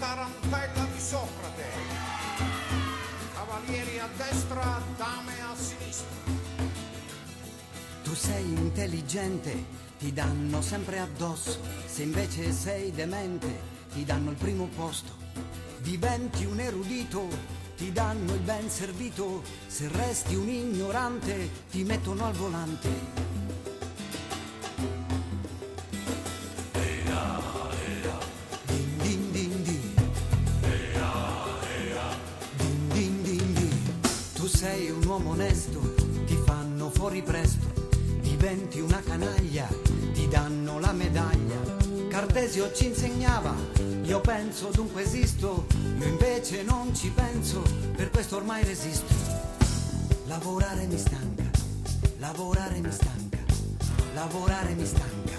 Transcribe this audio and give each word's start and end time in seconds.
tarantella 0.00 0.84
di 0.92 0.98
Socrate. 0.98 1.64
Cavalieri 3.34 3.98
a 3.98 4.08
destra, 4.16 4.82
dame 4.96 5.32
a 5.42 5.54
sinistra. 5.54 6.08
Tu 8.02 8.14
sei 8.14 8.44
intelligente, 8.44 9.64
ti 9.98 10.12
danno 10.12 10.62
sempre 10.62 11.00
addosso. 11.00 11.60
Se 11.84 12.02
invece 12.02 12.50
sei 12.52 12.90
demente, 12.90 13.60
ti 13.92 14.04
danno 14.04 14.30
il 14.30 14.36
primo 14.36 14.68
posto. 14.74 15.12
Diventi 15.80 16.46
un 16.46 16.60
erudito, 16.60 17.28
ti 17.76 17.92
danno 17.92 18.32
il 18.32 18.40
ben 18.40 18.70
servito. 18.70 19.42
Se 19.66 19.86
resti 19.88 20.34
un 20.34 20.48
ignorante, 20.48 21.66
ti 21.70 21.84
mettono 21.84 22.24
al 22.24 22.34
volante. 22.34 23.39
Diventi 38.50 38.80
una 38.80 39.00
canaglia, 39.00 39.68
ti 40.12 40.26
danno 40.26 40.80
la 40.80 40.90
medaglia. 40.90 41.78
Cartesio 42.08 42.72
ci 42.72 42.86
insegnava, 42.86 43.54
io 44.02 44.20
penso 44.20 44.70
dunque 44.72 45.02
esisto, 45.02 45.66
io 45.98 46.06
invece 46.06 46.64
non 46.64 46.92
ci 46.92 47.10
penso, 47.10 47.62
per 47.94 48.10
questo 48.10 48.36
ormai 48.36 48.64
resisto. 48.64 49.14
Lavorare 50.26 50.84
mi 50.86 50.98
stanca, 50.98 51.44
lavorare 52.18 52.80
mi 52.80 52.90
stanca, 52.90 53.38
lavorare 54.14 54.74
mi 54.74 54.84
stanca. 54.84 55.38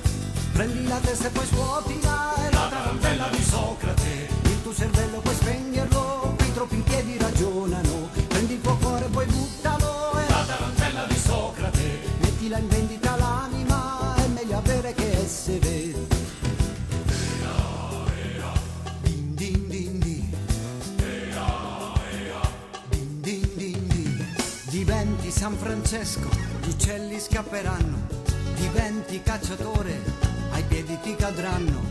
Prendi 0.54 0.88
la 0.88 1.00
testa 1.00 1.28
e 1.28 1.32
poi 1.32 1.46
svuotila, 1.46 2.36
è 2.36 2.52
la 2.54 2.68
tarantella 2.70 3.28
di 3.28 3.44
Socrate. 3.44 4.30
Il 4.44 4.62
tuo 4.62 4.74
cervello 4.74 5.20
puoi 5.20 5.36
spegnerlo, 5.36 6.36
qui 6.38 6.54
troppi 6.54 6.76
in 6.76 6.84
piedi 6.84 7.18
ragionano. 7.18 8.10
Prendi 8.28 8.54
il 8.54 8.62
tuo 8.62 8.78
cuore 8.78 9.06
e 9.06 9.10
poi 9.10 9.26
buttalo, 9.26 10.12
è 10.14 10.30
la 10.30 10.46
tarantella 10.46 11.06
di 11.08 11.18
Socrate. 11.18 12.00
Mettila 12.20 12.58
in 12.58 12.68
vendita 12.68 12.91
San 25.42 25.58
Francesco, 25.58 26.30
gli 26.62 26.70
uccelli 26.70 27.20
scapperanno. 27.20 28.06
Diventi 28.58 29.24
cacciatore, 29.24 30.00
ai 30.52 30.62
piedi 30.68 30.96
ti 31.02 31.16
cadranno. 31.16 31.82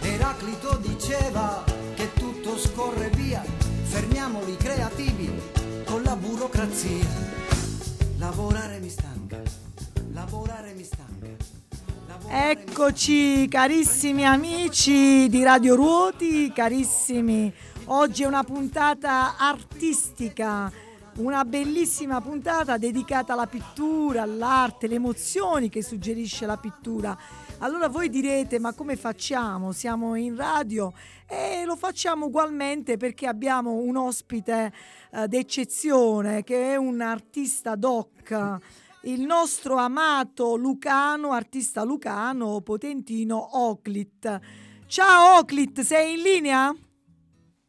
Eraclito 0.00 0.78
diceva 0.78 1.62
che 1.94 2.10
tutto 2.14 2.56
scorre 2.56 3.10
via, 3.10 3.44
fermiamoli 3.82 4.56
creativi 4.56 5.30
con 5.84 6.04
la 6.04 6.16
burocrazia. 6.16 7.06
Lavorare 8.16 8.78
mi 8.78 8.88
stanca, 8.88 9.42
lavorare 10.14 10.72
mi 10.72 10.84
stanca. 10.84 11.26
Eccoci 12.28 13.46
carissimi 13.46 14.24
amici 14.24 15.28
di 15.28 15.42
Radio 15.42 15.74
Ruoti, 15.74 16.50
carissimi. 16.50 17.52
Oggi 17.88 18.22
è 18.22 18.26
una 18.26 18.42
puntata 18.42 19.36
artistica, 19.36 20.72
una 21.16 21.44
bellissima 21.44 22.20
puntata 22.20 22.76
dedicata 22.76 23.32
alla 23.32 23.46
pittura, 23.46 24.22
all'arte, 24.22 24.86
le 24.86 24.96
emozioni 24.96 25.68
che 25.68 25.82
suggerisce 25.82 26.46
la 26.46 26.56
pittura. 26.56 27.16
Allora 27.58 27.88
voi 27.88 28.10
direte 28.10 28.58
ma 28.58 28.74
come 28.74 28.96
facciamo? 28.96 29.72
Siamo 29.72 30.14
in 30.14 30.36
radio 30.36 30.92
e 31.26 31.64
lo 31.64 31.76
facciamo 31.76 32.26
ugualmente 32.26 32.96
perché 32.98 33.26
abbiamo 33.26 33.72
un 33.72 33.96
ospite 33.96 34.72
eh, 35.10 35.26
d'eccezione 35.26 36.44
che 36.44 36.72
è 36.72 36.76
un 36.76 37.00
artista 37.00 37.76
doc 37.76 38.58
il 39.06 39.20
nostro 39.20 39.76
amato 39.76 40.56
Lucano, 40.56 41.30
artista 41.30 41.84
Lucano, 41.84 42.60
potentino 42.60 43.56
Oclit. 43.56 44.40
Ciao 44.86 45.38
Oclit, 45.38 45.80
sei 45.82 46.14
in 46.14 46.22
linea? 46.22 46.76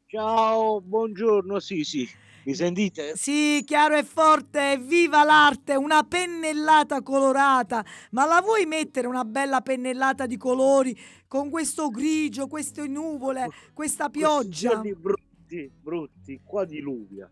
Ciao, 0.07 0.81
buongiorno, 0.81 1.59
sì, 1.59 1.83
sì, 1.83 2.09
mi 2.47 2.53
sentite? 2.55 3.11
Sì, 3.17 3.61
chiaro 3.65 3.97
e 3.97 4.03
forte, 4.03 4.77
viva 4.77 5.25
l'arte, 5.25 5.75
una 5.75 6.03
pennellata 6.03 7.01
colorata. 7.01 7.83
Ma 8.11 8.25
la 8.25 8.41
vuoi 8.41 8.65
mettere 8.65 9.05
una 9.05 9.25
bella 9.25 9.59
pennellata 9.59 10.25
di 10.25 10.37
colori 10.37 10.97
con 11.27 11.49
questo 11.49 11.89
grigio, 11.89 12.47
queste 12.47 12.87
nuvole, 12.87 13.49
questa 13.73 14.09
pioggia? 14.09 14.69
Giorni 14.69 14.95
brutti, 14.95 15.69
brutti, 15.81 16.39
qua 16.41 16.63
diluvia. 16.63 17.29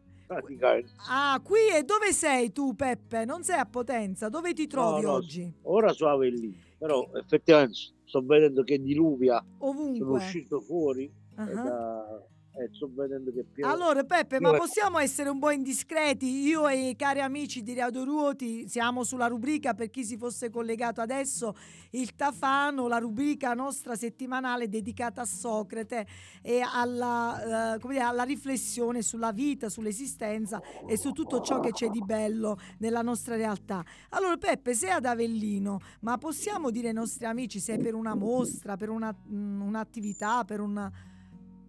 Ah, 1.08 1.40
qui 1.42 1.60
e 1.74 1.84
dove 1.84 2.12
sei 2.12 2.52
tu, 2.52 2.76
Peppe? 2.76 3.24
Non 3.24 3.44
sei 3.44 3.60
a 3.60 3.66
Potenza, 3.66 4.28
dove 4.28 4.54
ti 4.54 4.68
trovi 4.68 5.02
No, 5.04 5.12
no, 5.12 5.14
oggi? 5.14 5.50
Ora 5.62 5.94
sono 5.94 6.12
Avellino, 6.12 6.56
però 6.78 7.10
effettivamente 7.14 7.78
sto 8.04 8.22
vedendo 8.26 8.64
che 8.64 8.82
diluvia, 8.82 9.38
sono 9.60 9.70
Ovunque. 9.70 10.18
uscito 10.18 10.60
fuori 10.60 11.04
e, 11.06 11.54
da- 11.54 12.22
e 12.58 12.70
sto 12.74 12.90
vedendo 12.94 13.32
che 13.32 13.44
piove. 13.44 13.72
Allora 13.72 14.04
Peppe, 14.04 14.40
ma 14.40 14.54
possiamo 14.54 14.98
essere 15.00 15.30
un 15.30 15.40
po' 15.40 15.52
indiscreti? 15.52 16.48
Io 16.48 16.68
e 16.68 16.90
i 16.90 16.96
cari 16.96 17.20
amici 17.20 17.62
di 17.62 17.74
Radio 17.74 18.04
Ruoti 18.04 18.68
siamo 18.70 19.04
sulla 19.04 19.28
rubrica, 19.28 19.74
per 19.74 19.90
chi 19.90 20.06
si 20.06 20.18
fosse 20.18 20.50
collegato 20.50 21.02
adesso, 21.02 21.56
il 21.92 22.16
Tafano, 22.16 22.88
la 22.88 22.98
rubrica 22.98 23.54
nostra 23.54 23.96
settimanale 23.96 24.70
dedicata 24.70 25.22
a 25.22 25.26
Socrate 25.26 26.08
e 26.42 26.62
alla, 26.62 27.76
eh, 27.76 27.80
come 27.80 27.94
dire, 27.94 28.06
alla 28.06 28.24
riflessione 28.24 29.02
sulla 29.02 29.32
vita, 29.32 29.68
sull'esistenza 29.68 30.62
e 30.88 30.98
su 30.98 31.12
tutto 31.12 31.42
ciò 31.42 31.60
che 31.60 31.72
c'è 31.72 31.90
di 31.90 32.04
bello 32.04 32.58
nella 32.78 33.02
nostra 33.02 33.36
realtà. 33.36 33.84
Allora 34.10 34.38
Peppe, 34.38 34.74
sei 34.74 34.92
ad 34.92 35.06
Avellino, 35.06 35.80
ma 36.02 36.18
possiamo 36.18 36.70
dire 36.72 36.88
ai 36.88 36.94
nostri 36.94 37.26
amici 37.26 37.60
se 37.60 37.74
è 37.74 37.80
per 37.80 37.96
una 37.96 38.16
mostra, 38.16 38.78
per 38.78 38.90
una, 38.90 39.14
mm, 39.14 39.62
un'attività, 39.62 40.46
per 40.46 40.62
una... 40.62 40.92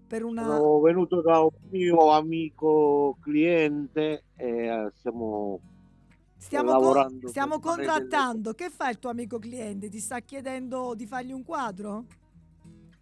Per 0.06 0.22
una... 0.22 0.44
Sono 0.44 0.80
venuto 0.80 1.20
da 1.20 1.40
un 1.40 1.50
mio 1.70 2.10
amico 2.12 3.16
cliente 3.20 4.24
e 4.36 4.66
eh, 4.66 4.90
stiamo 4.94 5.60
Stiamo, 6.36 6.66
co- 6.66 6.78
lavorando 6.78 7.28
stiamo 7.28 7.58
delle- 7.58 7.74
contrattando. 7.86 8.52
Che 8.52 8.70
fa 8.70 8.88
il 8.90 8.98
tuo 8.98 9.10
amico 9.10 9.38
cliente? 9.38 9.88
Ti 9.88 9.98
sta 9.98 10.20
chiedendo 10.20 10.94
di 10.94 11.06
fargli 11.06 11.32
un 11.32 11.42
quadro? 11.42 12.04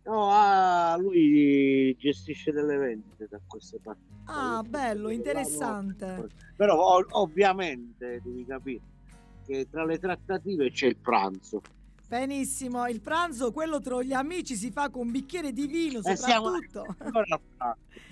No, 0.04 0.28
ah, 0.31 0.97
lui 0.98 1.94
gestisce 1.98 2.53
delle 2.53 2.76
vendite 2.76 3.26
da 3.28 3.38
queste 3.47 3.78
parti. 3.82 4.03
Ah, 4.26 4.62
bello, 4.66 5.10
interessante. 5.10 6.28
Però 6.56 6.97
ov- 6.97 7.09
ovviamente 7.12 8.21
devi 8.22 8.44
capire 8.47 8.82
che 9.47 9.66
tra 9.71 9.84
le 9.84 9.98
trattative 9.98 10.71
c'è 10.71 10.86
il 10.86 10.97
pranzo. 10.97 11.60
Benissimo, 12.06 12.87
il 12.87 13.00
pranzo, 13.00 13.50
quello 13.50 13.81
tra 13.81 14.03
gli 14.03 14.12
amici 14.12 14.56
si 14.56 14.70
fa 14.70 14.91
con 14.91 15.06
un 15.06 15.10
bicchiere 15.10 15.53
di 15.53 15.66
vino 15.66 16.00
E 16.03 16.16
siamo 16.16 16.53
soprattutto. 16.53 16.94
pranzo. 17.10 17.42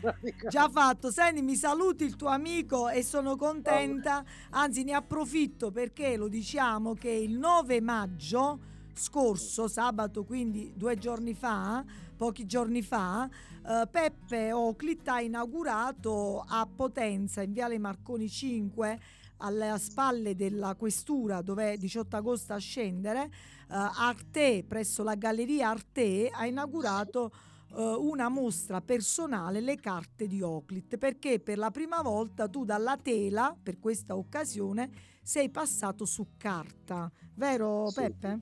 Già 0.48 0.69
fatto, 0.69 1.10
senti, 1.10 1.42
mi 1.42 1.54
saluti 1.54 2.04
il 2.04 2.16
tuo 2.16 2.28
amico 2.28 2.88
e 2.88 3.03
sono 3.03 3.36
contenta, 3.36 4.25
anzi 4.50 4.82
ne 4.82 4.94
approfitto 4.94 5.70
perché 5.70 6.16
lo 6.16 6.28
diciamo 6.28 6.94
che 6.94 7.10
il 7.10 7.36
9 7.36 7.80
maggio 7.80 8.58
scorso, 8.94 9.69
sabato 9.69 10.24
quindi 10.24 10.72
due 10.74 10.97
giorni 10.97 11.34
fa, 11.34 11.84
pochi 12.16 12.47
giorni 12.47 12.82
fa, 12.82 13.28
eh, 13.28 13.86
Peppe 13.91 14.53
Oclit 14.53 15.06
ha 15.09 15.20
inaugurato 15.20 16.44
a 16.47 16.66
Potenza 16.66 17.42
in 17.42 17.53
Viale 17.53 17.78
Marconi 17.78 18.28
5 18.28 18.98
alle 19.38 19.76
spalle 19.78 20.36
della 20.36 20.74
questura 20.76 21.42
dove 21.42 21.72
è 21.72 21.76
18 21.76 22.16
agosto 22.16 22.53
a 22.53 22.59
scendere, 22.59 23.24
eh, 23.24 23.30
Arte 23.74 24.65
presso 24.66 25.03
la 25.03 25.15
Galleria 25.15 25.71
Arte 25.71 26.28
ha 26.30 26.47
inaugurato 26.47 27.33
eh, 27.74 27.83
una 27.83 28.28
mostra 28.28 28.80
personale 28.80 29.60
le 29.60 29.77
carte 29.77 30.27
di 30.27 30.42
Oclit 30.42 30.98
perché 30.98 31.41
per 31.41 31.59
la 31.59 31.71
prima 31.71 32.03
volta 32.03 32.48
tu 32.48 32.65
dalla 32.65 32.97
tela 32.97 33.57
per 33.60 33.78
questa 33.78 34.16
occasione 34.16 34.91
sei 35.22 35.51
passato 35.51 36.04
su 36.04 36.33
carta 36.36 37.10
vero 37.34 37.89
Sì. 37.89 38.01
Peppe? 38.01 38.41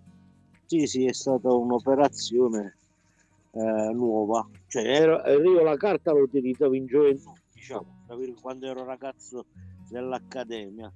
Sì, 0.70 0.86
sì, 0.86 1.04
è 1.04 1.12
stata 1.12 1.52
un'operazione 1.52 2.76
eh, 3.50 3.92
nuova. 3.92 4.48
Cioè, 4.68 4.84
ero, 4.84 5.20
io 5.28 5.64
la 5.64 5.76
carta 5.76 6.12
l'ho 6.12 6.22
utilizzata 6.22 6.74
in 6.76 6.86
gioventù, 6.86 7.32
diciamo, 7.52 8.04
quando 8.40 8.66
ero 8.66 8.84
ragazzo 8.84 9.46
dell'accademia. 9.88 10.92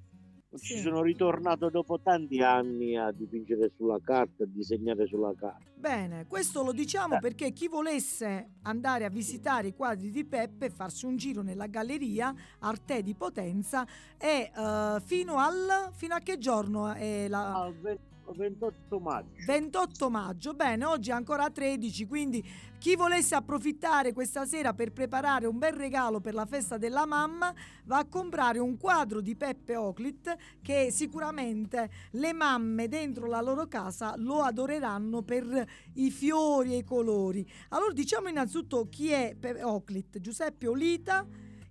Sì. 0.57 0.75
Ci 0.75 0.79
sono 0.79 1.01
ritornato 1.01 1.69
dopo 1.69 1.99
tanti 2.01 2.41
anni 2.41 2.97
a 2.97 3.11
dipingere 3.11 3.71
sulla 3.75 3.99
carta, 4.03 4.43
a 4.43 4.47
disegnare 4.47 5.05
sulla 5.07 5.33
carta. 5.37 5.63
Bene, 5.75 6.25
questo 6.27 6.63
lo 6.63 6.71
diciamo 6.71 7.15
Eh. 7.15 7.19
perché 7.19 7.51
chi 7.51 7.67
volesse 7.67 8.49
andare 8.63 9.05
a 9.05 9.09
visitare 9.09 9.67
i 9.67 9.73
quadri 9.75 10.09
di 10.09 10.25
Peppe 10.25 10.65
e 10.65 10.69
farsi 10.69 11.05
un 11.05 11.15
giro 11.17 11.41
nella 11.41 11.67
galleria 11.67 12.33
Arte 12.59 13.03
di 13.03 13.13
Potenza 13.13 13.85
è 14.17 14.51
eh, 14.55 15.01
fino 15.03 15.37
al 15.37 15.89
fino 15.91 16.15
a 16.15 16.19
che 16.19 16.37
giorno 16.37 16.91
è 16.93 17.27
la 17.27 17.53
Al 17.61 17.73
ve- 17.79 17.99
28 18.33 18.99
maggio. 18.99 19.29
28 19.45 20.09
maggio, 20.09 20.53
bene, 20.53 20.85
oggi 20.85 21.09
è 21.09 21.13
ancora 21.13 21.49
13, 21.49 22.05
quindi 22.07 22.43
chi 22.77 22.95
volesse 22.95 23.35
approfittare 23.35 24.13
questa 24.13 24.45
sera 24.45 24.73
per 24.73 24.91
preparare 24.91 25.47
un 25.47 25.57
bel 25.57 25.73
regalo 25.73 26.19
per 26.19 26.33
la 26.33 26.45
festa 26.45 26.77
della 26.77 27.05
mamma 27.05 27.53
va 27.85 27.97
a 27.97 28.05
comprare 28.05 28.59
un 28.59 28.77
quadro 28.77 29.21
di 29.21 29.35
Peppe 29.35 29.75
Oclit 29.75 30.35
che 30.61 30.91
sicuramente 30.91 31.89
le 32.11 32.33
mamme 32.33 32.87
dentro 32.87 33.25
la 33.25 33.41
loro 33.41 33.67
casa 33.67 34.13
lo 34.17 34.41
adoreranno 34.41 35.23
per 35.23 35.67
i 35.93 36.11
fiori 36.11 36.73
e 36.73 36.77
i 36.77 36.83
colori. 36.83 37.49
Allora 37.69 37.93
diciamo 37.93 38.27
innanzitutto 38.27 38.87
chi 38.89 39.09
è 39.09 39.35
Peppe 39.39 39.63
Oclit, 39.63 40.19
Giuseppe 40.19 40.67
Olita 40.67 41.25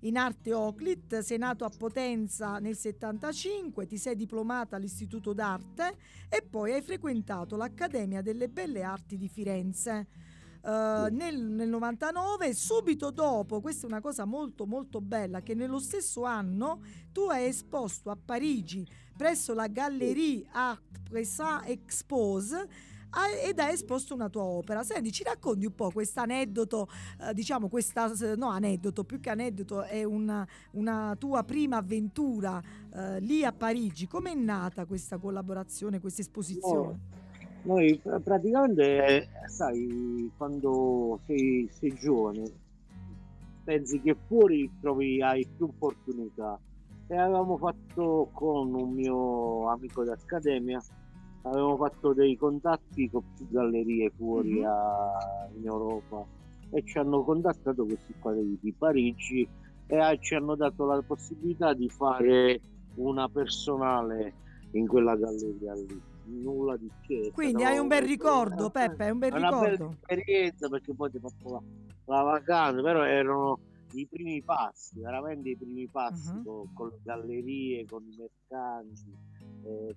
in 0.05 0.17
arte 0.17 0.53
Oclit, 0.53 1.21
sei 1.21 1.39
nato 1.39 1.65
a 1.65 1.71
Potenza 1.77 2.59
nel 2.59 2.77
75, 2.77 3.87
ti 3.87 3.97
sei 3.97 4.15
diplomata 4.15 4.77
all'Istituto 4.77 5.33
d'Arte 5.33 5.97
e 6.29 6.43
poi 6.43 6.73
hai 6.73 6.83
frequentato 6.83 7.57
l'Accademia 7.57 8.21
delle 8.21 8.49
Belle 8.49 8.83
Arti 8.83 9.17
di 9.17 9.29
Firenze. 9.29 10.07
Uh, 10.65 11.13
nel, 11.13 11.43
nel 11.43 11.69
99 11.69 12.55
subito 12.55 13.11
dopo 13.11 13.61
questa 13.61 13.87
è 13.87 13.91
una 13.91 14.01
cosa 14.01 14.25
molto 14.25 14.65
molto 14.65 15.03
bella 15.03 15.43
che 15.43 15.53
nello 15.53 15.79
stesso 15.79 16.25
anno 16.25 16.81
tu 17.13 17.27
hai 17.29 17.49
esposto 17.49 18.09
a 18.09 18.17
Parigi 18.17 18.89
presso 19.15 19.53
la 19.53 19.67
Gallerie 19.67 20.47
Art 20.53 21.03
Présat 21.03 21.69
Expose 21.69 22.67
ed 23.43 23.59
hai 23.59 23.73
esposto 23.73 24.15
una 24.15 24.29
tua 24.29 24.43
opera. 24.43 24.83
Senti, 24.83 25.13
ci 25.13 25.23
racconti 25.23 25.67
un 25.67 25.75
po' 25.75 25.91
questo 25.91 26.21
aneddoto, 26.21 26.89
eh, 27.21 27.35
diciamo 27.35 27.69
questa, 27.69 28.11
no 28.37 28.49
aneddoto, 28.49 29.05
più 29.05 29.21
che 29.21 29.31
aneddoto, 29.31 29.83
è 29.83 30.05
una, 30.05 30.47
una 30.73 31.17
tua 31.19 31.43
prima 31.45 31.77
avventura 31.77 32.63
eh, 32.93 33.21
lì 33.21 33.45
a 33.45 33.53
Parigi. 33.53 34.07
Com'è 34.07 34.35
nata 34.35 34.85
questa 34.85 35.19
collaborazione, 35.19 36.01
questa 36.01 36.23
esposizione? 36.23 37.01
No, 37.63 37.75
noi 37.75 38.01
praticamente, 38.23 39.29
sai, 39.47 40.31
quando 40.37 41.21
sei, 41.27 41.69
sei 41.73 41.95
giovane, 41.95 42.43
pensi 43.65 44.01
che 44.01 44.17
fuori 44.27 44.71
trovi, 44.81 45.23
hai 45.23 45.47
più 45.57 45.67
opportunità. 45.67 46.59
E 47.07 47.17
avevamo 47.17 47.57
fatto 47.59 48.31
con 48.33 48.75
un 48.75 48.93
mio 48.93 49.69
amico 49.69 50.05
d'accademia 50.05 50.83
avevamo 51.45 51.77
fatto 51.77 52.13
dei 52.13 52.37
contatti 52.37 53.09
con 53.11 53.23
più 53.35 53.47
gallerie 53.51 54.11
fuori 54.11 54.55
mm-hmm. 54.55 54.65
a, 54.65 55.49
in 55.55 55.67
Europa 55.67 56.25
e 56.71 56.83
ci 56.85 56.99
hanno 56.99 57.23
contattato 57.23 57.85
questi 57.85 58.15
qua 58.19 58.33
di, 58.33 58.59
di 58.61 58.73
Parigi 58.73 59.47
e 59.87 60.19
ci 60.21 60.35
hanno 60.35 60.55
dato 60.57 60.87
la 60.87 61.03
possibilità 61.03 61.75
di 61.75 61.89
fare 61.89 62.61
una 62.97 63.29
personale 63.29 64.33
in 64.73 64.87
quella 64.87 65.15
galleria 65.17 65.75
lì 65.75 66.03
nulla 66.27 66.77
di 66.77 66.91
che 67.07 67.31
quindi 67.35 67.65
hai 67.65 67.77
un 67.77 67.87
bel 67.87 68.03
ricordo 68.03 68.71
Peppe 68.71 69.07
è 69.07 69.11
un 69.11 69.19
bel 69.19 69.35
una 69.35 69.49
ricordo 69.49 69.67
una 69.67 69.77
bella 69.77 69.97
esperienza 70.01 70.69
perché 70.69 70.95
poi 70.95 71.11
ti 71.11 71.17
ho 71.19 71.29
fatto 71.29 71.53
la, 71.53 71.63
la, 72.07 72.23
vacanza 72.23 72.81
però 72.81 73.05
erano 73.05 73.59
i 73.93 74.07
primi 74.07 74.43
passi 74.43 75.01
veramente 75.01 75.51
i 75.51 75.57
primi 75.57 75.87
passi 75.87 76.31
uh-huh. 76.31 76.43
con, 76.43 76.73
con 76.73 76.89
le 76.89 77.01
gallerie 77.03 77.85
con 77.85 78.03
i 78.05 78.17
mercanti 78.17 79.34
eh, 79.65 79.97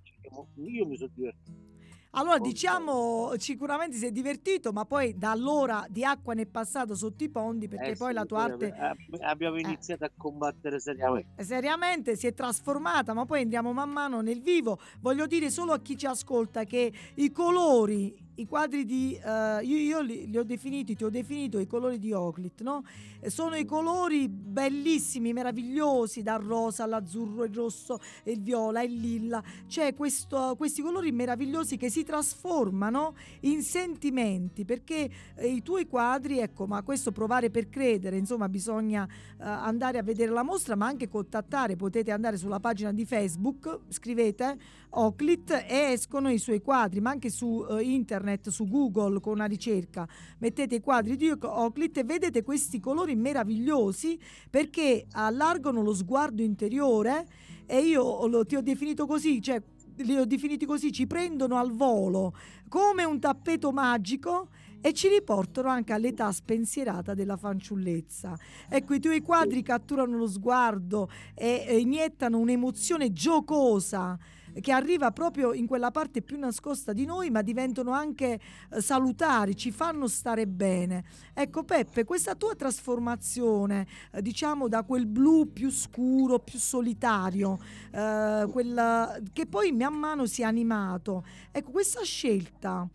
io 0.56 0.86
mi 0.86 0.98
sono 0.98 1.12
divertito. 1.14 1.68
Allora 2.12 2.40
diciamo 2.40 3.34
sicuramente 3.38 3.96
si 3.98 4.08
è 4.08 4.12
divertito, 4.12 4.72
ma 4.72 4.86
poi 4.86 5.16
da 5.18 5.32
allora 5.32 5.86
di 5.88 6.04
acqua 6.04 6.34
ne 6.34 6.44
è 6.44 6.46
passato 6.48 6.96
sotto 6.96 7.24
i 7.24 7.30
ponti 7.30 7.68
perché 7.68 7.92
eh 7.92 7.96
poi 7.96 8.10
sì, 8.10 8.14
la 8.14 8.26
tua 8.26 8.44
arte 8.44 8.74
abbiamo 9.20 9.60
iniziato 9.60 10.04
eh. 10.04 10.08
a 10.08 10.12
combattere 10.18 10.80
seriamente. 10.80 11.44
Seriamente 11.44 12.16
si 12.16 12.26
è 12.26 12.34
trasformata, 12.34 13.14
ma 13.14 13.26
poi 13.26 13.42
andiamo 13.42 13.72
man 13.72 13.92
mano 13.92 14.22
nel 14.22 14.42
vivo. 14.42 14.80
Voglio 15.00 15.28
dire 15.28 15.52
solo 15.52 15.74
a 15.74 15.80
chi 15.80 15.96
ci 15.96 16.08
ascolta 16.08 16.64
che 16.64 16.92
i 17.16 17.32
colori 17.32 18.27
i 18.38 18.46
quadri 18.46 18.86
di 18.86 19.20
uh, 19.24 19.64
io, 19.64 19.78
io 19.78 20.02
li, 20.02 20.30
li, 20.30 20.38
ho 20.38 20.44
definiti, 20.44 20.96
ti 20.96 21.04
ho 21.04 21.10
definito 21.10 21.60
i 21.60 21.66
colori 21.66 21.98
di 21.98 22.14
Oclit, 22.14 22.62
no? 22.62 22.84
sono 23.28 23.56
i 23.56 23.66
colori 23.66 24.30
bellissimi, 24.30 25.34
meravigliosi, 25.34 26.22
dal 26.22 26.42
rosa 26.42 26.84
all'azzurro, 26.84 27.44
il 27.46 27.54
rosso, 27.54 28.00
il 28.26 28.42
viola, 28.42 28.84
il 28.84 28.94
lilla. 28.94 29.44
C'è 29.68 29.96
questo, 29.96 30.54
questi 30.56 30.82
colori 30.82 31.12
meravigliosi 31.12 31.78
che 31.78 31.90
si 31.90 32.04
trasformano 32.04 33.16
in 33.42 33.64
sentimenti, 33.64 34.66
perché 34.66 35.10
eh, 35.36 35.48
i 35.48 35.64
tuoi 35.64 35.88
quadri, 35.88 36.40
ecco, 36.40 36.68
ma 36.68 36.84
questo 36.84 37.12
provare 37.12 37.50
per 37.50 37.70
credere, 37.70 38.18
insomma, 38.18 38.48
bisogna 38.48 39.04
uh, 39.04 39.36
andare 39.38 39.98
a 39.98 40.04
vedere 40.04 40.32
la 40.32 40.44
mostra, 40.44 40.76
ma 40.76 40.86
anche 40.86 41.08
contattare, 41.08 41.76
potete 41.76 42.12
andare 42.12 42.38
sulla 42.38 42.60
pagina 42.60 42.94
di 42.94 43.06
Facebook, 43.06 43.80
scrivete 43.90 44.58
Oclit 44.90 45.66
e 45.68 45.92
escono 45.92 46.30
i 46.30 46.38
suoi 46.38 46.62
quadri, 46.62 47.02
ma 47.02 47.10
anche 47.10 47.30
su 47.30 47.66
uh, 47.68 47.78
internet 47.80 48.27
internet, 48.28 48.50
su 48.50 48.68
Google 48.68 49.20
con 49.20 49.34
una 49.34 49.46
ricerca, 49.46 50.08
mettete 50.40 50.76
i 50.76 50.82
quadri 50.82 51.16
di 51.16 51.28
Euclid 51.28 51.98
e 51.98 52.04
vedete 52.04 52.44
questi 52.44 52.80
colori 52.80 53.16
meravigliosi 53.16 54.20
perché 54.50 55.06
allargano 55.12 55.82
lo 55.82 55.94
sguardo 55.94 56.42
interiore 56.42 57.26
e 57.66 57.80
io 57.80 58.28
lo, 58.28 58.46
ti 58.46 58.56
ho 58.56 58.62
definito 58.62 59.06
così, 59.06 59.42
cioè 59.42 59.62
li 59.98 60.16
ho 60.16 60.26
definiti 60.26 60.66
così, 60.66 60.92
ci 60.92 61.08
prendono 61.08 61.58
al 61.58 61.72
volo 61.72 62.36
come 62.68 63.04
un 63.04 63.20
tappeto 63.20 63.72
magico 63.72 64.50
e 64.80 64.94
ci 64.94 65.08
riportano 65.08 65.70
anche 65.70 65.92
all'età 65.92 66.32
spensierata 66.32 67.16
della 67.16 67.36
fanciullezza. 67.36 68.38
Ecco, 68.70 68.94
i 68.94 69.00
tuoi 69.00 69.22
quadri 69.22 69.64
catturano 69.64 70.18
lo 70.18 70.28
sguardo 70.28 71.10
e, 71.34 71.66
e 71.68 71.80
iniettano 71.80 72.38
un'emozione 72.38 73.12
giocosa 73.12 74.18
che 74.62 74.72
arriva 74.72 75.12
proprio 75.12 75.54
in 75.54 75.68
quella 75.68 75.92
parte 75.92 76.22
più 76.22 76.38
nascosta 76.38 76.94
di 76.94 77.06
noi, 77.06 77.30
ma 77.30 77.42
diventano 77.42 77.92
anche 77.92 78.40
eh, 78.72 78.82
salutari, 78.82 79.56
ci 79.56 79.72
fanno 79.72 80.08
stare 80.08 80.48
bene. 80.48 81.04
Ecco 81.34 81.64
Peppe, 81.64 82.04
questa 82.04 82.36
tua 82.36 82.56
trasformazione, 82.56 83.88
eh, 84.12 84.22
diciamo 84.22 84.68
da 84.68 84.84
quel 84.84 85.06
blu 85.06 85.52
più 85.52 85.70
scuro, 85.70 86.40
più 86.40 86.60
solitario, 86.60 87.60
eh, 87.92 88.48
quella, 88.52 89.18
che 89.34 89.46
poi 89.46 89.72
man 89.72 89.94
mano 89.94 90.26
si 90.26 90.42
è 90.42 90.46
animato, 90.46 91.24
ecco 91.52 91.72
questa 91.72 92.04
scelta, 92.04 92.88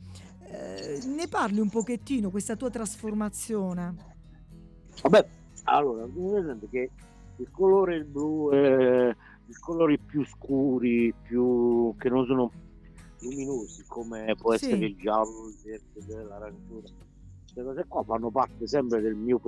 eh, 0.44 1.00
ne 1.06 1.28
parli 1.28 1.60
un 1.60 1.68
pochettino, 1.68 2.30
questa 2.30 2.56
tua 2.56 2.70
trasformazione? 2.70 4.10
Vabbè, 5.02 5.26
allora, 5.64 6.06
che 6.70 6.90
il 7.36 7.50
colore 7.50 8.04
blu 8.04 8.50
è 8.50 9.16
i 9.52 9.60
colori 9.60 9.98
più 9.98 10.24
scuri, 10.24 11.12
più 11.22 11.94
che 11.98 12.08
non 12.08 12.24
sono 12.24 12.50
luminosi, 13.20 13.84
come 13.86 14.34
può 14.34 14.54
essere 14.54 14.78
sì. 14.78 14.84
il 14.84 14.96
giallo, 14.96 15.48
il 15.48 15.56
verde, 15.62 16.24
l'arancione. 16.24 17.10
Queste 17.42 17.62
cose 17.62 17.84
qua 17.86 18.02
fanno 18.02 18.30
parte 18.30 18.66
sempre 18.66 19.02
del 19.02 19.14
mio, 19.14 19.38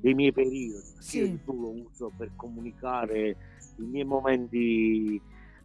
dei 0.00 0.14
miei 0.14 0.32
periodi. 0.32 0.82
Sì. 0.98 1.18
Io 1.18 1.38
tu 1.44 1.60
lo 1.60 1.70
uso 1.70 2.10
per 2.16 2.32
comunicare 2.34 3.36
i 3.76 3.82
miei 3.84 4.04
momenti 4.04 5.20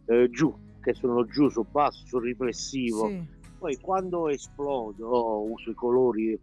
eh, 0.06 0.30
giù, 0.30 0.54
che 0.80 0.94
sono 0.94 1.24
giù, 1.24 1.48
su 1.48 1.66
basso, 1.68 2.06
sul 2.06 2.22
riflessivo. 2.22 3.08
Sì. 3.08 3.36
Poi 3.58 3.76
quando 3.78 4.28
esplodo 4.28 5.42
uso 5.42 5.70
i 5.70 5.74
colori, 5.74 6.38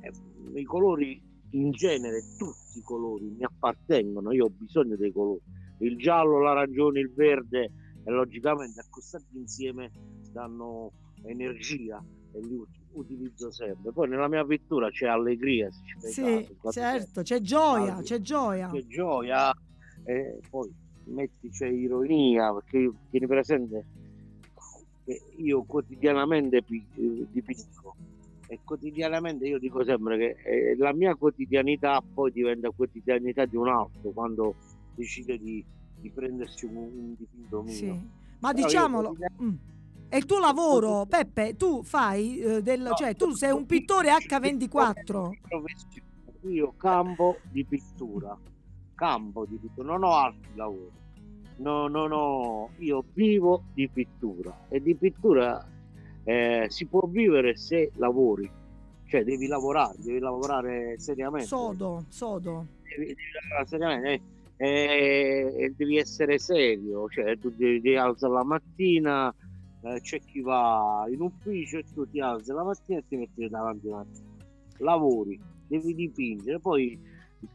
eh, 0.00 0.12
i 0.54 0.64
colori 0.64 1.22
in 1.50 1.70
genere, 1.70 2.24
tutti 2.36 2.78
i 2.78 2.82
colori 2.82 3.30
mi 3.30 3.44
appartengono, 3.44 4.32
io 4.32 4.46
ho 4.46 4.50
bisogno 4.50 4.96
dei 4.96 5.12
colori 5.12 5.40
il 5.78 5.96
giallo, 5.96 6.40
l'arancione, 6.40 7.00
il 7.00 7.12
verde 7.12 7.70
e 8.04 8.10
logicamente 8.10 8.80
accostati 8.80 9.36
insieme 9.36 9.90
danno 10.32 10.92
energia 11.24 12.02
e 12.32 12.40
li 12.40 12.60
utilizzo 12.92 13.50
sempre. 13.50 13.92
Poi 13.92 14.08
nella 14.08 14.28
mia 14.28 14.44
pittura 14.44 14.90
c'è 14.90 15.06
allegria, 15.06 15.70
se 15.70 15.82
ci 15.84 16.12
sì, 16.12 16.56
certo, 16.72 17.22
c'è 17.22 17.40
gioia, 17.40 18.00
c'è 18.02 18.20
gioia. 18.20 18.70
C'è 18.70 18.86
gioia 18.86 19.54
e 20.04 20.40
poi 20.48 20.72
metti 21.04 21.48
c'è 21.50 21.68
ironia 21.68 22.52
perché 22.52 22.90
tieni 23.10 23.26
presente 23.26 23.84
che 25.04 25.22
io 25.36 25.62
quotidianamente 25.64 26.62
dipingo 26.66 27.96
e 28.46 28.60
quotidianamente 28.64 29.46
io 29.46 29.58
dico 29.58 29.84
sempre 29.84 30.16
che 30.18 30.36
eh, 30.44 30.76
la 30.76 30.92
mia 30.92 31.14
quotidianità 31.14 32.02
poi 32.14 32.32
diventa 32.32 32.70
quotidianità 32.70 33.44
di 33.44 33.56
un 33.56 33.68
altro 33.68 34.10
quando 34.10 34.54
decide 34.98 35.38
di, 35.38 35.64
di 36.00 36.10
prendersi 36.10 36.66
un, 36.66 36.76
un, 36.76 37.14
dipinto 37.16 37.62
mio. 37.62 37.72
Sì. 37.72 37.86
Ma 38.40 38.52
Però 38.52 38.66
diciamolo, 38.66 39.16
mm. 39.42 39.54
è 40.08 40.16
il 40.16 40.24
tuo 40.24 40.40
lavoro, 40.40 41.06
Peppe, 41.06 41.56
tu 41.56 41.82
fai 41.82 42.38
eh, 42.38 42.62
del, 42.62 42.82
no, 42.82 42.94
cioè 42.94 43.14
tu 43.14 43.30
sei 43.30 43.52
un 43.52 43.66
pittore 43.66 44.10
H24. 44.10 45.30
Io 46.48 46.74
campo 46.76 47.38
di 47.50 47.64
pittura, 47.64 48.36
campo 48.94 49.44
di 49.46 49.56
pittura, 49.56 49.92
non 49.92 50.04
ho 50.04 50.12
altri 50.14 50.50
lavori. 50.54 50.96
No, 51.56 51.88
no, 51.88 52.06
no, 52.06 52.70
io 52.78 53.04
vivo 53.14 53.64
di 53.74 53.88
pittura 53.88 54.66
e 54.68 54.80
di 54.80 54.94
pittura 54.94 55.66
eh, 56.22 56.66
si 56.68 56.86
può 56.86 57.00
vivere 57.08 57.56
se 57.56 57.90
lavori, 57.96 58.48
cioè 59.06 59.24
devi 59.24 59.48
lavorare, 59.48 59.96
devi 59.98 60.20
lavorare 60.20 61.00
seriamente. 61.00 61.46
Sodo, 61.46 62.04
sodo. 62.08 62.66
Devi, 62.82 63.06
devi 63.06 63.22
lavorare 63.42 63.66
seriamente 63.66 64.22
e, 64.58 65.72
devi 65.76 65.98
essere 65.98 66.38
serio, 66.38 67.08
cioè 67.08 67.38
tu 67.38 67.50
devi, 67.50 67.80
devi 67.80 67.96
alzare 67.96 68.32
la 68.32 68.44
mattina, 68.44 69.34
eh, 69.82 70.00
c'è 70.00 70.20
chi 70.20 70.40
va 70.40 71.04
in 71.08 71.20
ufficio 71.20 71.78
e 71.78 71.84
tu 71.94 72.08
ti 72.10 72.20
alzi 72.20 72.52
la 72.52 72.64
mattina 72.64 72.98
e 72.98 73.04
ti 73.06 73.16
metti 73.16 73.48
davanti 73.48 73.88
a 73.88 74.04
lavori, 74.78 75.40
devi 75.68 75.94
dipingere, 75.94 76.58
poi 76.58 76.98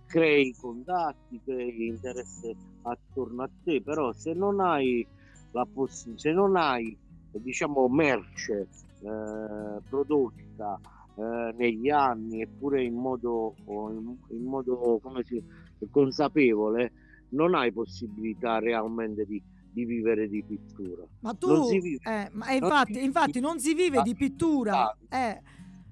crei 0.05 0.55
contatti, 0.55 1.41
crei 1.43 1.87
interesse 1.87 2.55
attorno 2.83 3.43
a 3.43 3.49
te, 3.63 3.81
però 3.81 4.13
se 4.13 4.33
non 4.33 4.61
hai 4.61 5.05
la 5.51 5.67
possibilità, 5.71 6.21
se 6.21 6.31
non 6.31 6.55
hai 6.55 6.97
diciamo 7.31 7.87
merce 7.89 8.67
eh, 9.01 9.81
prodotta 9.89 10.79
eh, 11.15 11.53
negli 11.57 11.89
anni 11.89 12.41
eppure 12.41 12.83
in 12.83 12.95
modo, 12.95 13.55
in, 13.65 14.15
in 14.29 14.43
modo 14.43 14.99
come 15.01 15.23
si, 15.23 15.43
consapevole, 15.89 16.91
non 17.29 17.55
hai 17.55 17.71
possibilità 17.71 18.59
realmente 18.59 19.25
di, 19.25 19.41
di 19.71 19.85
vivere 19.85 20.27
di 20.27 20.43
pittura. 20.43 21.03
Ma 21.21 21.33
tu, 21.33 21.69
eh, 21.69 22.29
ma 22.31 22.51
infatti, 22.51 22.93
non 22.93 23.03
infatti 23.03 23.39
non 23.39 23.59
si 23.59 23.73
vive 23.73 24.01
di 24.01 24.15
pittura. 24.15 24.95
Eh 25.09 25.41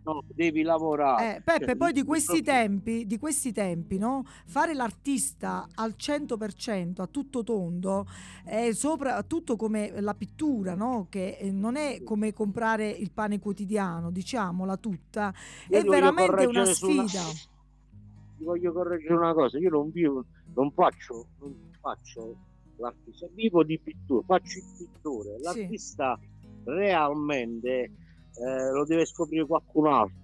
no, 0.04 0.24
devi 0.34 0.64
lavorare. 0.64 1.38
Eh, 1.38 1.42
Peppe, 1.42 1.66
cioè, 1.66 1.76
poi 1.76 1.94
di 1.94 2.04
questi 2.04 2.42
tempi, 2.42 3.06
di 3.06 3.18
questi 3.18 3.52
tempi, 3.52 3.98
no? 3.98 4.24
Fare 4.46 4.74
l'artista 4.74 5.68
al 5.76 5.96
100%, 5.98 7.02
a 7.02 7.08
tutto 7.08 7.44
tondo, 7.44 8.06
è 8.44 8.72
soprattutto 8.74 9.56
come 9.56 9.92
la 10.02 10.14
pittura, 10.14 10.76
no? 10.76 11.08
Che 11.10 11.38
eh, 11.40 11.52
non 11.52 11.76
è 11.76 12.04
come 12.04 12.34
comprare 12.34 12.90
il 12.90 13.12
pane 13.12 13.40
quotidiano, 13.40 14.12
diciamola 14.12 14.78
tutta, 14.78 15.34
io 15.70 15.78
è 15.78 15.84
veramente 15.84 16.46
una 16.46 16.66
sfida. 16.66 17.22
Una... 17.22 17.50
Ti 18.42 18.48
voglio 18.48 18.74
correggere 18.74 19.14
una 19.14 19.34
cosa, 19.36 19.60
io 19.60 19.70
non 19.70 19.92
vivo, 19.92 20.26
non 20.56 20.72
faccio, 20.72 21.28
non 21.42 21.56
faccio 21.80 22.36
l'artista, 22.78 23.28
vivo 23.36 23.64
di 23.64 23.78
pittura, 23.78 24.24
faccio 24.26 24.58
il 24.58 24.66
pittore, 24.80 25.40
l'artista 25.44 26.18
sì. 26.20 26.28
realmente 26.64 27.70
eh, 27.70 28.72
lo 28.72 28.84
deve 28.84 29.06
scoprire 29.06 29.46
qualcun 29.46 29.86
altro 29.86 30.16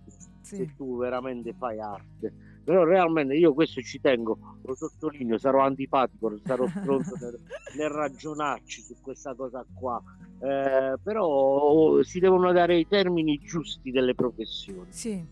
sì. 0.41 0.55
se 0.55 0.73
tu 0.75 0.97
veramente 0.97 1.53
fai 1.53 1.79
arte 1.79 2.33
però 2.63 2.83
realmente 2.83 3.35
io 3.35 3.53
questo 3.53 3.81
ci 3.81 4.01
tengo 4.01 4.57
lo 4.63 4.73
sottolineo 4.73 5.37
sarò 5.37 5.61
antipatico 5.61 6.39
sarò 6.43 6.67
stronzo 6.67 7.15
nel, 7.19 7.39
nel, 7.77 7.89
ragionarci 7.89 8.81
su 8.81 8.95
questa 8.99 9.35
cosa 9.35 9.63
qua 9.73 10.01
eh, 10.39 10.97
però 11.03 12.01
si 12.01 12.19
devono 12.19 12.51
dare 12.51 12.77
i 12.77 12.87
termini 12.87 13.39
giusti 13.39 13.91
delle 13.91 14.15
professioni 14.15 14.87
sì. 14.89 15.23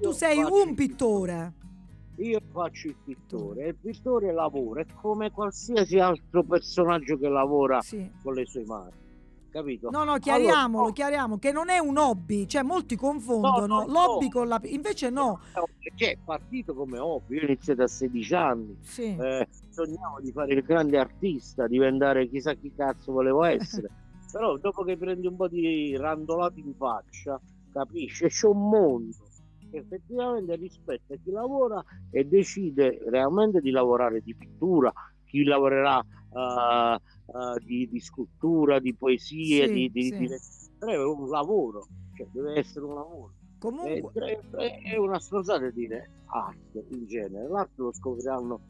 tu 0.00 0.12
sei 0.12 0.38
un 0.42 0.74
pittore 0.74 1.66
io 2.22 2.40
faccio 2.52 2.88
il 2.88 2.96
pittore 3.04 3.64
e 3.64 3.68
il 3.68 3.76
pittore 3.76 4.32
lavora 4.32 4.80
è 4.80 4.86
come 5.00 5.30
qualsiasi 5.30 5.98
altro 5.98 6.42
personaggio 6.42 7.16
che 7.18 7.28
lavora 7.28 7.80
sì. 7.80 8.10
con 8.22 8.34
le 8.34 8.46
sue 8.46 8.64
mani 8.64 9.06
capito? 9.50 9.90
No, 9.90 10.04
no, 10.04 10.18
chiariamolo, 10.18 10.78
allora, 10.78 10.92
chiariamo 10.92 11.38
che 11.38 11.52
non 11.52 11.68
è 11.68 11.78
un 11.78 11.96
hobby, 11.96 12.46
cioè 12.46 12.62
molti 12.62 12.96
confondono 12.96 13.66
no, 13.66 13.84
no, 13.84 13.92
l'hobby 13.92 14.26
no. 14.26 14.30
con 14.30 14.48
la... 14.48 14.60
invece 14.64 15.10
no. 15.10 15.40
Cioè, 15.94 16.12
è 16.12 16.18
partito 16.24 16.74
come 16.74 16.98
hobby, 16.98 17.36
io 17.36 17.42
ho 17.42 17.46
iniziato 17.46 17.82
a 17.82 17.88
16 17.88 18.34
anni, 18.34 18.76
sì. 18.82 19.16
eh, 19.16 19.48
sognavo 19.70 20.20
di 20.20 20.32
fare 20.32 20.54
il 20.54 20.62
grande 20.62 20.98
artista, 20.98 21.66
diventare 21.66 22.28
chissà 22.28 22.54
chi 22.54 22.72
cazzo 22.74 23.12
volevo 23.12 23.44
essere, 23.44 23.88
però 24.30 24.56
dopo 24.58 24.84
che 24.84 24.96
prendi 24.96 25.26
un 25.26 25.36
po' 25.36 25.48
di 25.48 25.96
randolati 25.96 26.60
in 26.60 26.74
faccia, 26.74 27.40
capisci, 27.72 28.26
c'è 28.26 28.46
un 28.46 28.68
mondo 28.68 29.27
effettivamente 29.70 30.56
rispetta 30.56 31.14
chi 31.16 31.30
lavora 31.30 31.82
e 32.10 32.24
decide 32.24 32.98
realmente 33.06 33.60
di 33.60 33.70
lavorare 33.70 34.20
di 34.20 34.34
pittura, 34.34 34.92
chi 35.24 35.44
lavorerà... 35.44 36.04
Uh, 36.30 37.00
uh, 37.28 37.58
di, 37.64 37.88
di, 37.88 38.00
scultura, 38.00 38.78
di 38.78 38.94
poesie, 38.94 39.66
sì, 39.66 39.72
di, 39.72 39.90
di, 39.90 40.02
sì. 40.02 40.18
di, 40.18 40.26
è 40.26 41.02
un 41.02 41.28
lavoro, 41.28 41.86
cioè 42.14 42.26
deve 42.30 42.58
essere 42.58 42.84
un 42.84 42.94
lavoro. 42.94 43.32
Comunque... 43.58 44.40
È, 44.50 44.82
è 44.82 44.96
una 44.96 45.18
stronzata 45.18 45.70
dire 45.70 46.10
arte 46.26 46.84
in 46.90 47.06
genere, 47.06 47.48
l'arte 47.48 47.82
lo 47.82 47.92
scopriranno 47.92 48.60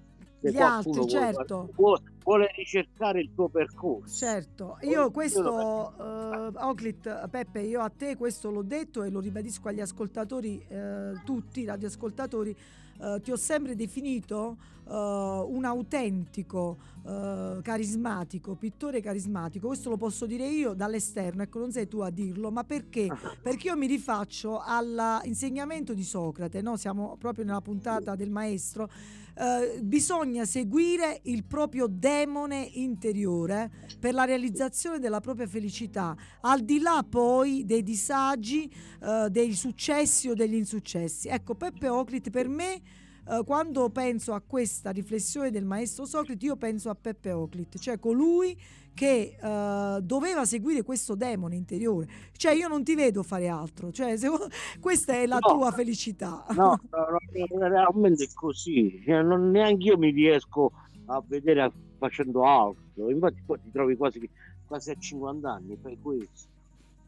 gli 0.40 0.57
altri, 0.59 1.09
certo. 1.09 1.71
Vuole, 1.75 2.02
vuole, 2.23 2.50
ricercare 2.57 3.21
il 3.21 3.30
tuo 3.35 3.49
percorso. 3.49 4.14
Certo, 4.14 4.78
io 4.83 5.11
questo, 5.11 5.92
uh, 5.97 6.52
Oclit, 6.54 7.28
Peppe, 7.28 7.61
io 7.61 7.80
a 7.80 7.90
te 7.90 8.16
questo 8.16 8.50
l'ho 8.50 8.62
detto 8.62 9.02
e 9.02 9.11
lo 9.11 9.21
ribadisco 9.21 9.68
agli 9.68 9.80
ascoltatori, 9.80 10.64
uh, 10.68 11.21
tutti, 11.25 11.64
radioascoltatori, 11.64 12.57
uh, 12.98 13.20
ti 13.20 13.30
ho 13.30 13.36
sempre 13.36 13.74
definito 13.74 14.56
uh, 14.88 15.46
un 15.54 15.64
autentico, 15.64 16.78
uh, 17.02 17.60
carismatico, 17.62 18.54
pittore 18.54 19.00
carismatico. 19.00 19.68
Questo 19.68 19.90
lo 19.90 19.96
posso 19.96 20.26
dire 20.26 20.46
io 20.46 20.74
dall'esterno, 20.74 21.42
ecco, 21.42 21.58
non 21.58 21.72
sei 21.72 21.86
tu 21.86 22.00
a 22.00 22.10
dirlo, 22.10 22.50
ma 22.50 22.64
perché? 22.64 23.08
Perché 23.40 23.68
io 23.68 23.76
mi 23.76 23.86
rifaccio 23.86 24.60
all'insegnamento 24.64 25.94
di 25.94 26.02
Socrate, 26.02 26.62
no? 26.62 26.76
siamo 26.76 27.16
proprio 27.18 27.44
nella 27.44 27.60
puntata 27.60 28.14
del 28.14 28.30
maestro. 28.30 28.90
Uh, 29.38 29.80
bisogna 29.84 30.44
seguire 30.44 31.20
il 31.24 31.44
proprio 31.44 31.86
demone 31.86 32.68
interiore 32.72 33.70
per 34.00 34.12
la 34.12 34.24
realizzazione 34.24 34.98
della 34.98 35.20
propria 35.20 35.46
felicità, 35.46 36.16
al 36.40 36.62
di 36.62 36.80
là 36.80 37.06
poi 37.08 37.64
dei 37.64 37.84
disagi, 37.84 38.68
uh, 39.02 39.28
dei 39.28 39.52
successi 39.54 40.28
o 40.28 40.34
degli 40.34 40.56
insuccessi. 40.56 41.28
Ecco, 41.28 41.54
Peppe 41.54 41.88
Ocrit 41.88 42.30
per 42.30 42.48
me 42.48 42.80
Uh, 43.28 43.44
quando 43.44 43.90
penso 43.90 44.32
a 44.32 44.40
questa 44.40 44.90
riflessione 44.90 45.50
del 45.50 45.66
maestro 45.66 46.06
Socrate, 46.06 46.47
io 46.47 46.56
penso 46.56 46.88
a 46.88 46.94
Peppe 46.94 47.30
Oclit, 47.30 47.78
cioè 47.78 47.99
colui 47.99 48.56
che 48.94 49.37
uh, 49.40 50.00
doveva 50.00 50.47
seguire 50.47 50.82
questo 50.82 51.14
demone 51.14 51.54
interiore. 51.54 52.08
Cioè 52.32 52.52
io 52.52 52.68
non 52.68 52.82
ti 52.82 52.94
vedo 52.94 53.23
fare 53.23 53.47
altro, 53.49 53.92
cioè, 53.92 54.16
se, 54.16 54.28
questa 54.80 55.12
è 55.12 55.26
la 55.26 55.38
no, 55.40 55.56
tua 55.56 55.70
felicità. 55.73 56.44
No, 56.50 56.80
no, 56.90 57.06
no 57.52 57.68
realmente 57.68 58.25
è 58.25 58.28
così, 58.32 59.00
cioè, 59.04 59.20
non, 59.20 59.50
neanche 59.50 59.85
io 59.88 59.99
mi 59.99 60.11
riesco 60.11 60.73
a 61.04 61.23
vedere 61.26 61.70
facendo 61.99 62.44
altro, 62.44 63.11
infatti 63.11 63.42
poi 63.44 63.58
ti 63.62 63.70
trovi 63.70 63.94
quasi, 63.94 64.26
quasi 64.66 64.90
a 64.90 64.94
50 64.99 65.52
anni, 65.52 65.78
fai 65.80 65.99
questo. 66.00 66.49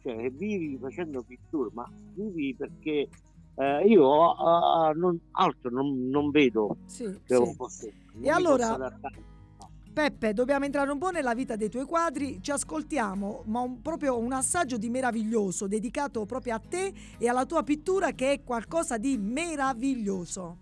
Cioè, 0.03 0.31
vivi 0.31 0.79
facendo 0.79 1.23
pittura, 1.23 1.71
ma 1.73 1.91
vivi 2.15 2.55
perché 2.55 3.09
eh, 3.61 3.87
io 3.87 4.09
uh, 4.09 4.93
non, 4.95 5.19
altro 5.33 5.71
non, 5.71 6.09
non 6.09 6.31
vedo 6.31 6.79
sì, 6.87 7.05
sì. 7.27 7.55
Posso, 7.57 7.89
e 8.23 8.31
allora 8.31 8.91
Peppe 9.93 10.33
dobbiamo 10.33 10.65
entrare 10.65 10.91
un 10.91 10.99
po' 10.99 11.11
nella 11.11 11.35
vita 11.35 11.57
dei 11.57 11.69
tuoi 11.69 11.85
quadri. 11.85 12.41
Ci 12.41 12.53
ascoltiamo 12.53 13.43
ma 13.47 13.61
un, 13.61 13.83
proprio 13.83 14.19
un 14.19 14.33
assaggio 14.33 14.79
di 14.79 14.89
meraviglioso 14.89 15.67
dedicato 15.67 16.25
proprio 16.27 16.55
a 16.55 16.61
te 16.61 16.93
e 17.19 17.29
alla 17.29 17.45
tua 17.45 17.65
pittura 17.65 18.13
che 18.13 18.33
è 18.33 18.43
qualcosa 18.45 18.99
di 18.99 19.19
meraviglioso. 19.19 20.57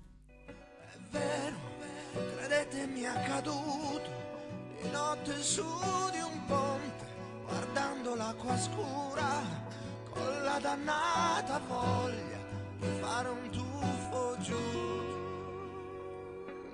È 0.47 0.97
vero, 1.11 1.57
credetemi 2.37 3.07
accaduto. 3.07 4.17
Di 4.81 4.90
notte 4.90 5.37
su 5.43 5.62
di 6.12 6.21
un 6.21 6.45
ponte 6.47 7.05
guardando 7.45 8.14
l'acqua 8.14 8.57
scura 8.57 9.43
con 10.11 10.43
la 10.43 10.59
dannata 10.61 11.61
voglia 11.69 12.38
fare 13.00 13.28
un 13.28 13.50
tuffo 13.50 14.37
giù. 14.40 14.56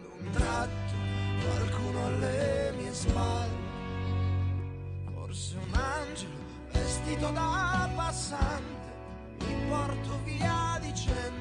D'un 0.03 0.31
tratto 0.31 0.95
qualcuno 1.43 2.07
alle 2.07 2.73
mie 2.77 2.93
spalle, 2.93 3.63
forse 5.13 5.57
un 5.57 5.75
angelo 5.75 6.33
vestito 6.73 7.31
da 7.31 7.89
passante, 7.95 8.93
mi 9.41 9.69
porto 9.69 10.21
via 10.25 10.79
dicendomi 10.81 11.34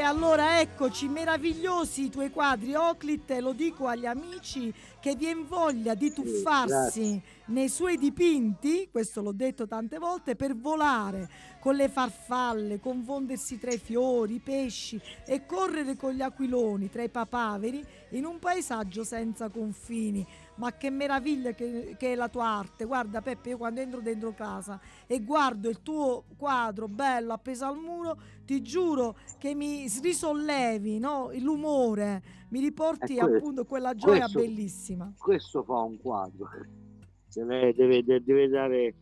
E 0.00 0.02
allora 0.02 0.60
eccoci, 0.60 1.08
meravigliosi 1.08 2.06
i 2.06 2.08
tuoi 2.08 2.30
quadri, 2.30 2.74
Oclit, 2.74 3.30
lo 3.32 3.52
dico 3.52 3.86
agli 3.86 4.06
amici 4.06 4.72
che 4.98 5.14
vi 5.14 5.30
voglia 5.46 5.92
di 5.92 6.10
tuffarsi 6.10 7.20
nei 7.48 7.68
suoi 7.68 7.98
dipinti, 7.98 8.88
questo 8.90 9.20
l'ho 9.20 9.32
detto 9.32 9.66
tante 9.66 9.98
volte, 9.98 10.36
per 10.36 10.56
volare 10.56 11.28
con 11.60 11.74
le 11.74 11.90
farfalle, 11.90 12.80
confondersi 12.80 13.58
tra 13.58 13.72
i 13.72 13.78
fiori, 13.78 14.36
i 14.36 14.40
pesci 14.40 14.98
e 15.26 15.44
correre 15.44 15.96
con 15.96 16.12
gli 16.12 16.22
aquiloni 16.22 16.88
tra 16.88 17.02
i 17.02 17.10
papaveri 17.10 17.84
in 18.12 18.24
un 18.24 18.38
paesaggio 18.38 19.04
senza 19.04 19.50
confini. 19.50 20.26
Ma 20.60 20.76
che 20.76 20.90
meraviglia 20.90 21.52
che, 21.52 21.96
che, 21.98 22.12
è 22.12 22.14
la 22.14 22.28
tua 22.28 22.44
arte! 22.44 22.84
Guarda 22.84 23.22
Peppe, 23.22 23.48
io 23.48 23.56
quando 23.56 23.80
entro 23.80 24.02
dentro 24.02 24.34
casa 24.34 24.78
e 25.06 25.24
guardo 25.24 25.70
il 25.70 25.80
tuo 25.80 26.24
quadro 26.36 26.86
bello 26.86 27.32
appeso 27.32 27.64
al 27.64 27.78
muro, 27.78 28.20
ti 28.44 28.60
giuro 28.60 29.16
che 29.38 29.54
mi 29.54 29.88
risollevi 30.02 30.98
no? 30.98 31.30
l'umore, 31.38 32.22
mi 32.50 32.60
riporti 32.60 33.14
questo, 33.16 33.36
appunto 33.36 33.64
quella 33.64 33.94
gioia 33.94 34.24
questo, 34.24 34.38
bellissima. 34.38 35.14
Questo 35.16 35.62
fa 35.62 35.78
un 35.78 35.98
quadro, 35.98 36.46
deve, 37.32 37.72
deve, 37.72 38.04
deve 38.22 38.48
dare 38.48 38.94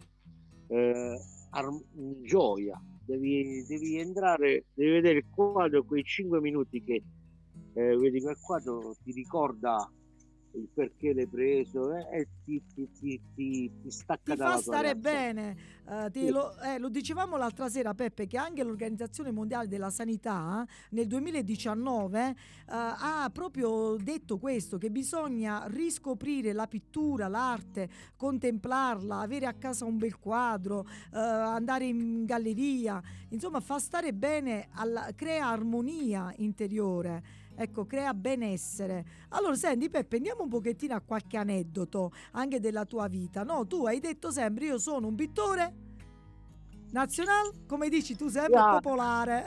eh, 0.68 1.20
arm- 1.50 1.82
gioia, 2.22 2.80
devi, 3.04 3.64
devi, 3.66 3.98
entrare, 3.98 4.66
devi 4.74 4.92
vedere 4.92 5.18
il 5.18 5.26
quadro, 5.28 5.82
quei 5.82 6.04
5 6.04 6.40
minuti 6.40 6.84
che 6.84 7.02
eh, 7.72 7.96
vedi 7.96 8.20
quel 8.20 8.38
quadro 8.40 8.94
ti 9.02 9.10
ricorda 9.10 9.90
il 10.52 10.68
perché 10.72 11.12
l'hai 11.12 11.26
preso 11.26 11.94
eh, 11.94 12.06
e 12.10 12.28
ti, 12.44 12.62
ti, 12.74 12.88
ti, 12.92 13.20
ti, 13.34 13.70
stacca 13.88 14.32
ti 14.32 14.38
fa 14.38 14.56
stare 14.56 14.92
realtà. 14.94 15.10
bene 15.10 15.56
uh, 15.84 16.10
sì. 16.10 16.30
lo, 16.30 16.58
eh, 16.60 16.78
lo, 16.78 16.88
dicevamo 16.88 17.36
l'altra 17.36 17.68
sera 17.68 17.94
Peppe 17.94 18.26
che 18.26 18.36
anche 18.38 18.62
l'Organizzazione 18.62 19.30
Mondiale 19.30 19.68
della 19.68 19.90
Sanità 19.90 20.66
nel 20.90 21.06
2019 21.06 22.28
uh, 22.28 22.34
ha 22.66 23.30
proprio 23.32 23.96
detto 23.96 24.38
questo 24.38 24.78
che 24.78 24.90
bisogna 24.90 25.64
riscoprire 25.68 26.52
la 26.52 26.66
pittura 26.66 27.28
l'arte 27.28 27.88
contemplarla 28.16 29.18
avere 29.18 29.46
a 29.46 29.54
casa 29.54 29.84
un 29.84 29.98
bel 29.98 30.18
quadro 30.18 30.80
uh, 30.80 31.16
andare 31.16 31.86
in 31.86 32.24
galleria 32.24 33.00
insomma 33.30 33.60
fa 33.60 33.78
stare 33.78 34.12
bene 34.12 34.68
alla, 34.72 35.10
crea 35.14 35.48
armonia 35.48 36.32
interiore 36.38 37.46
ecco, 37.58 37.86
crea 37.86 38.14
benessere. 38.14 39.04
Allora, 39.30 39.54
senti 39.56 39.90
Peppe, 39.90 40.16
andiamo 40.16 40.44
un 40.44 40.48
pochettino 40.48 40.94
a 40.94 41.00
qualche 41.00 41.36
aneddoto 41.36 42.12
anche 42.32 42.60
della 42.60 42.84
tua 42.84 43.08
vita, 43.08 43.42
no? 43.42 43.66
Tu 43.66 43.84
hai 43.84 43.98
detto 43.98 44.30
sempre 44.30 44.66
io 44.66 44.78
sono 44.78 45.08
un 45.08 45.16
pittore 45.16 45.74
nazionale, 46.92 47.50
come 47.66 47.88
dici 47.88 48.16
tu 48.16 48.28
sempre 48.28 48.60
yeah. 48.60 48.78
popolare. 48.78 49.44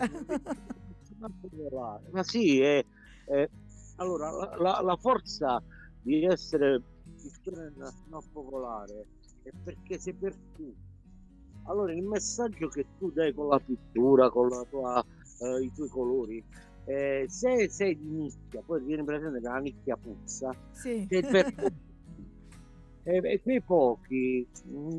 Ma 2.11 2.23
sì, 2.23 2.59
è, 2.59 2.83
è, 3.25 3.49
allora 3.95 4.29
la, 4.31 4.55
la, 4.57 4.81
la, 4.81 4.95
forza 4.97 5.63
di 6.01 6.25
essere 6.25 6.81
pittore 7.15 7.71
nazionale 7.77 8.25
popolare 8.33 9.05
è 9.43 9.51
perché 9.63 9.99
sei 9.99 10.13
per 10.13 10.35
tutti. 10.53 10.89
Allora 11.65 11.93
il 11.93 12.03
messaggio 12.03 12.67
che 12.67 12.85
tu 12.97 13.11
dai 13.11 13.33
con 13.33 13.47
la 13.47 13.59
pittura, 13.59 14.29
con 14.29 14.49
la 14.49 14.65
tua, 14.69 15.05
eh, 15.39 15.63
i 15.63 15.71
tuoi 15.73 15.89
colori, 15.89 16.43
eh, 16.91 17.25
se 17.29 17.69
sei 17.69 17.97
di 17.97 18.09
nicchia, 18.09 18.61
poi 18.65 18.81
viene 18.83 19.05
presente 19.05 19.39
che 19.39 19.47
la 19.47 19.59
nicchia 19.59 19.95
puzza, 19.95 20.53
sì. 20.71 21.05
per 21.07 21.53
e, 23.03 23.21
e 23.23 23.41
quei 23.41 23.61
pochi 23.61 24.45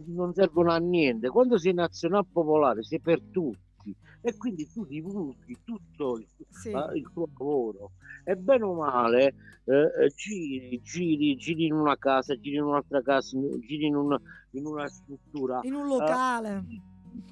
non 0.07 0.33
servono 0.33 0.71
a 0.71 0.79
niente. 0.79 1.29
Quando 1.29 1.59
sei 1.59 1.75
nazionale 1.75 2.27
popolare 2.33 2.83
sei 2.83 2.99
per 2.99 3.21
tutti 3.21 3.95
e 4.23 4.37
quindi 4.37 4.71
tu 4.73 4.87
divulghi 4.87 5.59
tutto 5.65 6.17
il, 6.17 6.27
sì. 6.49 6.71
uh, 6.71 6.95
il 6.95 7.11
tuo 7.13 7.27
lavoro 7.27 7.91
e 8.25 8.37
bene 8.37 8.65
o 8.65 8.75
male 8.75 9.35
eh, 9.65 10.13
giri, 10.15 10.81
giri, 10.81 11.37
giri 11.37 11.67
in 11.67 11.75
una 11.75 11.99
casa, 11.99 12.39
giri 12.39 12.57
in 12.57 12.63
un'altra 12.63 13.03
casa, 13.03 13.37
giri 13.61 13.87
in, 13.87 13.97
un, 13.97 14.17
in 14.53 14.65
una 14.65 14.89
struttura, 14.89 15.61
in 15.65 15.75
un 15.75 15.87
locale. 15.89 16.57
Uh, 16.57 16.71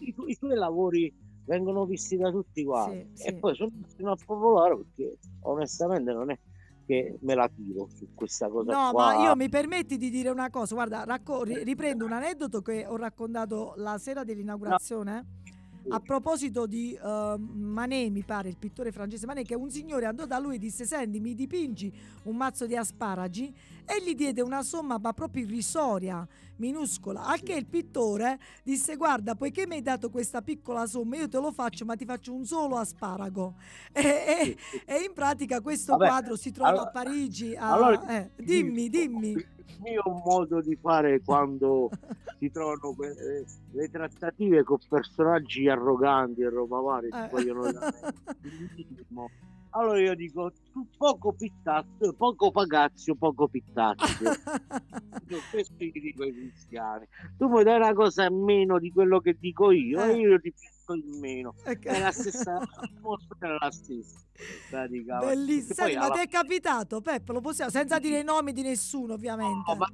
i, 0.01 0.09
i, 0.09 0.15
i 0.27 0.37
tuoi 0.37 0.57
lavori 0.57 1.13
vengono 1.51 1.85
visti 1.85 2.17
da 2.17 2.31
tutti 2.31 2.65
quanti 2.65 3.11
sì, 3.15 3.27
e 3.27 3.33
sì. 3.33 3.35
poi 3.35 3.57
sono 3.57 3.71
una 3.99 4.15
popolare 4.15 4.77
perché 4.77 5.19
onestamente 5.41 6.13
non 6.13 6.31
è 6.31 6.39
che 6.87 7.19
me 7.23 7.35
la 7.35 7.51
tiro 7.53 7.89
su 7.93 8.07
questa 8.15 8.49
cosa 8.49 8.73
no 8.73 8.93
qua. 8.93 9.17
ma 9.17 9.25
io 9.25 9.35
mi 9.35 9.49
permetti 9.49 9.97
di 9.97 10.11
dire 10.11 10.29
una 10.29 10.49
cosa 10.49 10.75
guarda 10.75 11.03
racco- 11.03 11.43
riprendo 11.43 12.05
un 12.05 12.13
aneddoto 12.13 12.63
che 12.63 12.87
ho 12.87 12.97
raccontato 12.97 13.75
la 13.77 13.99
sera 13.99 14.23
dell'inaugurazione 14.23 15.13
no 15.13 15.39
a 15.89 15.99
proposito 15.99 16.67
di 16.67 16.97
uh, 17.01 17.37
Manet, 17.39 18.11
mi 18.11 18.23
pare, 18.23 18.51
il 18.51 18.59
pittore 18.59 18.93
francese 18.93 19.25
Manet, 19.25 19.47
che 19.47 19.55
un 19.55 19.71
signore 19.71 20.05
andò 20.05 20.27
da 20.27 20.39
lui 20.39 20.57
e 20.57 20.59
disse: 20.59 20.85
Senti, 20.85 21.21
mi 21.21 21.35
dipingi 21.35 21.91
un 22.25 22.37
mazzo 22.37 22.67
di 22.67 22.77
asparagi 22.77 23.53
e 23.85 24.03
gli 24.05 24.15
diede 24.15 24.41
una 24.41 24.63
somma 24.63 24.99
ma 24.99 25.13
proprio 25.13 25.45
irrisoria, 25.45 26.27
minuscola. 26.57 27.25
Al 27.25 27.43
che 27.43 27.55
il 27.55 27.67
pittore 27.67 28.39
disse: 28.63 28.97
Guarda, 28.97 29.35
poiché 29.35 29.67
mi 29.67 29.75
hai 29.75 29.83
dato 29.83 30.11
questa 30.11 30.43
piccola 30.43 30.87
somma, 30.87 31.17
io 31.17 31.29
te 31.29 31.39
lo 31.39 31.53
faccio, 31.53 31.85
ma 31.85 31.97
ti 31.97 32.05
faccio 32.05 32.33
un 32.35 32.45
solo 32.45 32.77
asparago. 32.77 33.55
E, 33.93 34.03
e, 34.03 34.57
e 34.87 35.03
in 35.05 35.13
pratica 35.13 35.61
questo 35.61 35.97
Vabbè, 35.97 36.07
quadro 36.07 36.37
si 36.37 36.51
trova 36.51 36.71
allora, 36.71 36.89
a 36.89 36.91
Parigi. 36.91 37.55
A, 37.55 37.73
allora, 37.73 38.07
eh, 38.09 38.31
dimmi, 38.37 38.89
dimmi. 38.89 39.31
Il 39.31 39.47
mio 39.83 40.03
modo 40.25 40.61
di 40.61 40.77
fare 40.77 41.21
quando 41.23 41.91
si 42.39 42.51
trovano 42.51 42.95
que- 42.95 43.11
eh, 43.17 43.45
le 43.73 43.89
trattative 43.91 44.63
con 44.63 44.79
personaggi 44.89 45.69
arroganti 45.69 46.43
e 46.43 46.49
roba 46.49 46.81
varia, 46.81 47.27
eh. 47.27 47.29
vogliono 47.31 47.71
dare 47.73 48.15
allora 49.71 50.01
io 50.01 50.15
dico 50.15 50.53
poco 50.97 51.33
pittazio, 51.33 52.13
poco 52.15 52.51
pagazio, 52.51 53.15
poco 53.15 53.49
pittazio. 53.49 54.31
questo 55.51 55.75
gli 55.79 55.93
dico 55.93 56.23
ai 56.23 56.33
cristiani. 56.33 57.07
Tu 57.37 57.49
puoi 57.49 57.65
dare 57.65 57.85
una 57.85 57.93
cosa 57.93 58.25
in 58.25 58.43
meno 58.43 58.79
di 58.79 58.91
quello 58.91 59.21
che 59.21 59.37
dico 59.39 59.71
io 59.71 60.03
eh. 60.03 60.11
e 60.11 60.19
io 60.19 60.41
ti 60.41 60.53
pitto 60.53 60.95
in 60.95 61.19
meno. 61.19 61.55
Okay. 61.71 61.97
È 61.97 62.01
la 62.01 62.11
stessa 62.11 62.59
atmosfera, 62.59 63.57
la 63.61 63.71
stessa. 63.71 64.19
Bellissimo. 64.71 65.75
Senti, 65.75 65.95
alla... 65.95 66.09
ma 66.09 66.15
ti 66.15 66.21
è 66.21 66.29
capitato, 66.29 67.01
Peppo? 67.01 67.33
Lo 67.33 67.41
possiamo, 67.41 67.71
senza 67.71 67.99
dire 67.99 68.21
i 68.21 68.25
nomi 68.25 68.53
di 68.53 68.63
nessuno, 68.63 69.15
ovviamente. 69.15 69.71
No, 69.71 69.77
ma 69.77 69.87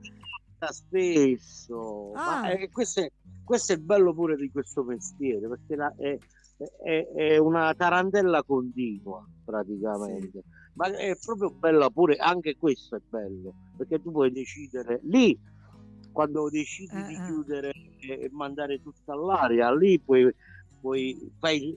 spesso. 0.72 2.12
Ah. 2.14 2.40
Ma 2.40 2.48
è, 2.50 2.70
questo, 2.70 3.00
è, 3.00 3.12
questo, 3.44 3.74
è, 3.74 3.76
bello 3.76 4.14
pure 4.14 4.36
di 4.36 4.50
questo 4.50 4.82
mestiere 4.82 5.46
perché 5.48 5.76
la, 5.76 5.92
è, 5.96 6.18
è, 6.56 7.06
è, 7.14 7.36
una 7.38 7.74
tarantella 7.74 8.42
continua 8.42 9.24
praticamente. 9.44 10.42
Sì. 10.42 10.54
Ma 10.74 10.86
è 10.94 11.16
proprio 11.24 11.50
bella 11.50 11.90
pure, 11.90 12.16
anche 12.16 12.56
questo 12.56 12.96
è 12.96 13.00
bello 13.08 13.54
perché 13.76 14.00
tu 14.00 14.10
puoi 14.10 14.30
decidere 14.30 15.00
lì 15.04 15.38
quando 16.12 16.48
decidi 16.48 16.96
eh, 16.96 17.06
di 17.06 17.14
eh. 17.14 17.24
chiudere 17.26 17.72
e 17.98 18.28
mandare 18.32 18.80
tutta 18.82 19.12
all'aria, 19.12 19.74
lì 19.74 19.98
puoi, 20.00 20.32
puoi 20.80 21.30
fai 21.38 21.76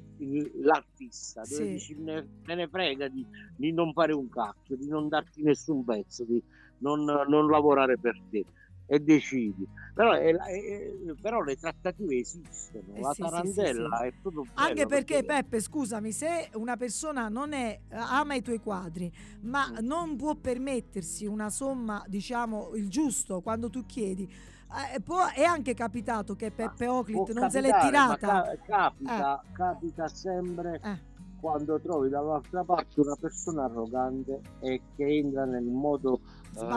l'artista 0.62 1.44
sì. 1.44 1.74
dici 1.74 1.96
me, 1.96 2.26
ne 2.46 2.68
frega 2.68 3.08
di, 3.10 3.26
di, 3.56 3.72
non 3.74 3.92
fare 3.94 4.14
un 4.14 4.30
cacchio, 4.30 4.78
di 4.78 4.88
non 4.88 5.10
darti 5.10 5.44
nessun 5.44 5.84
pezzo, 5.84 6.24
di 6.24 6.42
non, 6.80 7.04
non 7.04 7.48
lavorare 7.50 7.98
per 7.98 8.18
te 8.30 8.46
e 8.90 9.00
decidi. 9.00 9.68
Però, 9.94 10.14
è, 10.14 10.34
è, 10.34 10.94
però 11.22 11.42
le 11.42 11.56
trattative 11.58 12.18
esistono, 12.18 12.96
eh 12.96 13.02
la 13.02 13.14
sì, 13.14 13.22
tarantella 13.22 13.98
sì, 13.98 14.02
sì, 14.02 14.08
è 14.08 14.14
proprio 14.22 14.46
Anche 14.56 14.86
perché, 14.88 15.14
perché, 15.14 15.26
Peppe, 15.26 15.62
scusami, 15.62 16.12
se 16.12 16.50
una 16.54 16.76
persona 16.76 17.28
non 17.28 17.54
è, 17.54 17.80
ama 17.90 18.34
i 18.34 18.42
tuoi 18.42 18.60
quadri, 18.60 19.12
ma 19.42 19.72
non 19.82 20.16
può 20.16 20.36
permettersi 20.36 21.26
una 21.26 21.50
somma, 21.50 22.04
diciamo, 22.08 22.72
il 22.76 22.90
giusto 22.90 23.42
quando 23.42 23.70
tu 23.70 23.86
chiedi, 23.86 24.24
eh, 24.94 25.02
può, 25.02 25.28
è 25.28 25.44
anche 25.44 25.74
capitato 25.74 26.36
che 26.36 26.52
Peppe 26.52 26.88
Oclit 26.88 27.32
non 27.32 27.50
se 27.52 27.62
l'è 27.62 27.78
tirata. 27.80 28.18
Ca- 28.18 28.58
capita, 28.66 29.42
eh. 29.42 29.52
capita 29.54 30.08
sempre 30.08 30.80
eh. 30.84 31.09
Quando 31.40 31.80
trovi 31.80 32.10
dall'altra 32.10 32.64
parte 32.64 33.00
una 33.00 33.16
persona 33.16 33.66
arrogante 33.66 34.42
e 34.60 34.82
che 34.96 35.06
entra 35.06 35.46
nel 35.46 35.64
modo 35.64 36.20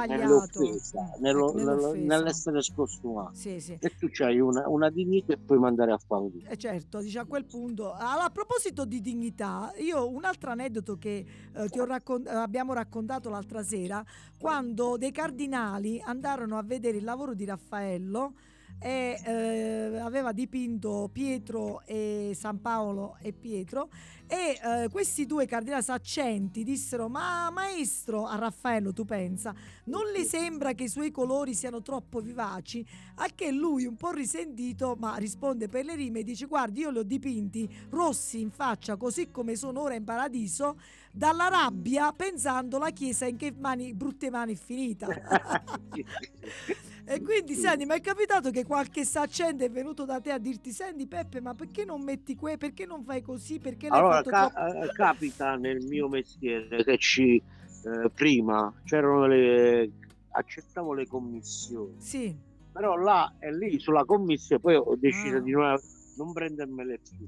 nell'offesa, 0.06 1.12
nello, 1.18 1.52
nello, 1.54 1.94
nell'essere 1.94 2.62
scostumato. 2.62 3.34
Sì, 3.34 3.60
sì. 3.60 3.76
E 3.80 3.96
tu 3.98 4.08
hai 4.22 4.38
una, 4.38 4.68
una, 4.68 4.90
dignità 4.90 5.32
e 5.32 5.38
puoi 5.38 5.58
mandare 5.58 5.92
a 5.92 5.98
fanculo. 5.98 6.44
Eh 6.48 6.56
certo, 6.56 7.00
dice 7.00 7.18
a 7.18 7.24
quel 7.24 7.44
punto. 7.44 7.92
Allora, 7.92 8.24
a 8.24 8.30
proposito 8.30 8.84
di 8.84 9.00
dignità, 9.00 9.72
io 9.78 10.08
un 10.08 10.24
altro 10.24 10.50
aneddoto 10.50 10.96
che 10.96 11.24
eh, 11.52 11.84
raccont- 11.86 12.28
abbiamo 12.28 12.72
raccontato 12.72 13.30
l'altra 13.30 13.62
sera, 13.62 14.04
quando 14.38 14.96
dei 14.96 15.12
cardinali 15.12 16.00
andarono 16.04 16.58
a 16.58 16.62
vedere 16.62 16.98
il 16.98 17.04
lavoro 17.04 17.34
di 17.34 17.44
Raffaello 17.44 18.34
e 18.82 19.20
eh, 19.24 19.98
aveva 19.98 20.32
dipinto 20.32 21.08
Pietro 21.12 21.82
e 21.86 22.32
San 22.34 22.60
Paolo 22.60 23.16
e 23.22 23.32
Pietro 23.32 23.88
e 24.26 24.58
eh, 24.60 24.88
questi 24.90 25.24
due 25.24 25.46
cardinali 25.46 25.82
saccenti 25.82 26.64
dissero 26.64 27.08
ma 27.08 27.48
maestro 27.50 28.26
a 28.26 28.36
Raffaello 28.36 28.92
tu 28.92 29.04
pensa 29.04 29.54
non 29.84 30.10
le 30.10 30.24
sembra 30.24 30.72
che 30.72 30.84
i 30.84 30.88
suoi 30.88 31.10
colori 31.10 31.54
siano 31.54 31.82
troppo 31.82 32.20
vivaci? 32.20 32.84
A 33.16 33.28
che 33.34 33.52
lui 33.52 33.84
un 33.84 33.96
po' 33.96 34.10
risentito 34.10 34.96
ma 34.98 35.16
risponde 35.16 35.68
per 35.68 35.84
le 35.84 35.94
rime 35.94 36.20
e 36.20 36.24
dice 36.24 36.46
guardi 36.46 36.80
io 36.80 36.90
li 36.90 36.98
ho 36.98 37.02
dipinti 37.04 37.68
rossi 37.90 38.40
in 38.40 38.50
faccia 38.50 38.96
così 38.96 39.30
come 39.30 39.54
sono 39.54 39.82
ora 39.82 39.94
in 39.94 40.04
paradiso 40.04 40.78
dalla 41.12 41.48
rabbia 41.48 42.10
pensando 42.12 42.78
la 42.78 42.90
chiesa 42.90 43.26
in 43.26 43.36
che 43.36 43.52
mani, 43.56 43.94
brutte 43.94 44.30
mani 44.30 44.54
è 44.54 44.56
finita 44.56 45.06
E 47.04 47.20
quindi, 47.20 47.54
senti, 47.54 47.84
mi 47.84 47.94
è 47.94 48.00
capitato 48.00 48.50
che 48.50 48.64
qualche 48.64 49.04
saccente 49.04 49.64
è 49.66 49.70
venuto 49.70 50.04
da 50.04 50.20
te 50.20 50.30
a 50.30 50.38
dirti: 50.38 50.70
Senti, 50.70 51.06
Peppe, 51.06 51.40
ma 51.40 51.54
perché 51.54 51.84
non 51.84 52.02
metti 52.02 52.34
que? 52.36 52.56
Perché 52.56 52.86
non 52.86 53.02
fai 53.04 53.22
così? 53.22 53.58
Perché 53.58 53.88
l'hai 53.88 53.98
Allora, 53.98 54.16
fatto 54.22 54.30
ca- 54.30 54.52
troppo- 54.52 54.84
eh, 54.84 54.92
capita 54.92 55.56
nel 55.56 55.84
mio 55.84 56.08
mestiere 56.08 56.82
che 56.84 56.96
ci 56.98 57.34
eh, 57.36 58.10
prima 58.14 58.72
c'erano 58.84 59.26
le 59.26 59.90
accettavo 60.34 60.94
le 60.94 61.06
commissioni, 61.06 62.00
Sì, 62.00 62.34
però 62.70 62.96
là 62.96 63.34
e 63.38 63.54
lì 63.54 63.78
sulla 63.78 64.04
commissione 64.04 64.62
poi 64.62 64.76
ho 64.76 64.96
deciso 64.96 65.36
Ah. 65.36 65.40
di 65.40 65.50
non, 65.50 65.78
non 66.16 66.32
prendermele 66.32 67.00
più 67.00 67.26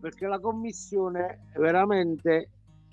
perché 0.00 0.26
la 0.26 0.38
commissione 0.40 1.40
veramente 1.56 2.50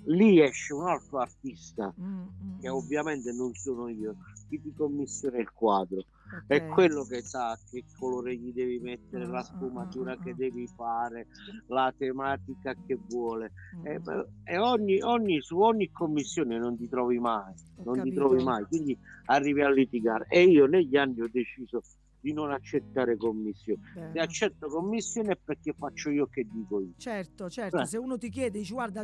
lì 0.08 0.42
esce 0.42 0.74
un 0.74 0.88
altro 0.88 1.20
artista 1.20 1.94
Mm, 2.00 2.04
mm, 2.04 2.60
che 2.60 2.68
mm. 2.68 2.72
ovviamente 2.72 3.32
non 3.32 3.54
sono 3.54 3.88
io 3.88 4.16
chi 4.48 4.62
ti 4.62 4.74
commissiona 4.74 5.38
il 5.38 5.52
quadro 5.52 5.98
Ok. 6.00 6.44
è 6.48 6.66
quello 6.68 7.06
che 7.06 7.22
sa 7.22 7.58
che 7.70 7.86
colore 7.98 8.36
gli 8.36 8.52
devi 8.52 8.80
mettere, 8.80 9.26
la 9.26 9.42
sfumatura 9.44 10.18
che 10.18 10.36
devi 10.36 10.68
fare, 10.68 11.28
la 11.68 11.94
tematica 11.98 12.76
che 12.86 12.98
vuole. 13.08 13.54
Mm, 13.78 13.86
E, 13.86 14.00
mm. 14.00 14.22
e 14.44 14.58
ogni, 14.58 15.02
ogni- 15.02 15.42
su 15.42 15.58
ogni 15.60 15.90
commissione 15.90 16.58
non 16.58 16.76
ti 16.78 16.90
trovi 16.90 17.18
mai, 17.18 17.54
Ho 17.76 17.84
non 17.84 17.94
ti 17.96 18.00
capito. 18.00 18.16
trovi 18.28 18.44
mai, 18.44 18.64
quindi 18.66 18.98
arrivi 19.26 19.62
a 19.62 19.70
litigare. 19.70 20.26
E 20.30 20.44
io 20.44 20.66
negli 20.66 20.98
anni 20.98 21.22
ho 21.22 21.30
deciso 21.32 21.82
di 22.20 22.34
non 22.34 22.52
accettare 22.52 23.16
commissioni. 23.16 23.80
Se 23.94 24.00
Bene. 24.00 24.20
accetto 24.20 24.68
commissioni 24.68 25.30
è 25.30 25.38
perché 25.42 25.72
faccio 25.72 26.10
io 26.10 26.28
che 26.28 26.46
dico 26.52 26.82
io. 26.82 26.92
Certo, 26.98 27.50
certo, 27.50 27.80
Eh. 27.82 27.86
se 27.86 27.98
uno 27.98 28.18
ti 28.18 28.30
chiede, 28.30 28.60
dici 28.60 28.74
guarda, 28.74 29.04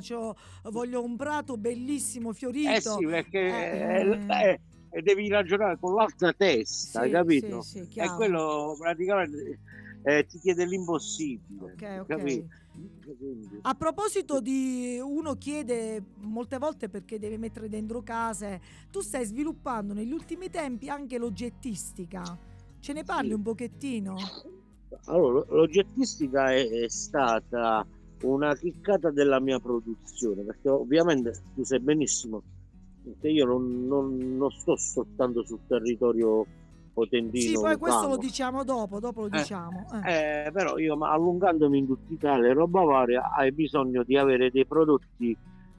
voglio 0.71 1.01
un 1.01 1.15
prato 1.15 1.55
bellissimo, 1.55 2.33
fiorito. 2.33 2.69
Eh 2.69 2.81
sì, 2.81 3.05
perché 3.05 3.39
Eh, 3.39 4.09
eh, 4.09 4.49
eh, 4.49 4.61
e 4.95 5.01
devi 5.01 5.27
ragionare 5.27 5.77
con 5.79 5.95
l'altra 5.95 6.31
testa, 6.33 7.03
Sì, 7.03 7.09
capito? 7.09 7.61
sì, 7.63 7.83
sì, 7.89 7.99
e 7.99 8.13
quello 8.13 8.75
praticamente 8.77 9.59
eh, 10.03 10.25
ti 10.27 10.37
chiede 10.39 10.65
l'impossibile. 10.65 11.71
Ok, 11.73 11.81
ok. 12.01 12.05
capito? 12.05 12.47
Quindi- 13.17 13.59
A 13.61 13.73
proposito 13.73 14.39
di 14.39 14.99
uno 15.01 15.35
chiede 15.35 16.01
molte 16.21 16.59
volte 16.59 16.89
perché 16.89 17.17
deve 17.17 17.37
mettere 17.37 17.69
dentro 17.69 18.03
case, 18.03 18.61
tu 18.91 19.01
stai 19.01 19.25
sviluppando 19.25 19.93
negli 19.93 20.11
ultimi 20.11 20.49
tempi 20.49 20.89
anche 20.89 21.17
l'oggettistica. 21.17 22.37
Ce 22.79 22.93
ne 22.93 23.03
parli 23.03 23.33
un 23.33 23.41
pochettino? 23.41 24.17
Allora, 25.05 25.43
l'oggettistica 25.49 26.51
è, 26.51 26.67
è 26.69 26.89
stata 26.89 27.85
una 28.21 28.55
chiccata 28.55 29.09
della 29.09 29.39
mia 29.39 29.59
produzione, 29.59 30.43
perché 30.43 30.69
ovviamente 30.69 31.41
tu 31.55 31.63
sai 31.63 31.79
benissimo 31.79 32.43
io 33.21 33.45
non, 33.45 33.85
non- 33.87 34.37
non 34.37 34.49
sto 34.51 34.75
soltanto 34.77 35.43
sul 35.45 35.59
territorio 35.67 36.45
potentino. 36.93 37.55
Sì, 37.57 37.59
poi 37.59 37.77
questo 37.77 38.07
lo 38.07 38.17
diciamo 38.17 38.63
dopo, 38.63 38.99
dopo 38.99 39.21
lo 39.21 39.27
Eh, 39.27 39.39
diciamo. 39.39 39.87
eh. 40.05 40.45
Eh, 40.47 40.51
però 40.51 40.77
io 40.77 40.95
ma 40.95 41.11
allungandomi 41.11 41.77
in 41.79 41.87
tutta 41.87 42.13
Italia 42.13 42.53
roba 42.53 42.81
varia 42.83 43.31
hai 43.31 43.51
bisogno 43.51 44.03
di 44.03 44.17
avere 44.17 44.51
dei 44.51 44.65
prodotti 44.65 45.35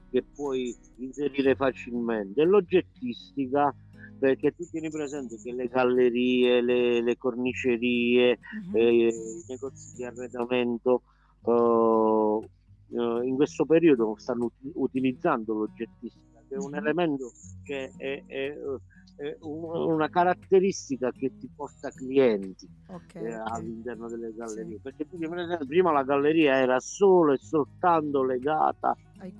che 0.09 0.23
puoi 0.35 0.75
inserire 0.97 1.55
facilmente. 1.55 2.43
L'oggettistica, 2.43 3.73
perché 4.17 4.51
tu 4.51 4.65
tieni 4.69 4.89
presente 4.89 5.37
che 5.41 5.51
le 5.53 5.67
gallerie, 5.67 6.61
le, 6.61 7.01
le 7.01 7.17
cornicerie, 7.17 8.39
Mhm. 8.69 8.75
eh, 8.75 9.07
i 9.07 9.43
negozi 9.47 9.95
di 9.95 10.03
arredamento 10.05 11.01
eh, 11.45 12.49
eh, 12.91 13.25
in 13.27 13.35
questo 13.35 13.65
periodo 13.65 14.15
stanno 14.17 14.45
uti- 14.45 14.71
utilizzando 14.75 15.53
l'oggettistica, 15.53 16.34
è 16.55 16.57
un 16.57 16.75
elemento 16.75 17.31
che 17.63 17.91
è, 17.97 18.23
è, 18.25 18.53
è 19.15 19.37
un- 19.41 19.93
una 19.93 20.09
caratteristica 20.09 21.11
che 21.11 21.31
ti 21.37 21.49
porta 21.53 21.89
clienti 21.91 22.67
Ok, 22.87 23.15
eh, 23.15 23.31
all'interno 23.33 24.07
delle 24.09 24.33
gallerie 24.33 24.75
Sì. 24.75 24.79
perché 24.81 25.05
prima 25.05 25.91
la 25.91 26.03
galleria 26.03 26.57
era 26.57 26.79
solo 26.79 27.33
e 27.33 27.37
soltanto 27.37 28.23
legata 28.23 28.95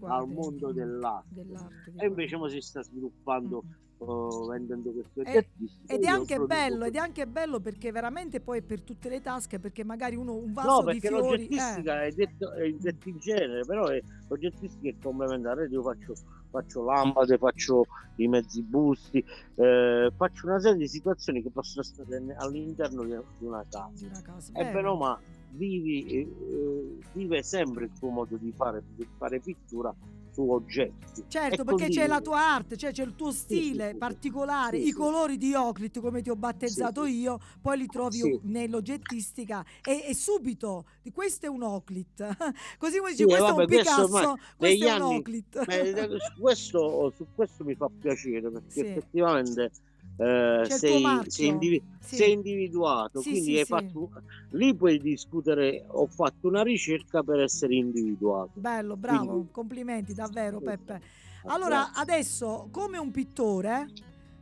al 0.07 0.27
mondo 0.27 0.69
mm, 0.69 0.71
dell'arte 0.71 1.43
dell'arte, 1.43 1.91
e 1.97 2.05
invece 2.05 2.35
quadri. 2.35 2.37
mo 2.37 2.47
si 2.47 2.61
sta 2.61 2.81
sviluppando 2.83 3.63
Mm. 3.65 3.83
eh, 3.97 4.47
vendendo 4.49 4.91
questi 4.91 5.19
E- 5.21 5.49
Ed 5.87 6.03
è 6.03 6.07
anche 6.07 6.39
bello, 6.39 6.77
questo. 6.79 6.85
ed 6.85 6.95
è 6.95 6.99
anche 6.99 7.27
bello 7.27 7.59
perché 7.59 7.91
veramente 7.91 8.39
poi 8.41 8.59
è 8.59 8.61
per 8.61 8.81
tutte 8.81 9.09
le 9.09 9.21
tasche, 9.21 9.59
perché 9.59 9.83
magari 9.83 10.15
uno 10.15 10.33
un 10.35 10.51
vaso 10.53 10.81
no 10.81 10.91
di 10.91 10.99
fiori. 10.99 11.47
eh. 11.47 12.05
è, 12.07 12.11
detto, 12.11 12.51
è 12.53 12.69
detto 12.71 13.09
in 13.09 13.17
genere 13.19 13.63
però 13.65 13.87
è, 13.87 13.99
l'oggettistica 14.27 14.89
è 14.89 14.95
complementare 15.01 15.67
io 15.67 15.81
faccio, 15.81 16.13
faccio 16.55 16.83
lampade 16.83 17.37
faccio 17.37 17.85
i 18.17 18.27
mezzi 18.27 18.61
busti 18.63 19.23
eh, 19.55 20.11
faccio 20.15 20.47
una 20.47 20.59
serie 20.59 20.77
di 20.77 20.87
situazioni 20.87 21.41
che 21.41 21.49
possono 21.49 21.83
stare 21.83 22.23
all'interno 22.37 23.03
di 23.03 23.45
una 23.45 23.65
casa 23.69 24.05
una 24.05 24.37
e 24.53 24.71
Bene. 24.71 24.87
o 24.87 24.97
male 24.97 25.35
vivi, 25.55 26.05
eh, 26.05 26.19
eh, 26.19 26.97
vive 27.13 27.43
sempre 27.43 27.85
il 27.85 27.91
tuo 27.97 28.09
modo 28.09 28.35
di 28.35 28.51
fare, 28.51 28.83
di 28.95 29.07
fare 29.17 29.39
pittura 29.39 29.93
su 30.35 30.49
oggetti. 30.51 31.23
Certo, 31.29 31.61
E 31.61 31.63
perché 31.63 31.87
c'è 31.87 32.07
la 32.07 32.19
tua 32.19 32.39
arte, 32.39 32.75
cioè 32.75 32.91
c'è 32.91 33.03
il 33.03 33.15
tuo 33.15 33.31
sì, 33.31 33.37
stile 33.37 33.91
sì. 33.91 33.97
particolare, 33.97 34.77
Sì, 34.77 34.83
i 34.83 34.87
sì. 34.87 34.93
colori 34.93 35.37
di 35.37 35.53
Oclit, 35.53 36.01
come 36.01 36.21
ti 36.21 36.29
ho 36.29 36.35
battezzato 36.35 37.05
Sì, 37.05 37.11
sì. 37.11 37.19
io, 37.21 37.39
poi 37.61 37.77
li 37.77 37.85
trovi 37.87 38.17
Sì. 38.19 38.39
nell'oggettistica 38.43 39.63
e, 39.81 40.03
e 40.09 40.13
subito, 40.13 40.83
questo 41.13 41.45
è 41.45 41.49
un 41.49 41.63
Oclit. 41.63 42.27
Così 42.77 42.97
come 42.97 43.11
dici, 43.11 43.23
Sì, 43.23 43.29
questo 43.29 43.45
è 43.45 43.49
vabbè, 43.49 43.61
un 43.61 43.67
questo 43.67 43.93
Picasso, 43.93 44.09
questo 44.09 44.37
negli 44.57 44.81
è 44.83 44.93
un 44.95 45.01
anni- 45.01 45.15
Oclit. 45.17 45.65
Beh, 45.65 45.89
eh, 45.89 46.07
su, 46.19 46.41
questo, 46.41 47.13
su 47.15 47.25
questo 47.33 47.63
mi 47.63 47.75
fa 47.75 47.89
piacere 47.97 48.51
perché 48.51 48.69
Sì. 48.69 48.79
effettivamente 48.81 49.71
eh, 50.17 50.65
sei, 50.69 51.03
sei 51.27 51.47
indivi- 51.47 51.83
Sì. 51.99 52.15
sei 52.17 52.31
individuato, 52.33 53.19
Sì, 53.21 53.29
quindi 53.31 53.51
sì, 53.51 53.57
hai 53.57 53.65
sì. 53.65 53.65
fatto, 53.65 54.11
lì 54.51 54.75
puoi 54.75 54.99
discutere, 54.99 55.83
ho 55.87 56.05
fatto 56.07 56.47
una 56.47 56.61
ricerca 56.63 57.23
per 57.23 57.39
essere 57.39 57.75
individuato. 57.75 58.51
Bello, 58.53 58.95
bravo, 58.95 59.25
Quindi- 59.31 59.51
complimenti 59.51 60.13
davvero. 60.13 60.59
Peppe. 60.59 61.01
Allora, 61.45 61.93
adesso, 61.93 62.67
come 62.71 62.97
un 62.97 63.11
pittore, 63.11 63.87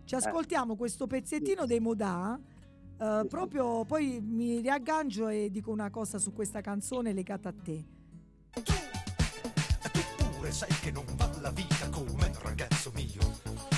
ci 0.05 0.15
ascoltiamo 0.15 0.75
questo 0.75 1.07
pezzettino 1.07 1.65
dei 1.65 1.79
Modà. 1.79 2.39
eh, 2.99 3.25
proprio 3.27 3.83
poi 3.85 4.21
mi 4.21 4.61
riaggancio 4.61 5.27
e 5.27 5.49
dico 5.51 5.71
una 5.71 5.89
cosa 5.89 6.19
su 6.19 6.31
questa 6.31 6.61
canzone 6.61 7.11
legata 7.11 7.49
a 7.49 7.53
te. 7.53 7.83
Tu 9.91 10.01
pure 10.37 10.51
sai 10.51 10.69
che 10.81 10.91
non 10.91 11.03
va 11.17 11.29
la 11.41 11.49
vita 11.51 11.89
come 11.89 12.31
ragazzo 12.43 12.91
mio. 12.95 13.19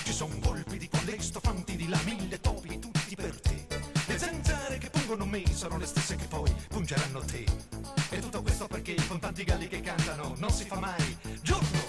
Ci 0.03 0.11
sono 0.13 0.35
colpi 0.43 0.77
di 0.77 0.87
contesto, 0.89 1.39
fanti 1.39 1.74
di 1.85 1.91
là, 1.91 1.99
mille 2.03 2.39
topi, 2.41 2.79
tutti 2.79 3.15
per 3.15 3.39
te. 3.39 3.67
Le 4.07 4.17
zanzare 4.17 4.79
che 4.79 4.89
pungono 4.89 5.25
me 5.25 5.43
sono 5.53 5.77
le 5.77 5.85
stesse 5.85 6.15
che 6.15 6.25
poi 6.25 6.51
pungeranno 6.67 7.19
te. 7.19 7.45
E 8.09 8.19
tutto 8.19 8.41
questo 8.41 8.65
perché 8.67 8.95
con 9.07 9.19
tanti 9.19 9.43
galli 9.43 9.67
che 9.67 9.81
cantano 9.81 10.33
non 10.37 10.49
si 10.49 10.65
fa 10.65 10.79
mai 10.79 11.17
giorno. 11.41 11.83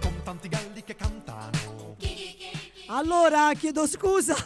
Con 0.00 0.22
tanti 0.22 0.48
galli 0.48 0.84
che 0.84 0.94
cantano. 0.94 1.96
Allora, 2.88 3.52
chiedo 3.54 3.88
scusa, 3.88 4.36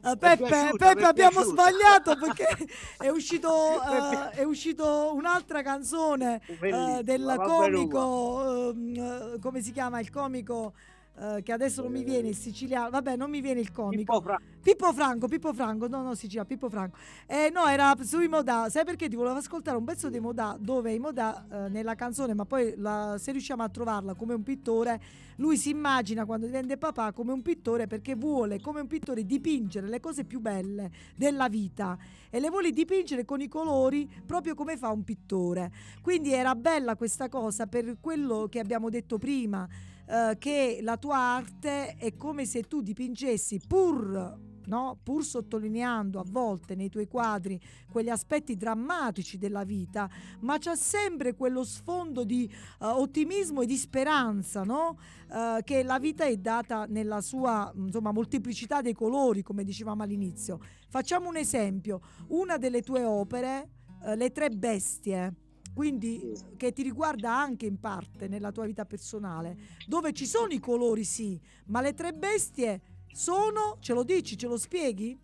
Peppe, 0.00 0.70
Peppe 0.76 1.04
abbiamo 1.04 1.42
sbagliato 1.42 2.16
perché 2.16 2.46
è 2.98 3.08
uscito, 3.08 3.82
eh, 3.82 4.30
è 4.30 4.42
uscito 4.44 5.12
un'altra 5.14 5.62
canzone 5.62 6.40
Bellissima, 6.58 7.02
del 7.02 7.40
comico, 7.44 8.70
ehm, 8.70 8.94
eh, 8.96 9.38
come 9.40 9.60
si 9.60 9.72
chiama 9.72 10.00
il 10.00 10.10
comico 10.10 10.72
eh, 11.20 11.42
che 11.42 11.52
adesso 11.52 11.82
non 11.82 11.92
mi 11.92 12.02
viene 12.02 12.28
il 12.28 12.36
siciliano, 12.36 12.90
vabbè 12.90 13.16
non 13.16 13.30
mi 13.30 13.40
viene 13.40 13.60
il 13.60 13.70
comico. 13.70 14.12
Pippo 14.12 14.20
Fra- 14.22 14.40
Pippo 14.62 14.92
Franco, 14.92 15.28
Pippo 15.28 15.52
Franco, 15.52 15.88
no, 15.88 16.02
no, 16.02 16.14
Sicilia, 16.14 16.44
Pippo 16.44 16.68
Franco. 16.68 16.96
Eh, 17.26 17.50
no, 17.52 17.66
era 17.66 17.94
sui 18.02 18.28
Modà. 18.28 18.68
Sai 18.68 18.84
perché 18.84 19.08
ti 19.08 19.16
volevo 19.16 19.36
ascoltare 19.36 19.76
un 19.76 19.84
pezzo 19.84 20.08
dei 20.08 20.20
Modà 20.20 20.56
dove 20.58 20.92
i 20.92 20.98
Modà 20.98 21.46
eh, 21.50 21.68
nella 21.68 21.94
canzone, 21.94 22.34
ma 22.34 22.44
poi 22.44 22.74
la- 22.76 23.16
se 23.18 23.32
riusciamo 23.32 23.62
a 23.62 23.68
trovarla 23.68 24.14
come 24.14 24.34
un 24.34 24.42
pittore, 24.42 25.00
lui 25.36 25.56
si 25.56 25.70
immagina 25.70 26.26
quando 26.26 26.46
diventa 26.46 26.76
papà 26.76 27.12
come 27.12 27.32
un 27.32 27.40
pittore 27.42 27.86
perché 27.86 28.14
vuole, 28.14 28.60
come 28.60 28.80
un 28.80 28.86
pittore, 28.86 29.24
dipingere 29.24 29.88
le 29.88 30.00
cose 30.00 30.24
più 30.24 30.40
belle 30.40 30.90
della 31.16 31.48
vita 31.48 31.96
e 32.28 32.38
le 32.40 32.50
vuole 32.50 32.70
dipingere 32.70 33.24
con 33.24 33.40
i 33.40 33.48
colori 33.48 34.08
proprio 34.26 34.54
come 34.54 34.76
fa 34.76 34.90
un 34.90 35.02
pittore. 35.02 35.72
Quindi 36.02 36.32
era 36.32 36.54
bella 36.54 36.94
questa 36.96 37.28
cosa 37.28 37.66
per 37.66 37.96
quello 38.00 38.48
che 38.50 38.58
abbiamo 38.60 38.90
detto 38.90 39.18
prima, 39.18 39.66
eh, 40.10 40.36
che 40.38 40.80
la 40.82 40.96
tua 40.96 41.16
arte 41.16 41.94
è 41.96 42.16
come 42.16 42.44
se 42.44 42.62
tu 42.62 42.82
dipingessi 42.82 43.60
pur 43.66 44.48
no? 44.66 44.98
pur 45.02 45.24
sottolineando 45.24 46.18
a 46.18 46.24
volte 46.26 46.74
nei 46.74 46.88
tuoi 46.88 47.06
quadri 47.06 47.60
quegli 47.90 48.08
aspetti 48.08 48.56
drammatici 48.56 49.36
della 49.36 49.64
vita, 49.64 50.08
ma 50.40 50.58
c'è 50.58 50.76
sempre 50.76 51.34
quello 51.34 51.64
sfondo 51.64 52.24
di 52.24 52.44
eh, 52.44 52.86
ottimismo 52.86 53.62
e 53.62 53.66
di 53.66 53.76
speranza, 53.76 54.62
no? 54.62 54.98
Eh, 55.30 55.60
che 55.64 55.82
la 55.82 55.98
vita 55.98 56.24
è 56.24 56.36
data 56.36 56.86
nella 56.86 57.20
sua 57.20 57.72
insomma, 57.76 58.12
molteplicità 58.12 58.80
dei 58.80 58.94
colori, 58.94 59.42
come 59.42 59.64
dicevamo 59.64 60.02
all'inizio. 60.02 60.60
Facciamo 60.88 61.28
un 61.28 61.36
esempio, 61.36 62.00
una 62.28 62.56
delle 62.56 62.82
tue 62.82 63.04
opere, 63.04 63.70
eh, 64.04 64.16
Le 64.16 64.30
tre 64.30 64.50
bestie, 64.50 65.34
quindi 65.74 66.32
che 66.56 66.72
ti 66.72 66.82
riguarda 66.82 67.36
anche 67.36 67.66
in 67.66 67.78
parte 67.78 68.28
nella 68.28 68.52
tua 68.52 68.66
vita 68.66 68.84
personale, 68.84 69.56
dove 69.86 70.12
ci 70.12 70.26
sono 70.26 70.52
i 70.52 70.58
colori 70.58 71.04
sì, 71.04 71.40
ma 71.66 71.80
le 71.80 71.94
tre 71.94 72.12
bestie 72.12 72.80
sono, 73.12 73.76
ce 73.80 73.94
lo 73.94 74.02
dici, 74.02 74.36
ce 74.36 74.46
lo 74.46 74.56
spieghi? 74.56 75.18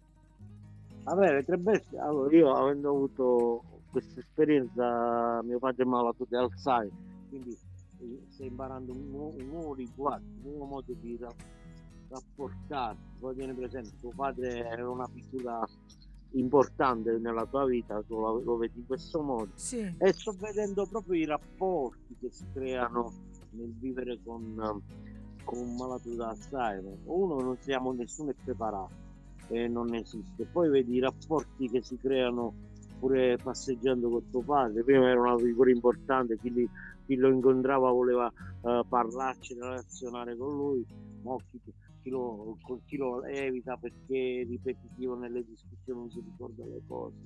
Vabbè, 1.05 1.33
le 1.33 1.45
tre 1.45 1.57
bestie, 1.57 1.99
allora 1.99 2.37
io 2.37 2.53
avendo 2.53 2.89
avuto 2.91 3.63
questa 3.91 4.21
esperienza, 4.21 5.41
mio 5.43 5.59
padre 5.59 5.85
è 5.85 5.87
malato 5.87 6.27
di 6.29 6.35
Alzheimer, 6.35 6.91
quindi 7.29 7.57
eh, 8.01 8.21
stai 8.31 8.49
imparando 8.49 8.93
un, 8.93 9.11
nuovo- 9.11 9.37
un 9.39 9.47
nuovo 9.47 9.75
linguaggio, 9.75 10.25
un 10.25 10.41
nuovo 10.43 10.65
modo 10.65 10.93
di 11.01 11.17
ra- 11.19 11.35
rapportarsi. 12.09 13.01
Poi 13.19 13.35
tieni 13.35 13.55
presente, 13.55 13.93
tuo 14.01 14.13
padre 14.15 14.67
era 14.67 14.89
una 14.91 15.07
figura 15.07 15.67
importante 16.33 17.19
nella 17.19 17.47
tua 17.47 17.65
vita, 17.65 18.03
tu 18.03 18.19
lo, 18.19 18.41
lo 18.41 18.57
vedi 18.57 18.79
in 18.79 18.87
questo 18.87 19.23
modo. 19.23 19.51
Sì, 19.55 19.95
E 19.99 20.13
sto 20.13 20.35
vedendo 20.39 20.87
proprio 20.87 21.21
i 21.21 21.25
rapporti 21.25 22.17
che 22.21 22.29
si 22.31 22.45
creano 22.53 23.13
nel 23.51 23.73
vivere 23.79 24.19
con, 24.23 24.83
con 25.45 25.59
un 25.59 25.77
malato 25.77 26.09
di 26.09 26.21
Alzheimer. 26.21 26.99
Uno, 27.05 27.41
non 27.41 27.57
siamo 27.61 27.93
nessuno 27.93 28.31
è 28.31 28.35
preparato 28.45 29.05
e 29.49 29.69
non 29.69 29.95
esiste. 29.95 30.45
Poi 30.45 30.69
vedi 30.69 30.95
i 30.95 31.01
rapporti 31.01 31.69
che 31.69 31.83
si 31.83 31.97
creano 31.97 32.53
pure 32.99 33.37
passeggiando 33.43 34.09
con 34.09 34.31
tuo 34.31 34.43
padre. 34.43 34.83
Prima 34.83 35.09
era 35.09 35.21
una 35.21 35.39
figura 35.39 35.71
importante, 35.71 36.39
chi, 36.39 36.53
li- 36.53 36.69
chi 37.07 37.17
lo 37.17 37.29
incontrava 37.29 37.91
voleva 37.91 38.31
eh, 38.63 38.83
parlarci, 38.89 39.55
relazionare 39.55 40.37
con 40.37 40.57
lui, 40.57 40.87
mo 41.23 41.41
chi, 41.51 41.61
chi 42.07 42.11
lo, 42.11 42.57
con 42.63 42.81
chi 42.85 42.97
lo 42.97 43.25
evita 43.25 43.77
perché 43.77 44.43
è 44.43 44.45
ripetitivo 44.47 45.17
nelle 45.17 45.45
discussioni, 45.45 45.99
non 45.99 46.11
si 46.11 46.21
ricorda 46.25 46.65
le 46.65 46.81
cose. 46.87 47.17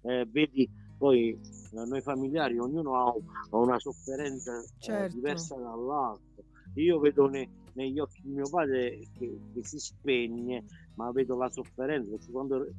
Eh, 0.00 0.24
vedi 0.26 0.68
poi 0.96 1.30
eh, 1.32 1.84
noi 1.84 2.00
familiari, 2.00 2.58
ognuno 2.58 2.96
ha, 2.96 3.10
ha 3.10 3.56
una 3.58 3.78
sofferenza 3.78 4.58
eh, 4.58 4.66
Certo. 4.78 5.14
diversa 5.14 5.54
dall'altro. 5.56 6.44
Io 6.74 6.98
vedo 6.98 7.26
ne- 7.28 7.50
negli 7.72 7.98
occhi 7.98 8.22
di 8.22 8.30
mio 8.30 8.48
padre 8.48 9.06
che, 9.12 9.40
che 9.52 9.62
si 9.64 9.78
spegne, 9.78 10.64
ma 10.94 11.10
vedo 11.12 11.36
la 11.36 11.50
sofferenza, 11.50 12.08
perché 12.08 12.30
quando 12.32 12.62
re- 12.62 12.74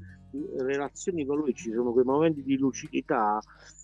relazioni 0.57 1.23
con 1.23 1.37
lui 1.37 1.53
ci 1.53 1.71
sono 1.71 1.91
quei 1.91 2.03
momenti 2.05 2.41
di 2.41 2.57
lucidità 2.57 3.39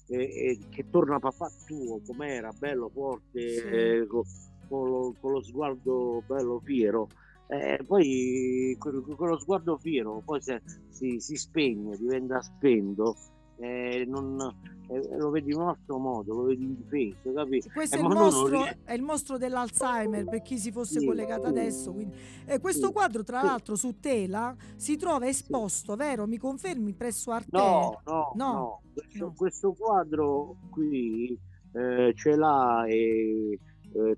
eh, 0.07 0.17
eh, 0.17 0.59
che 0.69 0.87
torna 0.89 1.19
papà 1.19 1.51
tuo, 1.65 2.01
com'era, 2.03 2.51
bello, 2.51 2.89
forte, 2.89 3.53
Sì. 3.53 3.67
eh, 3.67 4.07
co- 4.07 4.25
con, 4.67 4.89
lo, 4.89 5.15
con 5.19 5.31
lo 5.33 5.43
sguardo 5.43 6.23
bello, 6.25 6.59
fiero. 6.63 7.09
Eh, 7.51 7.79
poi 7.83 8.75
quello, 8.77 9.01
quello 9.01 9.39
sguardo 9.39 9.75
fiero 9.79 10.21
poi 10.23 10.39
se, 10.39 10.61
si, 10.87 11.19
si 11.19 11.35
spegne, 11.35 11.97
diventa 11.97 12.39
spento, 12.41 13.15
eh, 13.55 14.05
non, 14.07 14.39
eh, 14.87 15.17
lo 15.17 15.31
vedi 15.31 15.51
in 15.51 15.57
un 15.59 15.69
altro 15.69 15.97
modo, 15.97 16.35
lo 16.35 16.43
vedi 16.43 16.63
indifeso, 16.65 17.33
capi? 17.33 17.59
questo 17.73 17.95
Eh, 17.95 17.99
è 17.99 18.01
il, 18.03 18.07
lo 18.07 18.13
mostro, 18.15 18.65
è 18.83 18.93
il 18.93 19.01
mostro 19.01 19.37
dell'Alzheimer 19.39 20.25
per 20.25 20.43
chi 20.43 20.59
si 20.59 20.71
fosse 20.71 20.99
Sì, 20.99 21.05
collegato 21.07 21.41
sì. 21.41 21.47
adesso. 21.47 21.91
quindi- 21.91 22.15
E 22.45 22.59
questo 22.59 22.87
Sì, 22.87 22.93
quadro, 22.93 23.23
tra 23.23 23.41
l'altro, 23.41 23.75
su 23.75 23.99
tela 23.99 24.55
si 24.75 24.95
trova 24.95 25.27
esposto, 25.27 25.95
vero? 25.95 26.27
Mi 26.27 26.37
confermi 26.37 26.93
presso 26.93 27.31
Arte? 27.31 27.57
No, 27.57 27.99
no, 28.05 28.31
No, 28.35 28.53
no. 28.53 28.81
Questo, 28.93 29.33
questo 29.35 29.73
quadro 29.73 30.55
qui 30.69 31.35
eh, 31.71 32.11
ce 32.15 32.35
l'ha 32.35 32.85
e, 32.87 33.59
eh, 33.93 34.17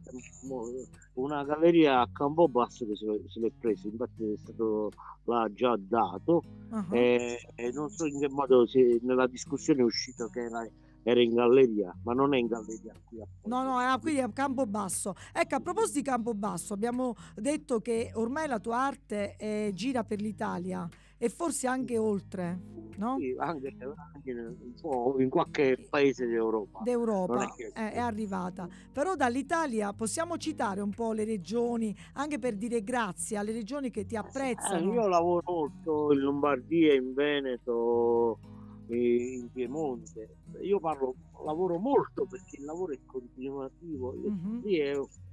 una 1.13 1.43
galleria 1.43 2.01
a 2.01 2.09
Campobasso 2.11 2.85
che 2.85 2.95
se, 2.95 3.39
l'è 3.39 3.51
preso, 3.57 3.87
infatti 3.87 4.31
è 4.31 4.37
stato 4.37 4.91
l'ha 5.25 5.49
già 5.53 5.77
dato. 5.77 6.43
Ah, 6.69 6.85
e, 6.91 7.39
e 7.55 7.71
non 7.71 7.89
so 7.89 8.05
in 8.05 8.19
che 8.19 8.29
modo 8.29 8.65
se 8.65 8.99
nella 9.03 9.27
discussione 9.27 9.81
è 9.81 9.83
uscito 9.83 10.27
che 10.29 10.41
era, 10.41 10.67
era 11.03 11.21
in 11.21 11.33
galleria, 11.33 11.93
ma 12.03 12.13
non 12.13 12.33
è 12.33 12.37
in 12.37 12.47
galleria 12.47 12.93
qui 13.05 13.21
a 13.21 13.25
No, 13.43 13.63
no, 13.63 13.79
era 13.81 13.97
qui 13.97 14.19
a 14.19 14.29
Campobasso. 14.29 15.15
Ecco, 15.33 15.55
a 15.55 15.59
proposito 15.59 15.99
di 15.99 16.05
Campobasso, 16.05 16.73
abbiamo 16.73 17.15
detto 17.35 17.79
che 17.81 18.11
ormai 18.15 18.47
la 18.47 18.59
tua 18.59 18.77
arte 18.77 19.35
eh, 19.37 19.71
gira 19.73 20.03
per 20.03 20.21
l'Italia 20.21 20.87
e 21.23 21.29
forse 21.29 21.67
anche 21.67 21.99
oltre, 21.99 22.59
no? 22.97 23.17
Sì, 23.19 23.35
anche, 23.37 23.75
anche 24.13 24.31
un 24.33 24.73
po' 24.81 25.15
in 25.19 25.29
qualche 25.29 25.85
paese 25.87 26.25
d'Europa. 26.25 26.79
D'Europa 26.81 27.43
è 27.43 27.53
che- 27.55 27.71
eh, 27.75 27.91
è 27.91 27.99
arrivata. 27.99 28.67
Però 28.91 29.15
dall'Italia 29.15 29.93
possiamo 29.93 30.37
citare 30.37 30.81
un 30.81 30.89
po' 30.89 31.11
le 31.13 31.23
regioni, 31.23 31.95
anche 32.13 32.39
per 32.39 32.55
dire 32.55 32.81
grazie 32.83 33.37
alle 33.37 33.51
regioni 33.51 33.91
che 33.91 34.07
ti 34.07 34.15
Eh, 34.15 34.17
apprezzano. 34.17 34.93
io 34.93 35.07
lavoro 35.07 35.43
molto 35.45 36.11
in 36.11 36.19
Lombardia, 36.21 36.95
in 36.95 37.13
Veneto, 37.13 38.39
in 38.87 39.47
Piemonte. 39.53 40.37
Io 40.63 40.79
parlo, 40.79 41.13
lavoro 41.45 41.77
molto 41.77 42.25
perché 42.25 42.57
il 42.57 42.65
lavoro 42.65 42.93
è 42.93 42.99
continuativo. 43.05 44.15
Mhm, 44.15 44.61
Lì 44.63 44.79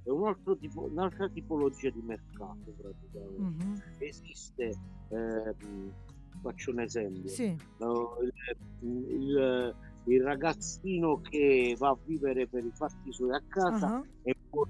è, 0.09 0.11
un 0.11 0.27
altro 0.27 0.57
tipo, 0.57 0.81
un'altra 0.83 1.29
tipologia 1.29 1.89
di 1.89 2.01
mercato 2.01 2.73
praticamente. 2.77 3.63
mhm. 3.63 3.81
Esiste, 3.99 4.73
ehm, 5.09 5.93
faccio 6.41 6.71
un 6.71 6.79
esempio, 6.79 7.29
Sì, 7.29 7.43
il, 7.45 8.33
il- 8.81 9.75
il 10.05 10.23
ragazzino 10.23 11.21
che 11.21 11.75
va 11.77 11.89
a 11.89 11.97
vivere 12.03 12.47
per 12.47 12.65
i 12.65 12.71
fatti 12.73 13.11
suoi 13.11 13.31
a 13.31 13.41
casa 13.47 13.97
ah, 13.97 14.03
e 14.23 14.35
poi 14.49 14.67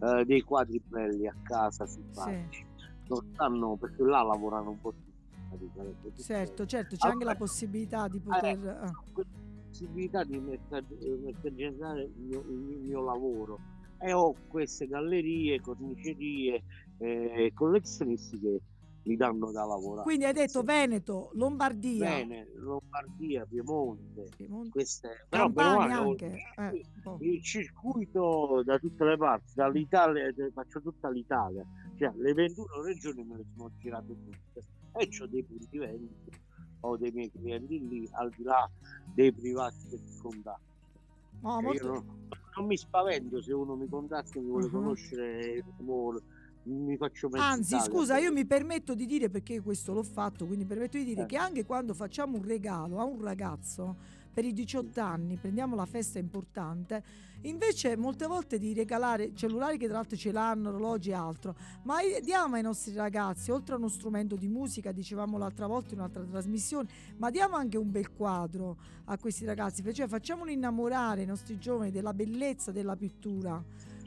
eh, 0.00 0.24
dei 0.24 0.40
quadri 0.40 0.80
belli 0.84 1.28
a 1.28 1.34
casa 1.42 1.86
simpatici. 1.86 2.66
Non 3.08 3.20
stanno 3.32 3.76
perché 3.76 4.02
là 4.02 4.22
lavorano 4.22 4.70
un 4.70 4.80
po' 4.80 4.92
tutti. 4.92 5.70
tutti. 6.00 6.22
certo, 6.22 6.66
certo, 6.66 6.96
c'è 6.96 7.08
anche 7.08 7.24
la 7.24 7.36
possibilità 7.36 8.08
di 8.08 8.16
eh, 8.16 8.20
poter... 8.20 8.66
ah. 8.66 8.90
questa 9.12 9.38
possibilità 9.68 10.24
di 10.24 10.36
eh, 10.36 10.40
mercaggiare 10.40 12.02
il 12.02 12.30
il 12.32 12.80
mio 12.80 13.02
lavoro 13.02 13.58
e 14.02 14.12
ho 14.12 14.34
queste 14.48 14.86
gallerie, 14.86 15.60
cornicerie 15.60 16.62
e 16.98 17.50
collezionisti 17.54 18.38
che 18.40 18.60
mi 19.04 19.16
danno 19.16 19.50
da 19.50 19.64
lavorare. 19.64 20.02
Quindi 20.02 20.24
hai 20.24 20.32
detto. 20.32 20.62
Veneto, 20.62 21.30
Lombardia, 21.34 22.08
Bene, 22.08 22.46
Lombardia, 22.56 23.44
Piemonte, 23.46 24.28
Piemonte, 24.36 24.70
queste 24.70 25.26
però 25.28 25.44
Campania 25.44 26.00
ho- 26.00 26.10
anche. 26.10 26.40
eh, 26.56 26.84
il 27.20 27.42
circuito 27.42 28.62
da 28.64 28.78
tutte 28.78 29.04
le 29.04 29.16
parti, 29.16 29.52
dall'Italia, 29.54 30.26
eh, 30.26 30.50
faccio 30.52 30.80
tutta 30.80 31.08
l'Italia, 31.10 31.64
cioè 31.96 32.12
le 32.16 32.32
21 32.34 32.82
regioni 32.82 33.24
me 33.24 33.36
le 33.38 33.44
sono 33.54 33.70
girate 33.78 34.14
tutte 34.24 34.64
e 34.94 35.08
ho 35.20 35.26
dei 35.26 35.44
punti 35.44 35.78
vendita, 35.78 36.30
ho 36.80 36.96
dei 36.96 37.10
miei 37.12 37.30
clienti 37.30 37.78
lì, 37.88 38.08
al 38.12 38.30
di 38.36 38.42
là 38.42 38.68
dei 39.14 39.32
privati 39.32 39.88
che 39.88 39.96
mi 39.96 40.16
contattano. 40.18 40.60
No, 41.40 41.50
Cioè, 41.50 41.62
molto- 41.62 41.84
io 41.84 41.90
non, 41.92 42.04
non 42.56 42.66
mi 42.66 42.76
spavento 42.76 43.40
se 43.40 43.52
uno 43.52 43.76
mi 43.76 43.88
contatta 43.88 44.38
e 44.38 44.40
mi 44.42 44.48
vuole 44.48 44.66
Mhm. 44.66 44.72
conoscere, 44.72 45.62
mi 45.78 46.20
mi 46.64 46.96
faccio 46.96 47.28
mezzo 47.28 47.44
Anzi, 47.44 47.80
scusa, 47.80 48.18
io 48.18 48.30
mi 48.32 48.46
permetto 48.46 48.94
di 48.94 49.04
dire, 49.04 49.28
perché 49.30 49.60
questo 49.60 49.92
l'ho 49.92 50.04
fatto, 50.04 50.46
quindi 50.46 50.64
permetto 50.64 50.96
di 50.96 51.02
dire 51.04 51.22
Eh. 51.22 51.26
che 51.26 51.36
anche 51.36 51.64
quando 51.64 51.92
facciamo 51.92 52.36
un 52.36 52.44
regalo 52.44 52.98
a 53.00 53.04
un 53.04 53.20
ragazzo 53.20 53.96
per 54.32 54.44
i 54.44 54.52
18 54.52 55.00
anni, 55.00 55.36
prendiamo 55.36 55.76
la 55.76 55.86
festa 55.86 56.18
importante, 56.18 57.02
invece 57.42 57.96
molte 57.96 58.26
volte 58.26 58.58
di 58.58 58.72
regalare 58.72 59.34
cellulari 59.34 59.76
che 59.78 59.86
tra 59.86 59.96
l'altro 59.96 60.16
ce 60.16 60.32
l'hanno, 60.32 60.70
orologi 60.70 61.10
e 61.10 61.14
altro, 61.14 61.54
ma 61.82 61.96
diamo 62.22 62.56
ai 62.56 62.62
nostri 62.62 62.94
ragazzi, 62.94 63.50
oltre 63.50 63.74
a 63.74 63.78
uno 63.78 63.88
strumento 63.88 64.36
di 64.36 64.48
musica, 64.48 64.92
dicevamo 64.92 65.38
l'altra 65.38 65.66
volta 65.66 65.92
in 65.92 66.00
un'altra 66.00 66.22
trasmissione, 66.22 66.88
ma 67.16 67.30
diamo 67.30 67.56
anche 67.56 67.76
un 67.76 67.90
bel 67.90 68.12
quadro 68.12 68.76
a 69.06 69.18
questi 69.18 69.44
ragazzi, 69.44 69.82
cioè 69.92 70.06
facciamoli 70.06 70.52
innamorare 70.52 71.22
i 71.22 71.26
nostri 71.26 71.58
giovani 71.58 71.90
della 71.90 72.14
bellezza 72.14 72.70
della 72.70 72.96
pittura 72.96 73.62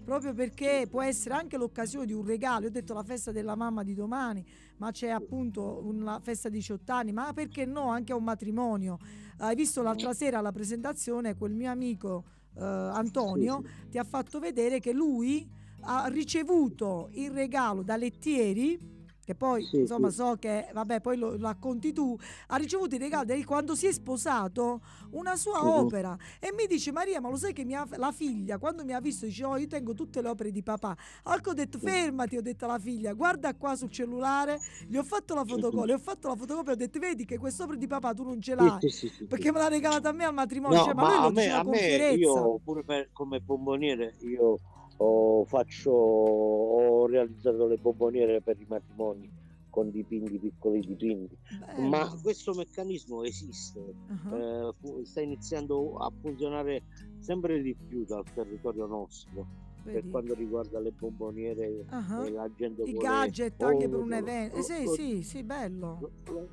proprio 0.05 0.33
perché 0.33 0.87
può 0.89 1.01
essere 1.01 1.35
anche 1.35 1.57
l'occasione 1.57 2.05
di 2.05 2.13
un 2.13 2.25
regalo. 2.25 2.61
Io 2.61 2.67
ho 2.67 2.71
detto 2.71 2.93
la 2.93 3.03
festa 3.03 3.33
della 3.33 3.55
mamma 3.55 3.83
di 3.83 3.93
domani, 3.93 4.45
ma 4.77 4.91
c'è 4.91 5.09
appunto 5.09 5.81
una 5.83 6.19
festa 6.21 6.47
di 6.47 6.59
18 6.59 6.91
anni, 6.93 7.11
ma 7.11 7.33
perché 7.33 7.65
no 7.65 7.89
anche 7.89 8.13
a 8.13 8.15
un 8.15 8.23
matrimonio. 8.23 8.97
Hai 9.39 9.55
visto 9.55 9.81
l'altra 9.81 10.13
sera 10.13 10.37
alla 10.37 10.53
presentazione 10.53 11.35
quel 11.35 11.53
mio 11.53 11.69
amico 11.69 12.23
eh, 12.57 12.63
Antonio 12.63 13.61
ti 13.89 13.97
ha 13.97 14.03
fatto 14.05 14.39
vedere 14.39 14.79
che 14.79 14.93
lui 14.93 15.45
ha 15.81 16.07
ricevuto 16.07 17.09
il 17.11 17.31
regalo 17.31 17.83
da 17.83 17.97
Lettieri 17.97 18.94
che 19.25 19.33
poi 19.35 19.63
Sì, 19.65 19.77
insomma 19.79 20.09
sì. 20.09 20.15
so 20.17 20.35
che 20.39 20.69
vabbè 20.71 21.01
poi 21.01 21.17
lo 21.17 21.35
racconti 21.37 21.91
tu 21.91 22.15
ha 22.47 22.55
ricevuto 22.57 22.95
il 22.95 23.01
regalo 23.01 23.25
di 23.25 23.43
quando 23.43 23.75
si 23.75 23.87
è 23.87 23.91
sposato 23.91 24.81
una 25.11 25.35
sua 25.35 25.59
Mhm. 25.63 25.67
opera 25.79 26.17
e 26.39 26.53
mi 26.55 26.67
dice 26.67 26.91
Maria 26.91 27.19
ma 27.19 27.29
lo 27.29 27.35
sai 27.35 27.51
che 27.51 27.65
mia, 27.65 27.85
la 27.97 28.11
figlia 28.11 28.57
quando 28.59 28.85
mi 28.85 28.93
ha 28.93 28.99
visto 29.01 29.25
dice 29.25 29.43
oh 29.43 29.57
io 29.57 29.67
tengo 29.67 29.93
tutte 29.93 30.21
le 30.21 30.29
opere 30.29 30.51
di 30.51 30.61
papà. 30.61 30.95
Allora 31.23 31.49
ho 31.49 31.53
detto 31.53 31.79
fermati 31.79 32.37
ho 32.37 32.41
detto 32.41 32.65
alla 32.65 32.79
figlia 32.79 33.13
guarda 33.13 33.53
qua 33.55 33.75
sul 33.75 33.89
cellulare. 33.89 34.59
Gli 34.87 34.95
ho 34.95 35.03
fatto 35.03 35.33
la 35.33 35.43
fotocopia 35.43 35.85
le 35.85 35.93
ho 35.93 35.99
fatto 35.99 36.27
la 36.27 36.35
fotocopia 36.35 36.73
ho 36.73 36.75
detto 36.75 36.99
vedi 36.99 37.25
che 37.25 37.37
quest'opera 37.39 37.77
di 37.77 37.87
papà 37.87 38.13
tu 38.13 38.23
non 38.23 38.39
ce 38.39 38.53
l'hai 38.55 38.77
Sì, 38.91 39.09
perché 39.27 39.51
me 39.51 39.57
l'ha 39.59 39.67
regalata 39.67 40.09
a 40.09 40.11
me 40.11 40.23
al 40.25 40.33
matrimonio. 40.33 40.77
No, 40.77 40.83
cioè, 40.85 40.93
ma, 40.93 41.01
ma 41.03 41.25
a 41.25 41.31
me, 41.31 41.51
a 41.51 41.63
me 41.63 42.09
io 42.11 42.59
pure 42.63 42.83
per- 42.83 43.09
come 43.11 43.39
bomboniere 43.39 44.15
io 44.21 44.59
ho, 44.97 45.45
faccio, 45.45 45.91
ho 45.91 47.05
realizzato 47.07 47.67
le 47.67 47.77
bomboniere 47.77 48.41
per 48.41 48.59
i 48.59 48.65
matrimoni 48.67 49.29
con 49.69 49.91
dipinti, 49.91 50.39
piccoli 50.39 50.79
dipinti. 50.81 51.37
Bello. 51.59 51.89
Ma 51.89 52.09
questo 52.21 52.53
meccanismo 52.53 53.23
esiste, 53.23 53.95
Ah, 54.07 54.35
eh, 54.37 55.05
sta 55.05 55.21
iniziando 55.21 55.97
a 55.97 56.11
funzionare 56.19 56.83
sempre 57.19 57.61
di 57.61 57.75
più 57.87 58.05
dal 58.05 58.23
territorio 58.33 58.85
nostro 58.85 59.47
per 59.83 59.93
vedi? 59.93 60.09
quanto 60.09 60.33
riguarda 60.33 60.79
le 60.79 60.91
bomboniere 60.91 61.85
Ah, 61.89 62.25
e 62.25 62.31
la 62.31 62.49
gente 62.55 62.83
I 62.83 62.91
vuole 62.93 63.01
gadget 63.01 63.61
anche 63.61 63.89
per 63.89 63.99
un 63.99 64.13
evento. 64.13 64.57
Eh, 64.57 64.61
sì, 64.63 64.87
sì, 64.87 65.23
sì, 65.23 65.43
bello. 65.43 65.99
lo- 65.99 66.11
lo 66.33 66.49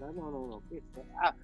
gestistica. 0.00 0.20
no 0.20 0.30
no 0.30 0.46
no 0.46 0.62
questa- 0.68 1.04
ah, 1.14 1.34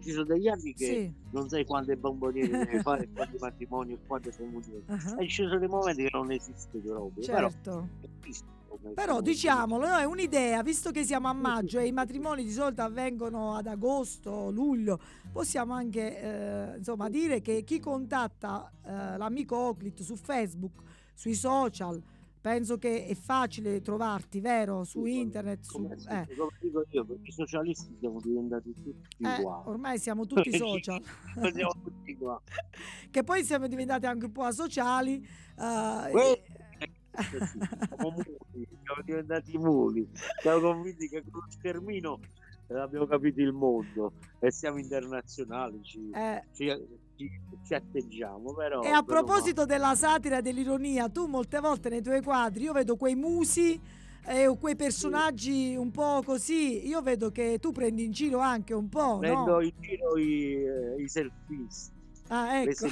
ci 0.00 0.10
sono 0.10 0.24
degli 0.24 0.48
anni 0.48 0.74
che 0.74 0.84
Sì. 0.86 1.12
non 1.30 1.48
sai 1.48 1.64
quante 1.64 1.96
bomboniere 1.96 2.64
devi 2.66 2.78
fare 2.82 3.08
quanti 3.12 3.36
matrimoni 3.40 3.92
e 3.92 3.98
quante 4.06 4.34
comunioni 4.36 4.84
e 5.18 5.28
ci 5.28 5.42
sono 5.42 5.58
dei 5.58 5.68
momenti 5.68 6.02
che 6.02 6.10
non 6.12 6.30
esiste 6.30 6.78
proprio 6.78 7.24
però 7.26 7.48
Certo. 7.48 7.88
Però 8.94 9.16
come- 9.16 9.22
diciamolo, 9.22 9.86
no, 9.86 9.96
è 9.98 10.04
un'idea, 10.04 10.62
visto 10.62 10.90
che 10.90 11.04
siamo 11.04 11.28
a 11.28 11.32
maggio 11.32 11.78
e 11.78 11.86
i 11.86 11.92
matrimoni 11.92 12.42
di 12.42 12.50
solito 12.50 12.82
avvengono 12.82 13.54
ad 13.54 13.66
agosto, 13.66 14.50
luglio, 14.50 14.98
possiamo 15.30 15.72
anche 15.74 16.18
eh, 16.20 16.76
insomma 16.78 17.08
dire 17.08 17.40
che 17.42 17.62
chi 17.64 17.78
contatta 17.78 18.72
eh, 18.84 19.16
l'amico 19.18 19.56
Oclit 19.56 20.00
su 20.02 20.16
Facebook, 20.16 20.80
sui 21.14 21.34
social, 21.34 22.02
penso 22.42 22.76
che 22.76 23.06
è 23.06 23.14
facile 23.14 23.80
trovarti, 23.80 24.40
vero? 24.40 24.84
Su 24.84 25.04
Sì, 25.04 25.20
internet, 25.20 25.62
su, 25.62 25.78
come, 25.78 25.94
eh, 26.10 26.26
come 26.36 26.50
dico 26.58 26.84
io 26.90 27.04
perché 27.06 27.30
i 27.30 27.32
socialisti 27.32 27.96
siamo 27.98 28.20
diventati 28.20 28.74
tutti 28.82 29.24
eh, 29.24 29.38
uguali 29.38 29.68
ormai 29.68 29.98
siamo 29.98 30.26
tutti 30.26 30.52
social, 30.52 31.00
siamo 31.34 31.72
tutti 31.82 32.16
qua 32.16 32.42
che 33.10 33.22
poi 33.22 33.44
siamo 33.44 33.68
diventati 33.68 34.06
anche 34.06 34.26
un 34.26 34.32
po' 34.32 34.42
asociali. 34.42 35.24
eh, 35.56 36.10
e- 36.18 36.42
Sì, 37.14 37.38
siamo 37.88 38.10
muli, 38.10 38.66
siamo 38.82 39.02
diventati 39.04 39.58
muli. 39.58 40.08
Siamo 40.40 40.60
convinti 40.60 41.08
che 41.08 41.22
con 41.22 41.40
lo 41.40 41.46
schermino 41.48 42.18
abbiamo 42.68 43.06
capito 43.06 43.40
il 43.40 43.52
mondo 43.52 44.14
e 44.40 44.50
siamo 44.50 44.78
internazionali, 44.78 45.82
ci, 45.82 46.10
eh, 46.10 46.42
ci, 46.52 46.66
ci- 47.28 47.58
ci 47.64 47.74
atteggiamo. 47.74 48.52
Però, 48.54 48.82
E 48.82 48.88
a 48.88 49.02
proposito 49.02 49.64
della 49.66 49.94
satira 49.94 50.38
e 50.38 50.42
dell'ironia, 50.42 51.08
tu 51.08 51.26
molte 51.26 51.60
volte 51.60 51.88
nei 51.88 52.02
tuoi 52.02 52.22
quadri 52.22 52.64
io 52.64 52.72
vedo 52.72 52.96
quei 52.96 53.14
musi 53.14 53.80
e 54.24 54.46
o 54.46 54.56
quei 54.56 54.76
personaggi 54.76 55.74
un 55.74 55.90
po' 55.90 56.22
così, 56.24 56.86
io 56.86 57.02
vedo 57.02 57.30
che 57.30 57.58
tu 57.60 57.72
prendi 57.72 58.04
in 58.04 58.12
giro 58.12 58.38
anche 58.38 58.72
un 58.72 58.88
po', 58.88 59.18
prendo 59.18 59.54
no? 59.54 59.60
in 59.60 59.72
giro 59.80 60.16
i, 60.16 60.64
eh, 60.64 61.02
i 61.02 61.08
selfisti. 61.08 61.90
Ah, 62.28 62.60
ecco. 62.62 62.86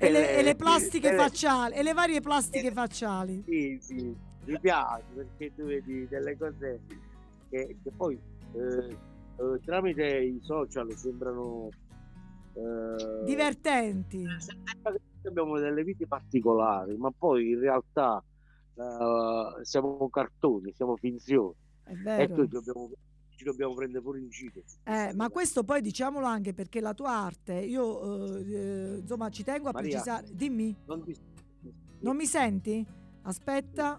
e, 0.00 0.10
le, 0.10 0.34
e 0.38 0.42
le 0.42 0.54
plastiche 0.56 1.08
e 1.08 1.10
le- 1.12 1.16
facciali, 1.16 1.74
e 1.74 1.82
le 1.82 1.92
varie 1.92 2.20
plastiche 2.20 2.72
facciali. 2.72 3.42
Sì, 3.46 3.78
sì, 3.80 4.14
mi 4.44 4.58
piace 4.60 5.04
perché 5.14 5.52
tu 5.54 5.64
vedi 5.64 6.06
delle 6.08 6.36
cose 6.36 6.80
che, 7.48 7.76
che 7.82 7.90
poi 7.96 8.18
eh, 8.54 8.96
eh, 9.40 9.60
tramite 9.64 10.04
i 10.04 10.38
social 10.42 10.94
sembrano 10.96 11.68
eh, 12.52 13.24
Divertenti. 13.24 14.24
sembra 14.38 14.92
che 14.92 15.28
abbiamo 15.28 15.58
delle 15.58 15.82
vite 15.82 16.06
particolari, 16.06 16.96
ma 16.96 17.10
poi 17.10 17.50
in 17.50 17.60
realtà 17.60 18.22
eh, 18.74 19.64
siamo 19.64 20.08
cartoni, 20.10 20.72
siamo 20.74 20.96
finzioni 20.96 21.54
e 21.84 22.26
noi 22.26 22.48
dobbiamo, 22.48 22.90
ci 23.34 23.44
dobbiamo 23.44 23.74
prendere 23.74 24.02
pure 24.02 24.18
in 24.18 24.28
giro. 24.28 24.62
Eh, 24.84 25.12
ma 25.14 25.28
questo 25.30 25.64
poi 25.64 25.80
diciamolo 25.80 26.26
anche 26.26 26.52
perché 26.52 26.80
la 26.80 26.94
tua 26.94 27.10
arte, 27.10 27.54
io 27.54 28.36
eh, 28.36 28.52
eh, 28.52 28.98
insomma 29.00 29.28
ci 29.30 29.42
tengo 29.42 29.68
a 29.68 29.72
Maria. 29.72 29.90
precisare. 29.90 30.26
Dimmi, 30.32 30.76
non 30.86 31.02
ti... 31.02 31.16
non 32.00 32.16
mi 32.16 32.26
senti? 32.26 32.86
Aspetta. 33.22 33.98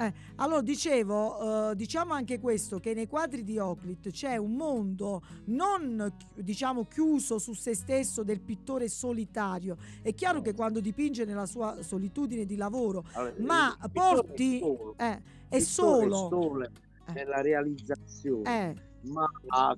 Sì. 0.00 0.12
Allora, 0.36 0.62
dicevo, 0.62 1.70
eh, 1.70 1.76
diciamo 1.76 2.14
anche 2.14 2.38
questo, 2.40 2.78
che 2.78 2.94
nei 2.94 3.06
quadri 3.06 3.44
di 3.44 3.58
Oclit 3.58 4.10
c'è 4.10 4.36
un 4.36 4.52
mondo 4.52 5.22
non, 5.46 6.10
diciamo, 6.34 6.86
chiuso 6.86 7.38
su 7.38 7.52
se 7.52 7.74
stesso 7.74 8.22
del 8.22 8.40
pittore 8.40 8.88
solitario. 8.88 9.76
È 10.00 10.14
chiaro 10.14 10.40
che 10.40 10.54
quando 10.54 10.80
dipinge 10.80 11.24
nella 11.26 11.46
sua 11.46 11.82
solitudine 11.82 12.46
di 12.46 12.56
lavoro, 12.56 13.04
Allora, 13.12 13.34
ma 13.40 13.76
porti... 13.92 14.56
è 14.56 14.60
solo, 14.60 14.94
Eh, 14.96 15.12
il 15.12 15.22
è 15.48 15.58
solo... 15.60 16.16
solo 16.28 16.64
Eh. 16.64 17.12
nella 17.12 17.40
realizzazione. 17.42 18.70
Eh, 18.70 19.08
ma 19.08 19.26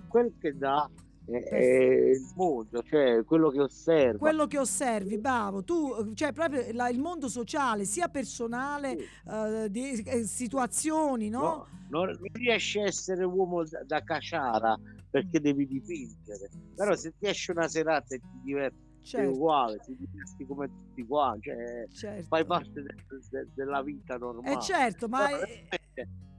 quel 0.09 0.33
che 0.39 0.57
dà 0.57 0.89
è, 1.25 1.31
è 1.49 2.11
il 2.11 2.33
mondo, 2.35 2.83
cioè 2.83 3.25
quello 3.25 3.51
che 3.51 3.61
osserva. 3.61 4.19
quello 4.19 4.47
che 4.47 4.59
osservi, 4.59 5.19
bravo, 5.19 5.63
tu, 5.63 6.13
cioè 6.15 6.33
proprio 6.33 6.65
la- 6.73 6.89
il 6.89 6.99
mondo 6.99 7.29
sociale, 7.29 7.85
sia 7.85 8.09
personale, 8.09 8.99
Sì. 8.99 9.09
eh, 9.31 9.71
di 9.71 10.03
eh, 10.03 10.25
situazioni, 10.25 11.29
no? 11.29 11.41
No, 11.41 11.67
non, 11.91 12.19
riesci 12.33 12.81
a 12.81 12.85
essere 12.87 13.25
uomo 13.25 13.65
da, 13.65 13.83
da 13.85 14.03
caciara 14.03 14.79
perché 15.11 15.39
Mm. 15.39 15.43
devi 15.43 15.67
dipingere, 15.67 16.49
però 16.75 16.95
se 16.97 17.13
ti 17.19 17.27
esce 17.27 17.53
una 17.53 17.69
serata 17.69 18.15
e 18.15 18.19
ti 18.19 18.41
diverti 18.43 18.91
Certo, 19.05 19.31
uguale, 19.33 19.79
ti 19.85 19.97
diverti 19.99 20.47
come 20.47 20.69
tutti 20.69 21.05
qua, 21.05 21.37
cioè 21.41 21.85
certo. 21.93 22.27
fai 22.29 22.45
parte 22.47 22.83
de- 22.83 22.95
de- 23.31 23.49
della 23.53 23.83
vita 23.83 24.17
normale. 24.17 24.57
Eh 24.57 24.61
certo, 24.61 25.09
ma... 25.09 25.29
Eh, 25.41 25.67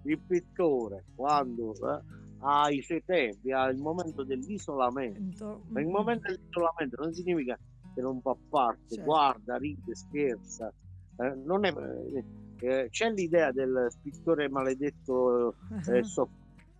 il 0.05 0.19
pittore 0.19 1.03
quando 1.15 1.73
eh, 1.73 2.01
ha 2.45 2.69
i 2.69 2.81
suoi 2.81 3.01
tempi, 3.05 3.51
ha 3.51 3.67
il 3.67 3.77
momento 3.77 4.23
dell'isolamento, 4.23 5.63
ma 5.67 5.79
il 5.79 5.87
momento 5.87 6.27
dell'isolamento 6.31 7.01
non 7.01 7.13
significa 7.13 7.57
che 7.93 8.01
non 8.01 8.19
fa 8.21 8.35
parte, 8.49 8.95
Certo. 8.95 9.03
guarda, 9.03 9.57
ride, 9.57 9.95
scherza. 9.95 10.71
Eh, 11.15 11.33
non 11.45 11.65
è, 11.65 11.73
eh, 11.73 12.25
eh, 12.59 12.89
c'è 12.89 13.09
l'idea 13.11 13.51
del 13.51 13.91
pittore 14.01 14.49
maledetto 14.49 15.55
eh, 15.87 16.03
so- 16.03 16.29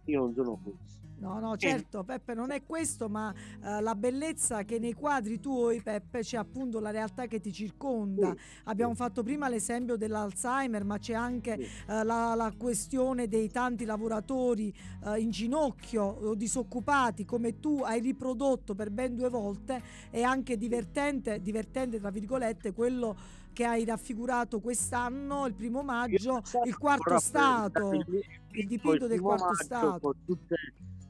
io 0.05 0.19
non 0.19 0.33
sono 0.33 0.59
questo. 0.61 1.02
No, 1.19 1.39
no, 1.39 1.55
certo, 1.55 2.03
Peppe, 2.03 2.33
non 2.33 2.51
è 2.51 2.63
questo, 2.63 3.07
ma 3.07 3.33
eh, 3.33 3.79
la 3.81 3.95
bellezza 3.95 4.63
che 4.63 4.77
nei 4.77 4.93
quadri 4.93 5.39
tuoi, 5.39 5.81
Peppe, 5.81 6.19
c'è 6.19 6.37
appunto 6.37 6.79
la 6.79 6.91
realtà 6.91 7.27
che 7.27 7.39
ti 7.39 7.53
circonda. 7.53 8.35
Abbiamo 8.65 8.93
fatto 8.93 9.23
prima 9.23 9.47
l'esempio 9.47 9.95
dell'Alzheimer, 9.95 10.83
ma 10.83 10.97
c'è 10.97 11.13
anche 11.13 11.53
eh, 11.53 12.03
la, 12.03 12.35
la 12.35 12.53
questione 12.57 13.27
dei 13.29 13.49
tanti 13.49 13.85
lavoratori 13.85 14.73
eh, 15.05 15.19
in 15.19 15.29
ginocchio 15.29 16.03
o 16.03 16.35
disoccupati, 16.35 17.23
come 17.23 17.59
tu 17.59 17.81
hai 17.83 18.01
riprodotto 18.01 18.75
per 18.75 18.89
ben 18.89 19.15
due 19.15 19.29
volte. 19.29 19.81
È 20.09 20.21
anche 20.21 20.57
divertente, 20.57 21.41
divertente 21.41 21.99
tra 21.99 22.09
virgolette, 22.09 22.73
quello 22.73 23.15
che 23.53 23.65
hai 23.65 23.85
raffigurato 23.85 24.59
quest'anno, 24.59 25.45
il 25.45 25.53
primo 25.53 25.83
maggio, 25.83 26.41
il 26.65 26.77
quarto 26.77 27.17
stato. 27.19 27.91
il 27.93 28.67
dipinto 28.67 29.07
del 29.07 29.21
quarto 29.21 29.53
stato. 29.53 29.99
Con 29.99 30.25
tutte 30.25 30.55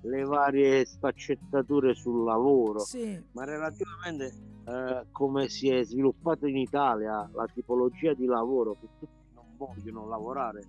le 0.03 0.23
varie 0.23 0.85
sfaccettature 0.85 1.93
sul 1.95 2.23
lavoro. 2.23 2.79
Sì, 2.79 3.21
ma 3.31 3.43
relativamente 3.45 4.33
eh, 4.65 5.05
come 5.11 5.47
si 5.49 5.69
è 5.69 5.83
sviluppato 5.83 6.45
in 6.47 6.57
Italia 6.57 7.29
la 7.33 7.45
tipologia 7.53 8.13
di 8.13 8.25
lavoro 8.25 8.73
che 8.79 8.87
tutti 8.99 9.33
non 9.33 9.45
vogliono 9.57 10.07
lavorare 10.07 10.61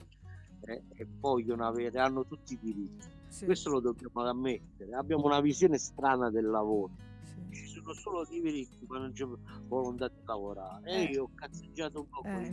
eh, 0.66 0.82
e 0.94 1.06
vogliono 1.20 1.66
avere, 1.66 1.98
hanno 2.00 2.24
tutti 2.26 2.54
i 2.54 2.58
diritti. 2.60 3.06
sì, 3.28 3.44
Questo 3.44 3.70
lo 3.70 3.80
dobbiamo 3.80 4.22
ammettere. 4.28 4.94
Abbiamo 4.94 5.24
una 5.26 5.40
visione 5.40 5.78
strana 5.78 6.30
del 6.30 6.46
lavoro. 6.46 6.92
sì. 7.22 7.32
Ci 7.54 7.66
sono 7.66 7.92
solo 7.92 8.24
diritti, 8.24 8.84
ma 8.88 8.98
non 8.98 9.12
c'è 9.12 9.26
volontà 9.68 10.08
di 10.08 10.14
lavorare. 10.24 10.90
Eh. 10.90 11.00
E 11.02 11.12
io 11.12 11.24
ho 11.24 11.30
cazzeggiato 11.34 12.00
un 12.00 12.08
po' 12.08 12.20
con 12.22 12.30
Eh, 12.30 12.48
i 12.48 12.50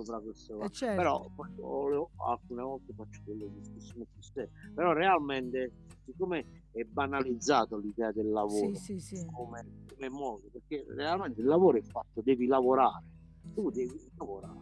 infatti. 0.00 0.04
messaggi 0.04 0.04
sopra 0.04 0.18
questo. 0.20 0.60
Eh, 0.60 0.70
certo. 0.70 0.96
Però 0.96 1.30
poi 1.34 2.06
alcune 2.28 2.62
volte 2.62 2.92
faccio 2.94 3.20
delle 3.24 3.50
discussioni 3.52 4.06
più 4.12 4.22
serie. 4.22 4.50
Però 4.74 4.92
realmente, 4.92 5.72
siccome 6.04 6.64
è 6.70 6.82
banalizzato 6.84 7.78
l'idea 7.78 8.12
del 8.12 8.30
lavoro, 8.30 8.74
Sì, 8.74 8.98
sì, 8.98 9.16
sì. 9.16 9.26
come, 9.32 9.64
come 9.94 10.08
modo, 10.08 10.42
perché 10.52 10.84
realmente 10.94 11.40
il 11.40 11.46
lavoro 11.46 11.78
è 11.78 11.82
fatto, 11.82 12.20
devi 12.22 12.46
lavorare, 12.46 13.02
tu 13.54 13.70
devi 13.70 13.98
lavorare. 14.16 14.54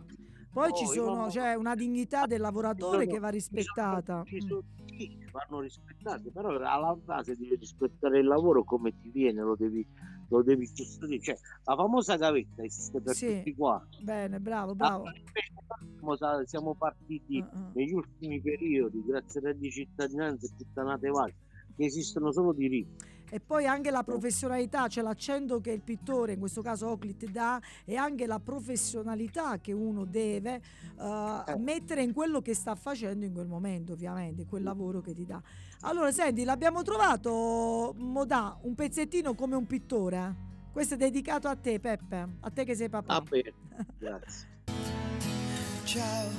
Poi 0.52 0.72
ci 0.72 0.84
Poi, 0.84 0.94
sono, 0.94 1.14
no, 1.22 1.26
c'è 1.26 1.54
una 1.54 1.74
dignità 1.74 2.26
del 2.26 2.40
lavoratore 2.40 2.98
Ci 2.98 3.04
sono- 3.06 3.12
che 3.12 3.18
va 3.18 3.28
rispettata. 3.28 4.22
Ci 4.24 4.36
Mm. 4.36 4.38
sono, 4.46 4.60
ci 4.60 4.76
sono- 4.76 4.88
sì, 4.96 5.10
vanno 5.32 5.60
rispettate, 5.62 6.30
però 6.30 6.50
alla 6.50 6.94
base 6.94 7.34
devi 7.36 7.56
rispettare 7.56 8.20
il 8.20 8.26
lavoro 8.26 8.62
come 8.62 8.92
ti 8.96 9.10
viene, 9.10 9.42
lo 9.42 9.56
devi, 9.56 9.84
lo 10.28 10.42
devi 10.42 10.68
custodire. 10.68 11.22
Cioè, 11.22 11.38
la 11.64 11.76
famosa 11.76 12.16
gavetta 12.16 12.62
esiste 12.62 13.00
per 13.00 13.14
Sì. 13.14 13.36
tutti 13.36 13.54
quanti. 13.54 14.02
Bene, 14.02 14.40
bravo, 14.40 14.74
bravo. 14.74 15.04
invece 15.06 16.46
siamo, 16.46 16.74
partiti 16.74 17.40
ah. 17.40 17.70
negli 17.74 17.92
ultimi 17.92 18.40
periodi, 18.40 19.02
grazie 19.04 19.40
al 19.40 19.46
reddito 19.46 19.64
di 19.64 19.70
cittadinanza 19.70 20.46
e 20.46 20.50
puttanate 20.56 21.08
varie, 21.08 21.34
che 21.76 21.84
esistono 21.84 22.32
solo 22.32 22.52
diritti. 22.52 23.12
E 23.30 23.40
poi 23.40 23.66
anche 23.66 23.90
la 23.90 24.04
professionalità, 24.04 24.86
cioè 24.86 25.02
l'accento 25.02 25.60
che 25.60 25.72
il 25.72 25.80
pittore, 25.80 26.34
in 26.34 26.38
questo 26.38 26.62
caso 26.62 26.88
Oclit, 26.90 27.28
dà 27.30 27.60
e 27.84 27.96
anche 27.96 28.26
la 28.26 28.38
professionalità 28.38 29.58
che 29.58 29.72
uno 29.72 30.04
deve 30.04 30.60
Eh. 30.96 31.56
mettere 31.58 32.02
in 32.02 32.12
quello 32.12 32.40
che 32.40 32.54
sta 32.54 32.76
facendo 32.76 33.24
in 33.24 33.32
quel 33.32 33.48
momento, 33.48 33.94
ovviamente, 33.94 34.46
quel 34.46 34.62
lavoro 34.62 35.00
che 35.00 35.14
ti 35.14 35.24
dà. 35.24 35.42
Allora, 35.86 36.10
senti, 36.12 36.44
l'abbiamo 36.44 36.82
trovato, 36.82 37.92
Modà, 37.98 38.56
un 38.62 38.74
pezzettino 38.74 39.34
come 39.34 39.54
un 39.54 39.66
pittore. 39.66 40.34
Questo 40.72 40.94
è 40.94 40.96
dedicato 40.96 41.46
a 41.46 41.56
te, 41.56 41.78
Peppe, 41.78 42.26
a 42.40 42.50
te 42.50 42.64
che 42.64 42.74
sei 42.74 42.88
papà. 42.88 43.12
Va 43.12 43.20
bene, 43.20 43.52
grazie. 43.98 44.48
ciao, 45.84 46.30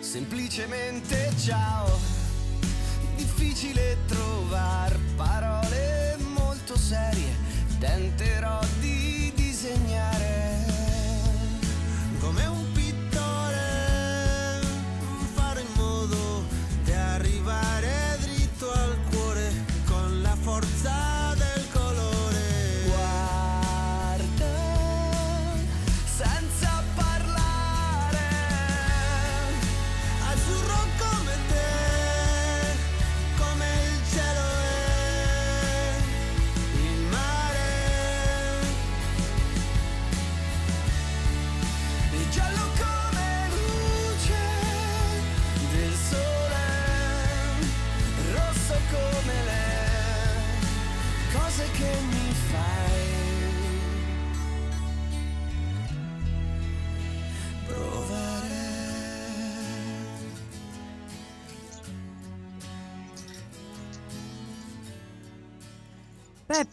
semplicemente 0.00 1.30
ciao. 1.38 1.86
Difficile 3.14 3.96
trovare 4.08 4.98
parole 5.14 6.16
molto 6.34 6.76
serie, 6.76 7.30
tenterò 7.78 8.58
di 8.80 9.30
disegnare 9.36 10.64
come 12.18 12.44
un 12.46 12.73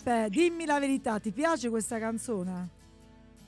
Peppe, 0.03 0.29
dimmi 0.29 0.65
la 0.65 0.79
verità, 0.79 1.19
ti 1.19 1.31
piace 1.31 1.69
questa 1.69 1.99
canzone? 1.99 2.69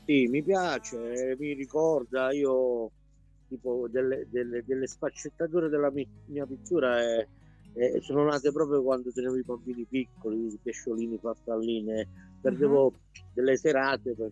Sì, 0.05 0.27
mi 0.27 0.43
piace, 0.43 1.35
mi 1.39 1.53
ricorda, 1.53 2.31
io 2.33 2.91
tipo 3.47 3.87
delle, 3.89 4.27
delle- 4.29 4.63
delle 4.65 4.87
sfaccettature 4.87 5.69
della 5.69 5.89
mi- 5.91 6.07
mia 6.25 6.45
pittura 6.45 7.01
eh, 7.01 7.29
eh, 7.73 8.01
sono 8.01 8.25
nate 8.25 8.51
proprio 8.51 8.83
quando 8.83 9.11
tenevo 9.11 9.37
i 9.37 9.43
bambini 9.43 9.85
piccoli, 9.85 10.47
i 10.53 10.59
pesciolini, 10.61 11.17
farfalline, 11.19 12.09
perdevo 12.39 12.93
delle 13.31 13.55
serate 13.57 14.13
per, 14.15 14.31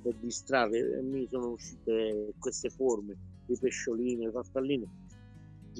per 0.00 0.14
distrarre 0.16 0.78
e 0.98 1.02
mi 1.02 1.26
sono 1.28 1.50
uscite 1.50 2.34
queste 2.38 2.70
forme, 2.70 3.16
i 3.46 3.56
pesciolini, 3.58 4.24
le 4.24 4.30
farfalline, 4.32 4.86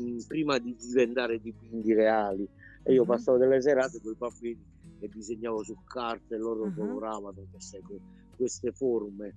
mm, 0.00 0.18
prima 0.26 0.58
di 0.58 0.74
diventare 0.76 1.40
dipinti 1.40 1.92
reali. 1.94 2.48
E 2.82 2.92
io 2.92 3.04
Mhm. 3.04 3.08
passavo 3.08 3.38
delle 3.38 3.60
serate 3.60 4.00
con 4.00 4.12
i 4.12 4.16
bambini 4.16 4.64
e 5.02 5.08
disegnavo 5.12 5.62
su 5.64 5.76
carta 5.84 6.34
e 6.34 6.38
loro 6.38 6.66
Mhm. 6.66 6.74
coloravano 6.76 7.44
queste, 7.50 7.82
queste 8.36 8.72
forme 8.72 9.34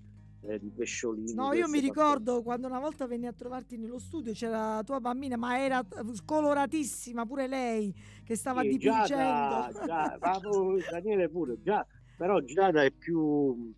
eh, 0.48 0.60
di 0.60 0.70
pesciolini. 0.70 1.34
No, 1.34 1.54
io 1.54 1.68
mi 1.68 1.80
ricordo 1.80 2.44
quando 2.44 2.68
una 2.68 2.80
volta 2.80 3.08
venni 3.08 3.26
a 3.26 3.34
trovarti 3.34 3.78
nello 3.78 3.98
studio 3.98 4.32
c'era 4.34 4.76
la 4.76 4.84
tua 4.84 5.00
bambina, 5.00 5.38
ma 5.38 5.60
era 5.60 5.84
t- 5.84 6.24
coloratissima 6.24 7.26
pure 7.26 7.48
lei, 7.48 7.94
che 8.24 8.36
stava 8.36 8.62
Sì, 8.62 8.78
Giada, 8.78 9.08
dipingendo. 9.08 9.86
Giada, 9.86 10.18
ma 10.22 10.40
pure 10.40 10.86
Daniele 10.88 11.30
pure, 11.30 11.58
già, 11.64 11.86
però 12.16 12.40
Giada 12.42 12.84
è 12.84 12.92
più, 12.92 13.74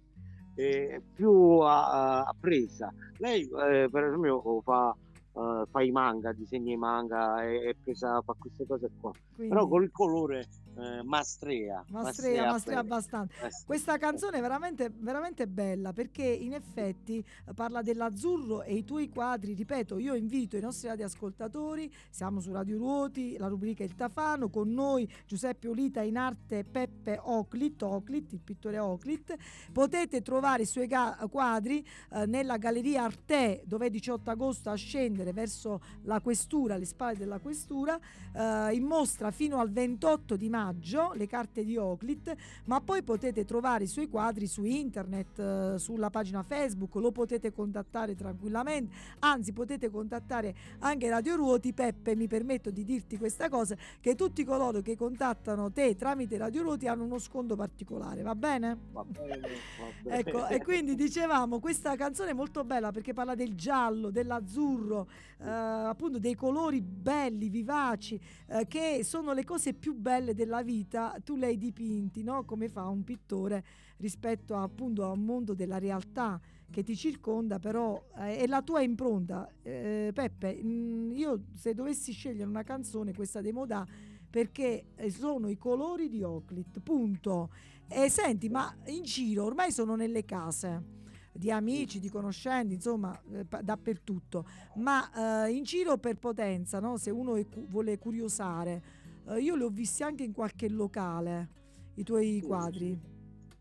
è 0.56 1.00
più 1.14 1.60
appresa. 1.62 2.94
Lei 3.20 3.44
eh, 3.44 3.88
per 3.90 4.04
esempio 4.04 4.62
fa, 4.62 4.96
eh, 5.38 5.66
fa 5.70 5.82
i 5.82 5.92
manga, 5.92 6.34
disegna 6.34 6.74
i 6.74 6.78
manga, 6.78 7.44
è, 7.44 7.62
è 7.62 7.76
presa, 7.76 8.22
fa 8.22 8.34
queste 8.38 8.66
cose 8.66 8.90
qua. 9.00 9.12
Quindi, 9.36 9.54
Però 9.54 9.68
con 9.68 9.84
il 9.84 9.92
colore 9.92 10.48
eh, 10.78 11.04
mastrea. 11.04 11.84
Mastrea, 11.90 12.52
mastrea 12.52 12.82
bene. 12.82 12.88
abbastanza. 12.88 13.46
Eh 13.46 13.52
sì. 13.52 13.66
Questa 13.66 13.98
canzone 13.98 14.38
è 14.38 14.42
veramente, 14.42 14.92
veramente 14.96 15.48
bella 15.48 15.94
perché 15.94 16.24
in 16.24 16.54
effetti 16.54 17.18
eh, 17.18 17.54
parla 17.54 17.82
dell'azzurro 17.82 18.64
e 18.64 18.76
i 18.76 18.84
tuoi 18.84 19.10
quadri. 19.10 19.54
Ripeto, 19.54 19.98
io 19.98 20.14
invito 20.16 20.58
i 20.58 20.62
nostri 20.62 20.88
radioascoltatori, 20.88 21.92
siamo 22.10 22.40
su 22.40 22.52
Radio 22.52 22.78
Ruoti, 22.78 23.38
la 23.38 23.48
rubrica 23.48 23.84
Il 23.84 23.96
Tafano, 23.96 24.50
con 24.50 24.72
noi 24.72 25.12
Giuseppe 25.26 25.68
Olita 25.68 26.02
in 26.02 26.18
arte 26.18 26.64
Peppe 26.64 27.20
Oclit, 27.22 27.82
Oclit 27.82 28.34
il 28.34 28.42
pittore 28.42 28.80
Oclit. 28.80 29.36
Potete 29.72 30.22
trovare 30.22 30.64
i 30.64 30.66
suoi 30.66 30.88
ga- 30.88 31.18
quadri 31.30 31.86
eh, 32.12 32.26
nella 32.26 32.58
Galleria 32.58 33.04
Arte, 33.04 33.64
dove 33.66 33.88
è 33.88 33.90
18 33.90 34.30
agosto 34.30 34.70
a 34.70 34.76
scendere 34.76 35.27
verso 35.34 35.82
la 36.04 36.20
questura, 36.22 36.78
le 36.78 36.86
spalle 36.86 37.18
della 37.18 37.40
questura, 37.40 38.00
eh, 38.34 38.74
in 38.74 38.84
mostra 38.84 39.32
fino 39.32 39.60
al 39.60 39.72
28 39.72 40.36
di 40.36 40.50
maggio 40.50 41.12
le 41.14 41.28
carte 41.28 41.64
di 41.64 41.78
Oclit 41.78 42.36
ma 42.66 42.82
poi 42.82 43.04
potete 43.04 43.46
trovare 43.46 43.86
i 43.86 43.88
suoi 43.88 44.10
quadri 44.10 44.48
su 44.48 44.64
internet, 44.64 45.40
eh, 45.40 45.80
sulla 45.80 46.10
pagina 46.10 46.44
Facebook, 46.44 46.96
lo 46.96 47.12
potete 47.12 47.52
contattare 47.52 48.16
tranquillamente, 48.16 48.96
anzi 49.20 49.54
potete 49.54 49.90
contattare 49.90 50.56
anche 50.80 51.10
Radio 51.10 51.36
Ruoti. 51.36 51.74
Peppe, 51.74 52.16
mi 52.16 52.28
permetto 52.28 52.72
di 52.72 52.84
dirti 52.84 53.18
questa 53.18 53.50
cosa, 53.50 53.76
che 54.00 54.16
tutti 54.16 54.44
coloro 54.44 54.82
che 54.82 54.96
contattano 54.96 55.72
te 55.72 55.96
tramite 55.96 56.38
Radio 56.38 56.64
Ruoti 56.64 56.88
hanno 56.88 57.04
uno 57.04 57.20
sconto 57.20 57.56
particolare, 57.56 58.22
va 58.22 58.36
bene? 58.36 58.78
Va 58.92 59.04
bene, 59.04 59.40
va 59.40 59.86
bene. 60.02 60.18
Ecco, 60.18 60.48
e 60.48 60.64
quindi 60.64 60.96
dicevamo, 60.96 61.60
questa 61.60 61.96
canzone 61.96 62.32
è 62.32 62.34
molto 62.34 62.64
bella 62.64 62.92
perché 62.92 63.14
parla 63.14 63.36
del 63.36 63.56
giallo, 63.56 64.10
dell'azzurro, 64.10 65.07
eh, 65.40 65.48
appunto 65.48 66.20
dei 66.20 66.36
colori 66.36 66.82
belli, 66.82 67.50
vivaci, 67.50 68.20
eh, 68.48 68.68
che 68.68 69.02
sono 69.04 69.34
le 69.34 69.44
cose 69.44 69.74
più 69.74 69.94
belle 69.94 70.34
della 70.34 70.64
vita. 70.64 71.16
Tu 71.24 71.36
le 71.36 71.48
hai 71.48 71.58
dipinti, 71.58 72.24
no? 72.24 72.44
Come 72.46 72.68
fa 72.68 72.88
un 72.88 73.04
pittore 73.04 73.64
rispetto 73.98 74.56
a, 74.56 74.64
appunto 74.64 75.04
a 75.04 75.12
un 75.12 75.24
mondo 75.24 75.54
della 75.54 75.78
realtà 75.80 76.40
che 76.70 76.84
ti 76.84 76.96
circonda, 76.96 77.60
però 77.60 78.02
eh, 78.18 78.38
è 78.38 78.48
la 78.48 78.62
tua 78.62 78.82
impronta. 78.82 79.50
Eh, 79.62 80.12
Peppe, 80.14 80.60
mm, 80.62 81.12
io 81.12 81.44
se 81.54 81.74
dovessi 81.74 82.12
scegliere 82.12 82.50
una 82.50 82.64
canzone, 82.64 83.14
questa 83.14 83.42
dei 83.42 83.52
Modà, 83.52 83.86
perché 84.30 84.88
eh, 84.96 85.10
sono 85.10 85.48
i 85.50 85.58
colori 85.58 86.10
di 86.10 86.24
Oclit, 86.24 86.80
punto. 86.82 87.50
E 87.88 88.10
senti, 88.10 88.50
ma 88.50 88.76
in 88.88 89.04
giro 89.04 89.46
ormai 89.46 89.72
sono 89.72 89.96
nelle 89.96 90.26
case 90.26 90.96
di 91.38 91.52
amici, 91.52 92.00
di 92.00 92.10
conoscenti, 92.10 92.74
insomma, 92.74 93.18
eh, 93.32 93.46
dappertutto. 93.62 94.46
Ma 94.76 95.46
eh, 95.46 95.52
in 95.52 95.64
giro 95.64 95.98
per 95.98 96.18
potenza, 96.18 96.80
no? 96.80 96.98
se 96.98 97.12
uno 97.12 97.34
cu- 97.34 97.68
vuole 97.68 97.98
curiosare, 97.98 98.82
eh, 99.28 99.40
io 99.40 99.56
li 99.56 99.64
ho 99.64 99.70
visti 99.70 100.04
anche 100.04 100.24
in 100.24 100.34
qualche 100.34 100.68
locale, 100.68 101.50
i 101.96 102.04
tuoi 102.04 102.42
quadri. 102.42 103.00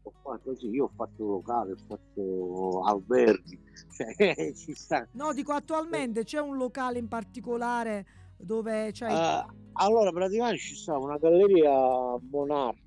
Ho 0.02 0.12
fatto, 0.22 0.54
sì, 0.56 0.68
io 0.68 0.84
ho 0.84 0.92
fatto 0.94 1.26
locale, 1.26 1.72
ho 1.72 1.76
fatto 1.86 2.82
alberghi, 2.84 3.58
cioè 3.90 4.52
ci 4.54 4.72
sta. 4.74 5.06
No, 5.12 5.32
dico 5.32 5.52
attualmente 5.52 6.24
c'è 6.24 6.40
un 6.40 6.56
locale 6.56 6.98
in 6.98 7.08
particolare 7.08 8.06
dove 8.38 8.90
c'è... 8.92 9.12
Eh, 9.12 9.54
allora, 9.78 10.10
praticamente 10.10 10.58
ci 10.58 10.74
sta 10.74 10.96
una 10.96 11.18
galleria 11.18 11.70
Monarch. 12.30 12.84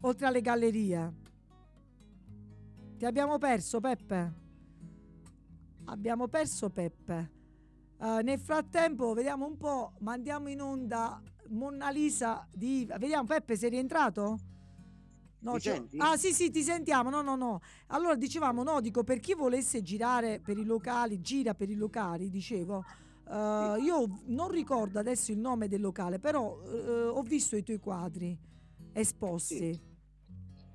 oltre 0.00 0.26
alle 0.26 0.40
gallerie. 0.40 1.21
Ti 3.02 3.08
abbiamo 3.08 3.36
perso, 3.36 3.80
Peppe? 3.80 4.32
Abbiamo 5.86 6.28
perso 6.28 6.70
Peppe. 6.70 7.32
Eh, 8.00 8.20
nel 8.22 8.38
frattempo, 8.38 9.12
vediamo 9.12 9.44
un 9.44 9.56
po', 9.56 9.94
mandiamo 10.02 10.48
in 10.48 10.60
onda 10.60 11.20
Monna 11.48 11.90
Lisa 11.90 12.46
di. 12.54 12.86
Vediamo, 13.00 13.26
Peppe, 13.26 13.56
sei 13.56 13.70
rientrato? 13.70 14.38
No, 15.40 15.58
senti? 15.58 15.98
Ah 15.98 16.16
sì 16.16 16.32
sì 16.32 16.50
ti 16.52 16.62
sentiamo, 16.62 17.10
no 17.10 17.22
no 17.22 17.34
no. 17.34 17.58
Allora 17.88 18.14
dicevamo 18.14 18.62
no, 18.62 18.80
dico 18.80 19.02
per 19.02 19.18
chi 19.18 19.34
volesse 19.34 19.82
girare 19.82 20.38
per 20.38 20.56
i 20.56 20.64
locali, 20.64 21.20
gira 21.20 21.54
per 21.54 21.70
i 21.70 21.74
locali, 21.74 22.30
dicevo. 22.30 22.84
eh, 23.28 23.78
io 23.80 24.20
non 24.26 24.48
ricordo 24.48 25.00
adesso 25.00 25.32
il 25.32 25.38
nome 25.40 25.66
del 25.66 25.80
locale, 25.80 26.20
però 26.20 26.56
eh, 26.62 27.06
ho 27.08 27.22
visto 27.22 27.56
i 27.56 27.64
tuoi 27.64 27.80
quadri 27.80 28.38
esposti. 28.92 29.76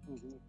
Mhm. 0.07 0.15
Eh, 0.17 0.46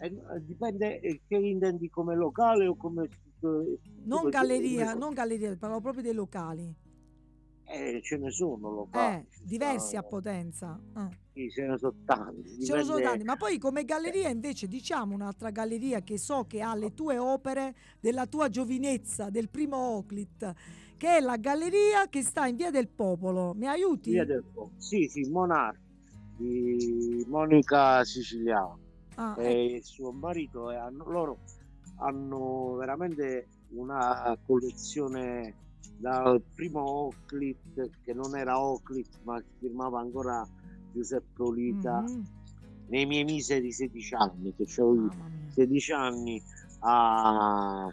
eh, 0.00 0.12
dipende 0.40 1.00
eh, 1.00 1.20
che 1.26 1.36
intendi 1.36 1.88
come 1.90 2.14
locale 2.14 2.66
o 2.66 2.76
come 2.76 3.04
eh, 3.04 3.78
Non 4.04 4.28
galleria, 4.28 4.94
non 4.94 5.12
galleria, 5.14 5.56
parlo 5.56 5.80
proprio 5.80 6.02
dei 6.02 6.14
locali. 6.14 6.74
eh, 7.70 8.00
ce 8.02 8.16
ne 8.16 8.30
sono 8.30 8.70
locali 8.70 9.16
Eh, 9.16 9.26
diversi 9.44 9.88
sta- 9.88 9.98
a 9.98 10.02
potenza. 10.02 10.80
eh. 10.96 11.16
sì, 11.34 11.50
ce 11.50 11.66
ne 11.66 11.76
sono 11.78 11.94
tanti 12.06 12.64
Ce 12.64 12.74
ne 12.74 12.82
sono 12.82 12.96
dipende- 12.96 13.02
tanti, 13.02 13.24
ma 13.24 13.36
poi 13.36 13.58
come 13.58 13.84
galleria 13.84 14.28
invece 14.30 14.66
diciamo 14.66 15.14
un'altra 15.14 15.50
galleria 15.50 16.00
che 16.02 16.16
so 16.18 16.44
che 16.46 16.62
ha 16.62 16.74
le 16.74 16.94
tue 16.94 17.18
opere 17.18 17.74
della 18.00 18.26
tua 18.26 18.48
giovinezza, 18.48 19.28
del 19.30 19.48
primo 19.50 19.76
Oclit, 19.76 20.52
che 20.96 21.16
è 21.18 21.20
la 21.20 21.36
galleria 21.36 22.08
che 22.08 22.22
sta 22.22 22.46
in 22.46 22.56
Via 22.56 22.70
del 22.70 22.88
Popolo. 22.88 23.52
Mi 23.54 23.66
aiuti? 23.68 24.10
Via 24.12 24.24
del 24.24 24.42
Po- 24.52 24.70
sì 24.78 25.06
sì 25.08 25.28
Monarch 25.30 25.78
di 26.38 27.24
Monica 27.28 28.02
Siciliano 28.04 28.78
Ah, 29.20 29.34
e 29.36 29.64
il 29.74 29.84
suo 29.84 30.12
marito 30.12 30.70
e 30.70 30.76
hanno- 30.76 31.04
loro 31.10 31.38
hanno 31.96 32.76
veramente 32.76 33.48
una 33.70 34.38
collezione 34.46 35.56
dal 35.96 36.40
primo 36.54 36.80
Oclit 36.82 37.90
che 38.04 38.14
non 38.14 38.36
era 38.36 38.60
Oclit 38.60 39.18
ma 39.24 39.42
firmava 39.58 39.98
ancora 39.98 40.46
Giuseppe 40.92 41.42
Olita 41.42 42.00
Mhm. 42.00 42.22
nei 42.86 43.06
miei 43.06 43.24
miseri 43.24 43.72
16 43.72 44.14
anni 44.14 44.54
che 44.54 44.66
avevo 44.76 44.94
io 44.94 45.00
Mamma 45.08 45.28
mia. 45.28 45.50
16 45.52 45.92
anni 45.92 46.42
a 46.80 47.92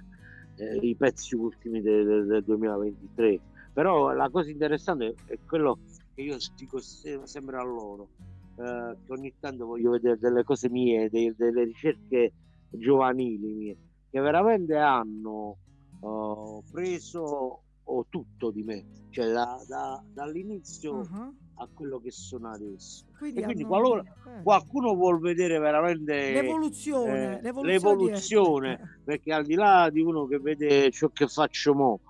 eh, 0.58 0.76
i 0.78 0.96
pezzi 0.96 1.36
ultimi 1.36 1.82
del, 1.82 2.06
del- 2.06 2.26
del 2.28 2.44
2023 2.44 3.42
però 3.74 4.14
la 4.14 4.30
cosa 4.30 4.52
interessante 4.52 5.16
è 5.26 5.38
quello 5.44 5.80
che 6.14 6.22
io 6.22 6.38
dico 6.56 6.80
se- 6.80 7.26
sempre 7.26 7.58
a 7.58 7.64
loro 7.64 8.10
eh, 8.56 8.98
che 9.04 9.12
ogni 9.12 9.34
tanto 9.40 9.66
voglio 9.66 9.92
vedere 9.92 10.18
delle 10.18 10.44
cose 10.44 10.70
mie 10.70 11.10
de- 11.10 11.34
delle 11.38 11.64
ricerche 11.64 12.34
giovanili 12.70 13.54
mie 13.54 13.78
che 14.10 14.20
veramente 14.20 14.76
hanno 14.78 15.58
eh, 16.02 16.62
preso 16.72 17.62
oh, 17.84 18.06
tutto 18.10 18.52
di 18.52 18.64
me 18.64 18.86
cioè 19.10 19.32
da- 19.32 19.64
da- 19.68 20.04
dall'inizio 20.14 21.08
Ah, 21.12 21.32
a 21.58 21.70
quello 21.72 22.00
che 22.00 22.12
sono 22.12 22.52
adesso. 22.52 23.06
Quindi 23.18 23.40
e 23.40 23.44
quindi 23.44 23.64
qualora 23.64 24.02
eh. 24.02 24.42
qualcuno 24.44 24.94
vuol 24.94 25.20
vedere 25.20 25.58
veramente 25.58 26.34
l'evoluzione, 26.34 27.38
eh, 27.38 27.42
l'evoluzione, 27.42 27.72
l'evoluzione, 27.72 28.80
perché 29.04 29.34
al 29.34 29.46
di 29.46 29.56
là 29.56 29.90
di 29.90 30.02
uno 30.02 30.26
che 30.26 30.40
vede 30.40 30.92
ciò 30.92 31.08
che 31.10 31.28
faccio 31.28 31.74
mo 31.74 32.02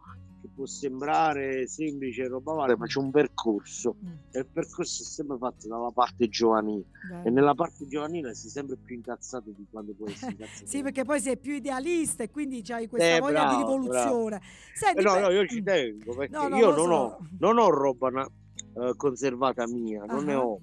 può 0.55 0.65
sembrare 0.65 1.67
semplice 1.67 2.23
e 2.23 2.27
roba 2.27 2.53
varia 2.53 2.77
ma 2.77 2.85
c'è 2.85 2.99
un 2.99 3.11
percorso 3.11 3.97
Mm, 4.05 4.13
e 4.31 4.39
il 4.39 4.47
percorso 4.51 5.03
è 5.03 5.05
sempre 5.05 5.37
fatto 5.37 5.67
dalla 5.67 5.91
parte 5.91 6.27
giovanile 6.29 6.85
bello. 7.07 7.27
e 7.27 7.29
nella 7.31 7.53
parte 7.53 7.85
giovanile 7.87 8.33
sei 8.33 8.49
sempre 8.49 8.77
più 8.83 8.95
incazzato 8.95 9.51
di 9.55 9.65
quando 9.69 9.93
puoi 9.93 10.11
essere 10.11 10.31
incazzato 10.39 10.65
Sì, 10.65 10.81
perché 10.81 11.03
poi 11.03 11.19
sei 11.19 11.37
più 11.37 11.53
idealista 11.53 12.23
e 12.23 12.29
quindi 12.31 12.63
hai 12.69 12.87
questa 12.87 13.17
Eh, 13.17 13.19
voglia 13.19 13.45
di 13.47 13.55
bravo, 13.55 13.65
rivoluzione. 13.65 14.41
Senti, 14.73 14.99
Eh 15.01 15.03
no, 15.03 15.13
beh, 15.13 15.19
no, 15.21 15.29
io 15.31 15.45
ci 15.45 15.61
mm, 15.61 15.65
tengo 15.65 16.15
perché 16.15 16.33
No, 16.35 16.47
no, 16.47 16.57
io 16.57 16.69
non, 16.71 16.77
so. 16.77 16.91
ho, 16.93 17.17
non 17.39 17.57
ho 17.57 17.69
roba 17.69 18.09
na- 18.09 18.29
eh, 18.73 18.93
conservata 18.95 19.67
mia, 19.67 20.03
non 20.05 20.23
ne 20.25 20.33
Ah. 20.33 20.41
ho. 20.41 20.59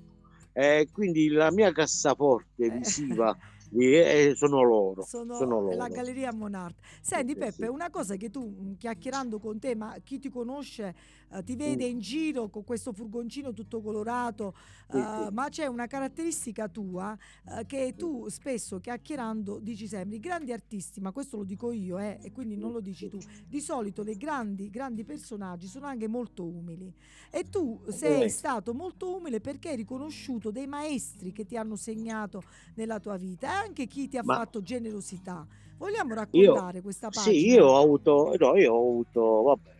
Eh, 0.54 0.88
quindi 0.92 1.28
la 1.28 1.50
mia 1.50 1.72
cassaforte 1.72 2.64
Eh. 2.66 2.70
visiva 2.70 3.34
eh, 3.78 4.32
sono 4.36 4.62
loro. 4.62 5.02
sono, 5.02 5.34
sono 5.34 5.60
loro. 5.60 5.76
la 5.76 5.88
galleria 5.88 6.32
Monart. 6.32 6.76
Senti 7.00 7.34
Peppe, 7.34 7.66
una 7.66 7.90
cosa 7.90 8.16
che 8.16 8.30
tu 8.30 8.44
mh, 8.46 8.76
chiacchierando 8.76 9.38
con 9.38 9.58
te, 9.58 9.74
ma 9.74 9.96
chi 10.02 10.18
ti 10.18 10.28
conosce 10.28 10.94
eh, 11.32 11.42
ti 11.44 11.56
vede 11.56 11.84
in 11.84 11.98
giro 12.00 12.48
con 12.48 12.64
questo 12.64 12.92
furgoncino 12.92 13.52
tutto 13.52 13.80
colorato, 13.80 14.54
eh, 14.88 15.28
ma 15.30 15.48
c'è 15.48 15.66
una 15.66 15.86
caratteristica 15.86 16.68
tua 16.68 17.16
eh, 17.58 17.64
che 17.66 17.94
tu 17.96 18.28
spesso 18.28 18.78
chiacchierando 18.80 19.58
dici 19.60 19.86
sempre, 19.86 20.16
i 20.16 20.20
grandi 20.20 20.52
artisti, 20.52 21.00
ma 21.00 21.12
questo 21.12 21.38
lo 21.38 21.44
dico 21.44 21.72
io 21.72 21.98
eh, 21.98 22.18
e 22.22 22.32
quindi 22.32 22.56
non 22.56 22.72
lo 22.72 22.80
dici 22.80 23.08
tu, 23.08 23.22
di 23.46 23.60
solito 23.60 24.02
dei 24.02 24.16
grandi, 24.16 24.70
grandi 24.70 25.04
personaggi 25.04 25.66
sono 25.66 25.86
anche 25.86 26.08
molto 26.08 26.44
umili 26.44 26.92
e 27.30 27.48
tu 27.48 27.80
sei 27.88 28.28
stato 28.28 28.74
molto 28.74 29.16
umile 29.16 29.40
perché 29.40 29.70
hai 29.70 29.76
riconosciuto 29.76 30.50
dei 30.50 30.66
maestri 30.66 31.32
che 31.32 31.44
ti 31.44 31.56
hanno 31.56 31.76
segnato 31.76 32.42
nella 32.74 33.00
tua 33.00 33.16
vita 33.16 33.48
e 33.48 33.66
anche 33.66 33.86
chi 33.86 34.08
ti 34.08 34.16
ha 34.18 34.22
Ma- 34.22 34.34
fatto 34.36 34.62
generosità. 34.62 35.46
Vogliamo 35.78 36.14
Io- 36.14 36.14
raccontare 36.14 36.80
questa 36.80 37.08
pagina? 37.10 37.32
Sì, 37.32 37.46
io 37.48 37.66
ho 37.66 37.80
avuto, 37.82 38.34
no, 38.38 38.56
io 38.56 38.72
ho 38.72 38.78
avuto, 38.88 39.42
vabbè, 39.42 39.70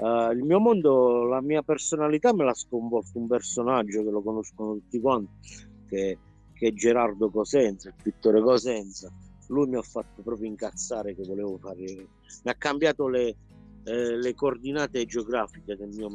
eh, 0.00 0.32
il 0.32 0.42
mio 0.42 0.58
mondo, 0.58 1.24
la 1.26 1.42
mia 1.42 1.62
personalità 1.62 2.32
me 2.32 2.44
l'ha 2.44 2.54
sconvolto 2.54 3.18
un 3.18 3.26
personaggio 3.26 4.02
che 4.02 4.10
lo 4.10 4.22
conoscono 4.22 4.74
tutti 4.74 5.00
quanti, 5.00 5.30
che, 5.86 6.18
che 6.54 6.68
è 6.68 6.72
Gerardo 6.72 7.30
Cosenza, 7.30 7.88
il 7.88 7.94
pittore 8.02 8.40
Cosenza. 8.40 9.12
Lui 9.48 9.68
mi 9.68 9.76
ha 9.76 9.82
fatto 9.82 10.22
proprio 10.22 10.48
incazzare 10.48 11.14
che 11.14 11.24
volevo 11.26 11.58
fare, 11.58 11.78
mi 11.84 12.06
ha 12.44 12.54
cambiato 12.54 13.08
le, 13.08 13.36
eh, 13.84 14.16
le 14.16 14.34
coordinate 14.34 15.04
geografiche 15.04 15.76
del 15.76 15.88
mio 15.88 16.08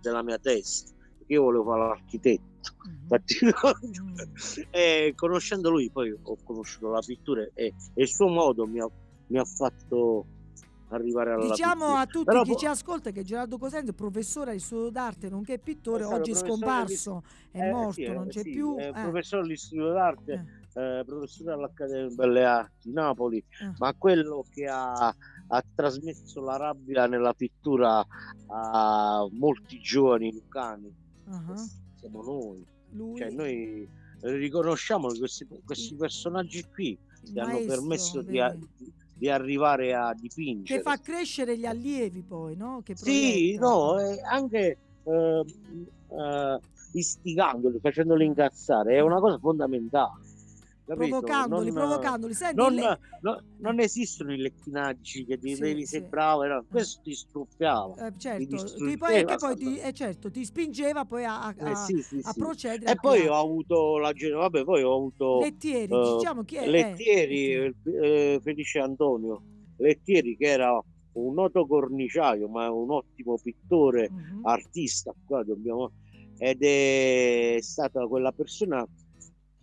della 0.00 0.22
mia 0.22 0.38
testa, 0.38 0.92
perché 1.18 1.32
io 1.32 1.42
volevo 1.42 1.64
fare 1.64 1.88
l'architetto. 1.88 2.52
Mhm. 2.86 2.98
Infatti, 3.02 3.34
Mm. 3.94 4.62
e 4.70 5.12
conoscendo 5.14 5.68
lui 5.68 5.90
poi 5.90 6.10
ho 6.10 6.36
conosciuto 6.44 6.88
la 6.88 7.00
pittura 7.04 7.42
e, 7.52 7.74
e 7.94 8.02
il 8.02 8.08
suo 8.08 8.28
modo 8.28 8.66
mi 8.66 8.80
ha, 8.80 8.88
mi 9.26 9.38
ha 9.38 9.44
fatto 9.44 10.26
arrivare 10.94 11.32
alla 11.32 11.46
Diciamo 11.48 11.84
pittura. 11.84 12.00
a 12.00 12.06
tutti 12.06 12.24
Però 12.24 12.42
chi 12.42 12.50
po- 12.52 12.56
ci 12.58 12.66
ascolta 12.66 13.10
che 13.10 13.22
Gerardo 13.22 13.58
Cosenza 13.58 13.90
è 13.90 13.94
professore 13.94 14.50
all'istituto 14.52 14.90
d'arte 14.90 15.28
nonché 15.28 15.58
pittore, 15.58 16.04
stato 16.04 16.20
oggi 16.20 16.30
è 16.30 16.34
scomparso, 16.34 17.22
è 17.50 17.58
Eh, 17.60 17.70
morto, 17.70 17.92
sì, 17.92 18.02
eh, 18.02 18.12
non 18.14 18.26
c'è 18.28 18.42
sì, 18.42 18.50
più. 18.50 18.76
è 18.76 18.88
eh, 18.88 18.92
professore 18.92 19.42
all'istituto 19.42 19.92
d'arte 19.92 20.44
eh, 20.74 20.98
eh, 20.98 21.04
professore 21.04 21.52
all'Accademia 21.52 22.08
di 22.08 22.14
Belle 22.14 22.44
Arti 22.44 22.88
di 22.88 22.92
Napoli 22.92 23.36
eh. 23.38 23.72
ma 23.78 23.92
quello 23.94 24.44
che 24.50 24.66
ha, 24.66 24.92
ha 25.46 25.64
trasmesso 25.74 26.40
la 26.40 26.56
rabbia 26.56 27.06
nella 27.06 27.32
pittura 27.34 28.04
a 28.48 29.26
molti 29.32 29.78
giovani 29.80 30.32
lucani 30.32 30.92
Ah, 31.26 31.54
siamo 31.96 32.22
noi 32.22 32.66
Lui, 32.90 33.16
cioè 33.16 33.30
noi 33.30 33.88
riconosciamo 34.20 35.08
che 35.08 35.18
questi, 35.18 35.46
questi 35.64 35.94
personaggi 35.96 36.64
qui 36.72 36.98
ti 37.24 37.38
hanno 37.38 37.58
permesso 37.66 38.20
di, 38.22 38.40
di- 38.76 38.92
di 39.16 39.30
arrivare 39.30 39.94
a 39.94 40.12
che 40.12 40.20
dipingere. 40.20 40.82
fa 40.82 40.98
crescere 40.98 41.56
gli 41.56 41.66
allievi 41.66 42.22
poi, 42.22 42.56
no? 42.56 42.80
Che 42.84 42.96
Sì, 42.96 43.56
proietta. 43.56 43.60
no, 43.60 44.00
eh, 44.00 44.20
anche 44.28 44.78
eh, 45.04 45.44
eh, 46.08 46.58
istigandoli, 46.92 47.78
facendoli 47.80 48.24
incazzare, 48.24 48.96
è 48.96 49.00
una 49.00 49.20
cosa 49.20 49.38
fondamentale. 49.38 50.22
Capito? 50.84 51.20
provocandoli, 51.20 51.64
Non- 51.66 51.72
provocandoli. 51.72 52.34
Senti, 52.34 52.56
Non, 52.56 52.74
le- 52.74 52.98
no- 53.20 53.42
non 53.58 53.80
esistono 53.80 54.32
i 54.32 54.36
lectinacci 54.38 55.24
che 55.24 55.38
ti 55.38 55.54
Sì, 55.54 55.60
devi 55.60 55.86
sì. 55.86 56.00
bravo, 56.02 56.44
no, 56.44 56.64
questo 56.68 57.00
ti 57.02 57.14
struffiava. 57.14 58.06
eh, 58.06 58.12
certo, 58.18 58.64
ti, 58.64 58.96
poi, 58.96 59.24
poi 59.24 59.56
ti, 59.56 59.78
eh, 59.78 59.92
certo, 59.92 60.30
ti 60.30 60.44
spingeva 60.44 61.04
poi 61.04 61.24
a, 61.24 61.42
a- 61.46 61.54
Eh, 61.56 61.74
sì, 61.76 62.02
sì, 62.02 62.20
a 62.22 62.32
procedere. 62.34 62.92
E 62.92 62.96
poi 62.96 63.26
ho 63.26 63.34
avuto 63.34 63.98
la 63.98 64.12
vabbè, 64.12 64.64
poi 64.64 64.82
ho 64.82 64.94
avuto 64.94 65.40
Lettieri, 65.40 65.92
eh, 65.92 66.16
diciamo 66.16 66.44
chi 66.44 66.56
è? 66.56 66.68
Lettieri, 66.68 67.52
eh, 67.54 67.74
eh, 68.02 68.40
Felice 68.42 68.78
Antonio 68.78 69.42
Lettieri 69.76 70.36
che 70.36 70.46
era 70.46 70.80
un 71.12 71.34
noto 71.34 71.66
corniciaio 71.66 72.48
ma 72.48 72.70
un 72.70 72.90
ottimo 72.90 73.38
pittore 73.38 74.10
mhm. 74.10 74.40
artista 74.46 75.14
qua 75.24 75.42
dobbiamo 75.44 75.92
ed 76.36 76.62
è 76.62 77.58
stata 77.60 78.06
quella 78.06 78.32
persona 78.32 78.84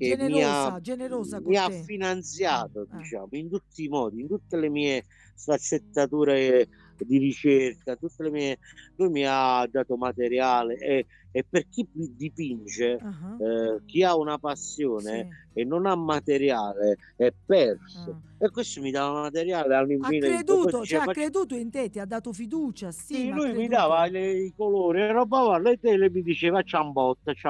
che 0.07 0.17
mi 0.17 0.41
generosa, 0.41 0.73
ha, 0.73 0.81
generosa 0.81 1.41
con 1.41 1.51
mi 1.51 1.57
ha 1.57 1.67
te. 1.67 1.83
finanziato 1.83 2.87
Ah. 2.89 2.97
diciamo 2.97 3.29
in 3.31 3.49
tutti 3.49 3.83
i 3.83 3.87
modi 3.87 4.21
in 4.21 4.27
tutte 4.27 4.57
le 4.57 4.69
mie 4.69 5.05
sfaccettature 5.35 6.67
di 7.05 7.17
ricerca 7.17 7.95
tutte 7.95 8.23
le 8.23 8.29
mie 8.31 8.57
lui 8.95 9.09
mi 9.09 9.25
ha 9.25 9.65
dato 9.69 9.97
materiale 9.97 10.75
e, 10.77 11.05
e 11.31 11.45
per 11.47 11.67
chi 11.69 11.87
dipinge 11.91 13.01
Ah, 13.01 13.41
eh, 13.41 13.81
chi 13.85 14.03
ha 14.03 14.15
una 14.15 14.37
passione 14.37 15.25
sì, 15.25 15.37
e 15.51 15.63
non 15.65 15.85
ha 15.85 15.95
materiale 15.95 16.97
è 17.15 17.31
perso 17.45 18.15
ah. 18.15 18.21
e 18.37 18.49
questo 18.49 18.81
mi 18.81 18.91
dava 18.91 19.21
materiale 19.21 19.75
Ha 20.03 20.13
all'infinito 20.13 20.57
Poi 20.57 20.73
creduto, 20.73 20.85
cioè, 20.85 20.99
diceva, 20.99 21.03
ha 21.03 21.07
"Facci- 21.07 21.09
creduto 21.09 21.55
in 21.55 21.69
te, 21.69 21.89
ti 21.89 21.99
ha 21.99 22.05
dato 22.05 22.33
fiducia, 22.33 22.91
sì, 22.91 23.29
ha 23.29 23.39
lui 23.39 23.53
mi 23.53 23.67
dava 23.67 24.05
le- 24.07 24.31
i 24.45 24.53
colori 24.55 25.01
e 25.01 25.11
roba 25.11 25.41
e 25.71 25.77
te 25.77 25.97
le 25.97 26.09
mi 26.09 26.21
diceva 26.21 26.61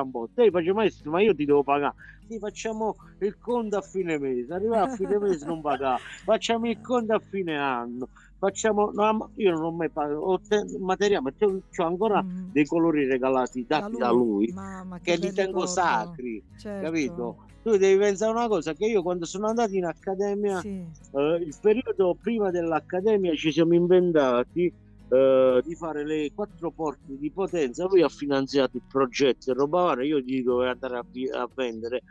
un 0.01 0.09
botto. 0.09 0.41
E 0.41 0.45
io 0.45 0.51
facevo 0.51 0.75
maestro, 0.75 1.11
ma 1.11 1.21
io 1.21 1.35
ti 1.35 1.45
devo 1.45 1.63
pagare. 1.63 1.93
Sì, 2.25 2.39
facciamo 2.39 2.95
il 3.19 3.37
conto 3.37 3.77
a 3.77 3.81
fine 3.81 4.17
mese, 4.17 4.53
arriva 4.53 4.81
a 4.81 4.87
fine 4.87 5.19
mese 5.19 5.45
non 5.45 5.61
pagare, 5.61 5.99
facciamo 6.23 6.67
il 6.69 6.79
conto 6.79 7.13
a 7.13 7.19
fine 7.19 7.57
anno, 7.57 8.07
facciamo, 8.41 8.89
no, 8.91 9.31
io 9.35 9.51
non 9.51 9.63
ho 9.63 9.71
mai 9.71 9.91
pagato, 9.91 10.19
ho 10.19 10.39
te- 10.39 10.65
materiale, 10.79 11.21
ma 11.21 11.31
c'ho 11.37 11.85
ancora 11.85 12.23
Mm. 12.23 12.49
dei 12.51 12.65
colori 12.65 13.05
regalati 13.05 13.65
dati 13.65 13.95
da 13.97 14.09
lui, 14.09 14.51
Mamma, 14.51 14.99
che 14.99 15.13
li 15.15 15.19
bel 15.19 15.33
tengo 15.33 15.59
ricordo. 15.61 15.67
sacri, 15.67 16.43
Certo. 16.55 16.85
capito? 16.85 17.37
Tu 17.61 17.77
devi 17.77 17.99
pensare 17.99 18.31
una 18.31 18.47
cosa, 18.47 18.73
che 18.73 18.85
io 18.87 19.01
quando 19.03 19.25
sono 19.25 19.47
andato 19.47 19.73
in 19.75 19.85
accademia, 19.85 20.59
Sì. 20.59 20.67
eh, 21.11 21.35
il 21.45 21.55
periodo 21.59 22.15
prima 22.19 22.49
dell'accademia 22.49 23.35
ci 23.35 23.51
siamo 23.51 23.75
inventati 23.75 24.71
eh, 25.13 25.61
di 25.63 25.75
fare 25.75 26.05
le 26.05 26.31
quattro 26.33 26.71
porte 26.71 27.17
di 27.17 27.31
potenza. 27.31 27.85
Lui 27.85 28.01
ha 28.01 28.07
finanziato 28.09 28.77
il 28.77 28.83
progetto 28.87 29.51
e 29.51 29.53
roba 29.53 29.83
varia, 29.83 30.05
io 30.05 30.19
gli 30.19 30.41
dovevo 30.41 30.69
andare 30.71 30.97
a, 30.97 31.05
a 31.41 31.49
vendere 31.53 32.01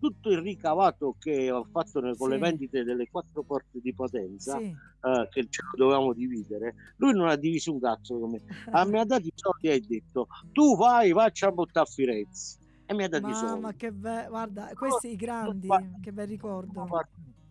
tutto 0.00 0.30
il 0.30 0.38
ricavato 0.38 1.14
che 1.18 1.50
ho 1.50 1.62
fatto 1.70 2.00
con 2.16 2.30
le 2.30 2.36
Sì. 2.36 2.40
vendite 2.40 2.82
delle 2.84 3.06
quattro 3.10 3.42
porte 3.42 3.78
di 3.80 3.94
potenza, 3.94 4.56
Sì. 4.58 4.64
eh, 4.64 5.28
che 5.30 5.46
ce 5.48 5.62
lo 5.76 5.84
dovevamo 5.84 6.12
dividere. 6.14 6.74
Lui 6.96 7.12
non 7.12 7.28
ha 7.28 7.36
diviso 7.36 7.72
un 7.72 7.80
cazzo 7.80 8.18
con 8.18 8.30
me, 8.30 8.40
ah, 8.72 8.84
mi 8.86 8.98
ha 8.98 9.04
dato 9.04 9.26
i 9.26 9.32
soldi 9.34 9.68
e 9.68 9.72
ha 9.74 9.80
detto 9.86 10.26
tu 10.52 10.76
vai, 10.76 11.12
faccia 11.12 11.48
a 11.48 11.52
buttare 11.52 11.86
a 11.86 11.90
Firenze. 11.90 12.58
E 12.86 12.94
mi 12.94 13.04
ha 13.04 13.08
dato 13.08 13.28
i 13.28 13.34
soldi. 13.34 13.52
Mamma 13.60 13.72
che 13.74 13.92
be- 13.92 14.26
guarda, 14.28 14.70
questi 14.74 15.12
i 15.12 15.16
grandi, 15.16 15.66
guarda, 15.68 15.98
che 16.00 16.12
bel 16.12 16.26
ricordo. 16.26 16.88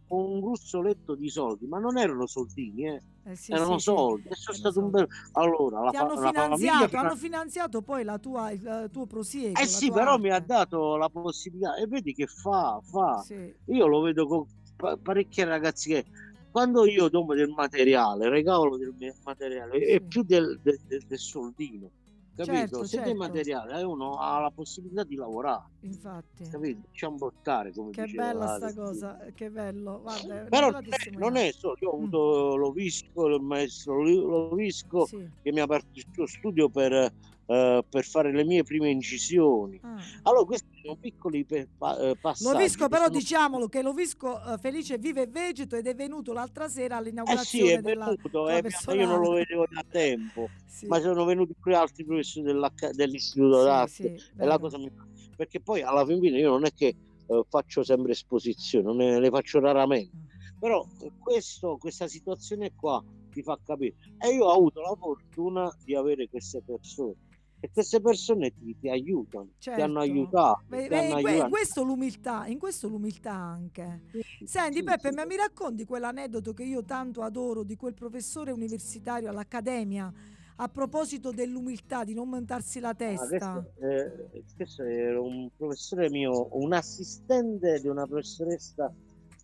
Un 0.10 0.40
gruzzoletto 0.40 1.16
di 1.16 1.30
soldi, 1.30 1.68
ma 1.68 1.80
non 1.80 1.98
erano 1.98 2.26
soldini, 2.26 2.88
eh. 2.88 3.02
Eh, 3.26 3.36
sì, 3.36 3.52
erano 3.52 3.74
sì, 3.78 3.86
sì. 3.90 3.96
soldi. 3.96 4.28
E 4.30 4.36
sono 4.36 4.58
stato 4.58 4.80
un 4.80 4.90
bel. 4.90 5.08
Allora, 5.34 5.82
la, 5.84 5.90
Ti 5.92 5.98
fa- 5.98 6.04
hanno 6.04 6.16
famiglia. 6.16 6.32
finanziato, 6.42 6.88
fina- 6.88 7.02
hanno 7.02 7.16
finanziato 7.16 7.82
poi 7.82 8.04
la 8.04 8.18
tua, 8.18 8.52
il 8.52 8.90
tuo 8.92 9.06
prosieguo. 9.06 9.62
Eh 9.62 9.66
sì, 9.68 9.92
però 9.92 10.18
mi 10.18 10.30
ha 10.30 10.36
arte. 10.36 10.48
dato 10.48 10.96
la 10.98 11.10
possibilità. 11.10 11.76
E 11.76 11.86
vedi 11.88 12.14
che 12.14 12.26
fa, 12.28 12.80
fa. 12.84 13.22
Sì. 13.24 13.54
Io 13.66 13.86
lo 13.88 14.02
vedo 14.02 14.26
con 14.28 14.46
pa- 14.76 14.98
parecchi 14.98 15.44
ragazzi 15.44 15.90
che 15.90 16.06
quando 16.52 16.86
io 16.88 17.10
do 17.10 17.24
del 17.36 17.50
materiale, 17.50 18.28
regalo 18.30 18.76
del 18.78 18.94
materiale, 19.24 19.78
è 19.78 19.94
Sì. 19.94 20.02
più 20.02 20.24
del- 20.24 20.60
del- 20.64 20.80
del 21.08 21.20
soldino. 21.20 21.90
Capito? 22.40 22.84
Certo, 22.84 22.86
Se 22.86 23.14
certo. 23.14 23.14
materiale, 23.14 23.80
eh, 23.80 23.84
uno 23.84 24.18
ha 24.18 24.40
la 24.40 24.50
possibilità 24.52 25.04
di 25.04 25.16
lavorare, 25.16 25.72
Infatti. 25.84 26.46
capito? 26.48 26.88
Ciambottare, 26.92 27.74
come 27.74 27.94
Che 27.94 28.08
bella 28.08 28.48
sta 28.48 28.72
Ale. 28.72 28.74
cosa, 28.74 29.18
che 29.34 29.50
bello. 29.52 30.00
Guarda, 30.02 30.48
Però 30.48 30.70
non 30.70 30.76
è, 30.88 31.10
non 31.16 31.36
è 31.38 31.52
solo, 31.52 31.76
io 31.80 31.90
ho 31.90 31.96
Mm. 31.98 32.14
avuto 32.16 32.56
l'Ovisco, 32.56 33.28
il 33.28 33.42
maestro 33.42 34.02
Lovisco, 34.04 35.10
Sì. 35.10 35.30
che 35.42 35.52
mi 35.52 35.60
ha 35.60 35.64
aperto 35.64 35.88
il 35.94 36.04
suo 36.10 36.26
studio 36.26 36.70
per, 36.70 36.92
eh, 36.94 37.84
per 37.88 38.04
fare 38.04 38.32
le 38.34 38.44
mie 38.46 38.64
prime 38.64 38.90
incisioni. 38.90 39.80
Ah. 39.84 40.10
Allora, 40.24 40.46
questi 40.46 40.68
sono 40.90 40.96
piccoli 41.00 41.46
pe- 41.46 41.70
pa- 41.78 41.98
eh, 41.98 42.16
passaggi. 42.20 42.52
Lovisco, 42.54 42.88
però 42.88 43.06
sono- 43.06 43.18
diciamolo 43.18 43.68
che 43.68 43.82
Lovisco 43.82 44.42
eh, 44.54 44.58
Felice 44.58 44.98
vive 44.98 45.24
e 45.24 45.28
vegeto 45.28 45.76
ed 45.76 45.88
è 45.88 45.96
venuto 45.96 46.34
l'altra 46.34 46.68
sera 46.68 46.96
Eh 46.96 46.98
all'inaugurazione 47.00 47.66
sì, 47.70 47.74
è 47.74 47.82
della 47.82 48.06
venuto, 48.06 48.30
tua 48.30 48.58
eh, 48.58 48.96
io 48.96 49.06
non 49.06 49.22
lo 49.22 49.32
vedevo 49.32 49.66
da 49.70 49.84
tempo, 49.90 50.50
Sì, 50.66 50.88
ma 50.88 51.00
sono 51.00 51.26
venuti 51.26 51.54
pure 51.60 51.76
altri 51.76 52.06
professori 52.06 52.46
dell'istituto 52.94 53.60
sì, 53.60 53.66
d'arte 53.66 54.18
sì, 54.18 54.32
e 54.38 54.46
la 54.46 54.58
cosa 54.58 54.78
mi 54.78 54.90
perché 55.36 55.62
poi 55.62 55.82
alla 55.82 56.06
fine 56.06 56.38
io 56.38 56.50
non 56.50 56.66
è 56.66 56.72
che 56.74 56.88
eh, 57.28 57.44
faccio 57.48 57.84
sempre 57.84 58.12
esposizioni, 58.12 58.94
ne, 58.96 59.20
le 59.20 59.30
faccio 59.30 59.60
raramente, 59.60 60.16
Mm. 60.16 60.58
però 60.60 60.86
eh, 61.02 61.12
questo, 61.18 61.78
questa 61.78 62.08
situazione 62.08 62.72
qua 62.76 63.02
ti 63.32 63.42
fa 63.44 63.58
capire 63.64 63.96
e 64.18 64.30
io 64.34 64.46
ho 64.46 64.52
avuto 64.54 64.82
la 64.82 64.96
fortuna 65.00 65.72
di 65.84 65.96
avere 65.96 66.28
queste 66.28 66.62
persone 66.66 67.16
e 67.62 67.70
queste 67.72 68.00
persone 68.00 68.52
ti, 68.52 68.76
ti 68.80 68.90
aiutano, 68.90 69.50
ti 69.58 69.70
hanno 69.70 70.00
Certo. 70.00 70.00
aiutato, 70.00 70.64
Beh, 70.68 70.88
ti 70.88 70.94
hanno 70.94 71.04
in 71.04 71.10
que- 71.10 71.20
in 71.20 71.28
aiutato. 71.28 71.50
questo 71.50 71.84
l'umiltà, 71.84 72.48
in 72.48 72.58
questo 72.58 72.88
l'umiltà 72.88 73.34
anche. 73.34 74.02
Sì, 74.12 74.46
Senti 74.46 74.78
sì, 74.78 74.84
Peppe, 74.84 75.10
sì. 75.10 75.16
ma 75.16 75.26
mi 75.26 75.36
racconti 75.36 75.84
quell'aneddoto 75.86 76.54
che 76.54 76.64
io 76.64 76.84
tanto 76.86 77.22
adoro 77.22 77.64
di 77.64 77.76
quel 77.76 77.94
professore 77.94 78.52
universitario 78.52 79.30
all'Accademia 79.30 80.12
a 80.62 80.68
proposito 80.68 81.32
dell'umiltà, 81.32 82.04
di 82.04 82.14
non 82.14 82.28
montarsi 82.30 82.80
la 82.80 82.90
Ah, 82.90 82.96
testa? 82.96 83.66
questo, 83.78 83.86
eh, 83.86 84.44
questo 84.56 84.84
era 84.84 85.22
un 85.22 85.50
professore 85.56 86.10
mio, 86.10 86.50
un 86.58 86.74
assistente 86.74 87.80
di 87.80 87.88
una 87.88 88.06
professoressa 88.06 88.94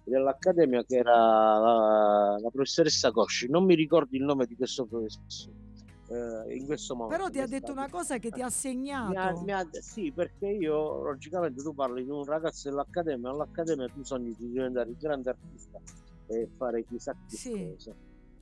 dell'Accademia 0.03 0.83
che 0.83 0.97
era 0.97 1.13
la, 1.59 2.37
la 2.39 2.49
professoressa 2.49 3.11
Cosci. 3.11 3.49
Non 3.49 3.63
mi 3.65 3.75
ricordo 3.75 4.15
il 4.15 4.23
nome 4.23 4.45
di 4.45 4.55
questo 4.55 4.85
professore. 4.85 5.64
Eh, 6.07 6.55
in 6.55 6.65
questo 6.65 6.95
momento. 6.95 7.15
Però 7.17 7.29
ti 7.29 7.39
ha 7.39 7.47
detto 7.47 7.71
una 7.71 7.89
cosa 7.89 8.17
che 8.19 8.29
ti 8.29 8.41
ha 8.41 8.45
Mi 8.47 8.47
ha- 8.47 8.49
segnato. 8.49 9.41
mi 9.41 9.51
ha- 9.51 9.67
sì, 9.71 10.11
perché 10.11 10.47
io 10.47 11.01
logicamente 11.03 11.61
tu 11.61 11.73
parli 11.73 12.03
di 12.03 12.09
un 12.09 12.23
ragazzo 12.25 12.69
dell'Accademia, 12.69 13.29
all'Accademia 13.29 13.87
tu 13.89 14.03
sogni 14.03 14.35
di 14.37 14.49
diventare 14.51 14.89
il 14.89 14.97
grande 14.97 15.29
artista 15.31 15.79
e 16.27 16.47
fare 16.57 16.83
chissà 16.85 17.13
che 17.27 17.35
Sì. 17.35 17.71
cosa. 17.75 17.93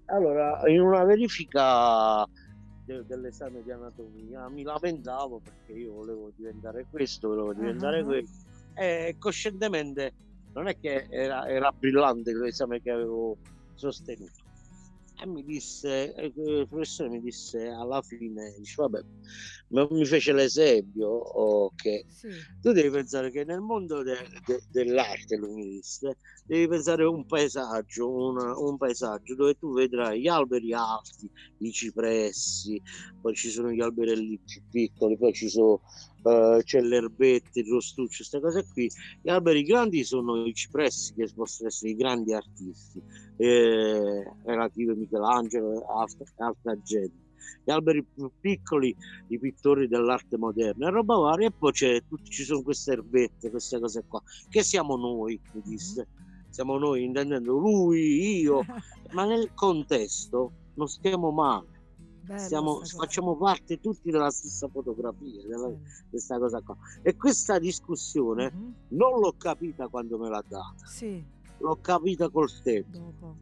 Allora, 0.06 0.62
in 0.70 0.82
una 0.82 1.04
verifica 1.06 2.26
de- 2.86 3.06
dell'esame 3.06 3.64
di 3.64 3.72
anatomia 3.72 4.50
mi 4.50 4.64
lamentavo 4.64 5.40
perché 5.42 5.72
io 5.80 5.94
volevo 5.94 6.32
diventare 6.36 6.86
questo, 6.90 7.30
volevo 7.30 7.54
diventare 7.54 8.00
Ah. 8.00 8.04
questo 8.04 8.46
e 8.76 9.16
coscientemente 9.20 10.14
non 10.54 10.68
è 10.68 10.78
che 10.78 11.08
era, 11.10 11.48
era 11.48 11.72
brillante 11.72 12.34
l'esame 12.34 12.82
che 12.82 12.92
avevo 12.92 13.38
sostenuto. 13.76 14.42
E 15.24 15.26
mi 15.26 15.42
disse, 15.46 16.14
e 16.14 16.34
il 16.36 16.68
professore 16.68 17.08
mi 17.10 17.22
disse 17.22 17.70
alla 17.70 18.02
fine, 18.02 18.54
dice, 18.58 18.76
vabbè, 18.82 19.00
ma 19.74 19.88
mi 19.92 20.06
fece 20.06 20.34
l'esempio 20.34 21.08
oh, 21.10 21.72
che 21.76 22.06
Sì. 22.08 22.30
tu 22.60 22.72
devi 22.72 22.90
pensare 22.90 23.32
che 23.32 23.44
nel 23.44 23.60
mondo 23.62 24.04
de- 24.04 24.28
de- 24.46 24.64
dell'arte, 24.68 25.36
lui 25.36 25.54
mi 25.54 25.70
disse, 25.70 26.18
devi 26.46 26.68
pensare 26.68 27.04
a 27.04 27.10
un 27.10 27.26
paesaggio, 27.26 28.10
una- 28.12 28.58
un 28.58 28.78
paesaggio 28.78 29.36
dove 29.36 29.56
tu 29.56 29.74
vedrai 29.74 30.22
gli 30.22 30.28
alberi 30.28 30.74
alti, 30.74 31.30
i 31.58 31.72
cipressi, 31.72 32.82
poi 33.20 33.34
ci 33.36 33.50
sono 33.50 33.72
gli 33.72 33.82
alberelli 33.82 34.40
più 34.46 34.62
piccoli, 34.70 35.18
poi 35.18 35.34
ci 35.34 35.50
sono, 35.50 35.82
eh, 36.24 36.62
c'è 36.64 36.82
l'erbetta, 36.82 37.60
il 37.60 37.68
rostuccio, 37.68 38.18
queste 38.18 38.40
cose 38.40 38.66
qui. 38.72 38.90
Gli 39.22 39.30
alberi 39.30 39.64
grandi 39.64 40.04
sono 40.04 40.46
i 40.46 40.54
cipressi, 40.54 41.14
che 41.14 41.30
possono 41.34 41.70
essere 41.70 41.92
i 41.92 41.96
grandi 41.96 42.34
artisti, 42.34 43.02
eh, 43.38 44.24
relativi 44.44 44.92
a 44.92 44.96
Michelangelo 44.96 45.74
e 45.74 45.86
altra, 45.88 46.26
altra 46.38 46.80
gente. 46.82 47.23
Gli 47.64 47.72
alberi 47.72 48.06
più 48.06 48.30
piccoli, 48.40 48.96
i 49.28 49.40
pittori 49.40 49.88
dell'arte 49.88 50.38
moderna 50.38 50.88
e 50.88 50.92
roba 50.92 51.16
varia, 51.16 51.48
e 51.48 51.52
poi 51.58 51.72
c'è, 51.72 52.02
tutti, 52.08 52.30
ci 52.30 52.44
sono 52.44 52.62
queste 52.62 52.92
erbette, 52.94 53.50
queste 53.50 53.80
cose 53.80 54.04
qua, 54.08 54.22
che 54.50 54.64
siamo 54.64 54.96
noi, 54.98 55.40
mi 55.52 55.62
disse. 55.62 56.10
Siamo 56.50 56.78
noi, 56.78 57.04
intendendo 57.04 57.58
lui, 57.58 58.40
io, 58.42 58.66
ma 59.14 59.26
nel 59.26 59.50
contesto 59.56 60.54
non 60.74 60.88
stiamo 60.88 61.32
male, 61.32 61.70
cosa. 62.80 62.98
facciamo 62.98 63.36
parte 63.38 63.78
tutti 63.78 64.12
della 64.12 64.30
stessa 64.30 64.68
fotografia, 64.68 65.42
della, 65.48 65.70
Sì. 65.70 65.78
questa 66.10 66.38
cosa 66.38 66.62
qua. 66.62 66.76
E 67.02 67.16
questa 67.16 67.58
discussione 67.58 68.52
Mhm. 68.54 68.74
non 68.90 69.20
l'ho 69.20 69.34
capita 69.36 69.88
quando 69.88 70.18
me 70.20 70.30
l'ha 70.30 70.44
data, 70.48 70.86
Sì, 70.86 71.24
l'ho 71.58 71.78
capita 71.82 72.30
col 72.30 72.50
tempo. 72.62 72.98
dopo. 72.98 73.38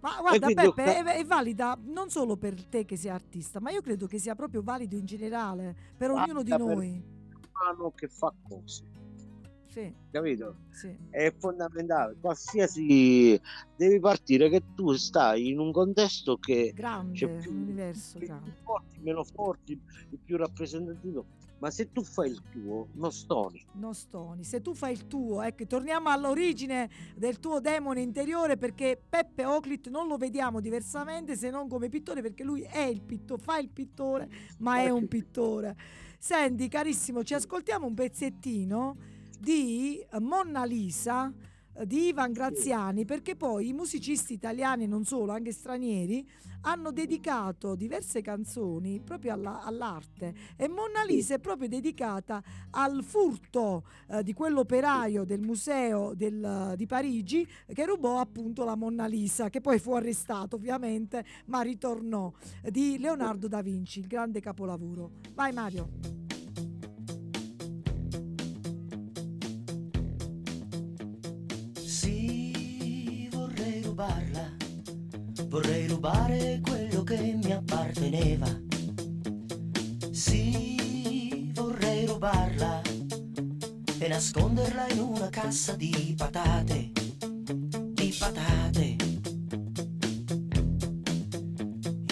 Ma 0.00 0.16
guarda 0.20 0.46
quindi 0.46 0.64
ho 0.64 0.72
Peppe, 0.72 1.02
ca- 1.02 1.12
è, 1.14 1.18
è 1.18 1.24
valida 1.24 1.78
non 1.82 2.08
solo 2.10 2.36
per 2.36 2.64
te 2.66 2.84
che 2.84 2.96
sei 2.96 3.10
artista, 3.10 3.60
ma 3.60 3.70
io 3.70 3.82
credo 3.82 4.06
che 4.06 4.18
sia 4.18 4.34
proprio 4.34 4.62
valido 4.62 4.96
in 4.96 5.04
generale 5.04 5.74
per 5.96 6.08
Valida 6.10 6.24
ognuno 6.24 6.42
di 6.42 6.50
per- 6.50 6.58
noi. 6.58 7.04
Mano 7.52 7.90
che 7.94 8.08
fa 8.08 8.32
cose, 8.42 8.82
Sì, 9.66 9.92
capito? 10.10 10.56
sì. 10.70 10.96
È 11.10 11.30
fondamentale, 11.38 12.16
qualsiasi 12.18 13.38
devi 13.76 14.00
partire 14.00 14.48
che 14.48 14.62
tu 14.74 14.92
stai 14.94 15.48
in 15.48 15.58
un 15.58 15.70
contesto 15.70 16.38
che 16.38 16.72
Grande, 16.74 17.12
c'è 17.12 17.28
più, 17.38 17.50
un 17.52 17.58
universo 17.58 18.16
più 18.16 18.26
grande. 18.26 18.56
forti, 18.62 18.98
meno 19.00 19.22
forti, 19.24 19.72
il 19.72 20.18
più 20.24 20.38
rappresentativo, 20.38 21.26
ma 21.60 21.70
se 21.70 21.92
tu 21.92 22.02
fai 22.02 22.30
il 22.30 22.42
tuo, 22.50 22.88
non 22.94 23.12
stoni. 23.12 23.64
Non 23.74 23.94
stoni, 23.94 24.44
se 24.44 24.60
tu 24.60 24.74
fai 24.74 24.92
il 24.92 25.06
tuo, 25.06 25.42
ecco, 25.42 25.66
torniamo 25.66 26.08
all'origine 26.08 26.90
del 27.14 27.38
tuo 27.38 27.60
demone 27.60 28.00
interiore 28.00 28.56
perché 28.56 29.00
Peppe 29.08 29.44
Oclit 29.44 29.88
non 29.88 30.08
lo 30.08 30.16
vediamo 30.16 30.60
diversamente 30.60 31.36
se 31.36 31.50
non 31.50 31.68
come 31.68 31.88
pittore 31.88 32.22
perché 32.22 32.44
lui 32.44 32.62
è 32.62 32.82
il 32.82 33.02
pittore, 33.02 33.42
fa 33.42 33.58
il 33.58 33.68
pittore, 33.68 34.28
ma 34.58 34.80
è 34.80 34.88
un 34.88 35.06
pittore. 35.06 35.76
Senti, 36.18 36.68
carissimo, 36.68 37.22
ci 37.22 37.34
ascoltiamo 37.34 37.86
un 37.86 37.94
pezzettino 37.94 38.96
di 39.38 40.04
Monna 40.18 40.64
Lisa 40.64 41.32
di 41.84 42.08
Ivan 42.08 42.32
Graziani 42.32 43.04
perché 43.04 43.36
poi 43.36 43.68
i 43.68 43.72
musicisti 43.72 44.32
italiani 44.34 44.84
e 44.84 44.86
non 44.86 45.04
solo, 45.04 45.32
anche 45.32 45.52
stranieri, 45.52 46.28
hanno 46.62 46.92
dedicato 46.92 47.74
diverse 47.74 48.20
canzoni 48.20 49.00
proprio 49.00 49.32
alla- 49.32 49.62
all'arte 49.62 50.34
e 50.56 50.68
Monna 50.68 51.02
Lisa 51.06 51.34
è 51.34 51.38
proprio 51.38 51.68
dedicata 51.68 52.42
al 52.70 53.02
furto 53.02 53.84
eh, 54.08 54.22
di 54.22 54.34
quell'operaio 54.34 55.24
del 55.24 55.40
museo 55.40 56.12
del- 56.14 56.74
di 56.76 56.86
Parigi 56.86 57.46
che 57.72 57.86
rubò 57.86 58.18
appunto 58.18 58.64
la 58.64 58.76
Monna 58.76 59.06
Lisa, 59.06 59.48
che 59.48 59.60
poi 59.60 59.78
fu 59.78 59.92
arrestato 59.92 60.56
ovviamente, 60.56 61.24
ma 61.46 61.62
ritornò, 61.62 62.30
di 62.70 62.98
Leonardo 62.98 63.48
da 63.48 63.62
Vinci, 63.62 64.00
il 64.00 64.06
grande 64.06 64.40
capolavoro. 64.40 65.12
Vai 65.34 65.52
Mario. 65.52 66.29
Rubarla, 74.00 74.56
vorrei 75.48 75.86
rubare 75.86 76.60
quello 76.62 77.02
che 77.02 77.38
mi 77.42 77.52
apparteneva. 77.52 78.46
Sì, 80.10 81.50
vorrei 81.52 82.06
rubarla 82.06 82.80
e 83.98 84.08
nasconderla 84.08 84.90
in 84.92 85.00
una 85.00 85.28
cassa 85.28 85.74
di 85.74 86.14
patate, 86.16 86.92
di 87.92 88.16
patate. 88.18 88.96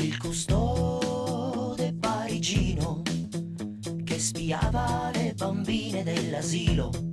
Il 0.03 0.19
custode 0.19 1.95
parigino 1.99 3.01
che 4.05 4.19
spiava 4.19 5.11
le 5.15 5.33
bambine 5.35 6.03
dell'asilo 6.03 7.08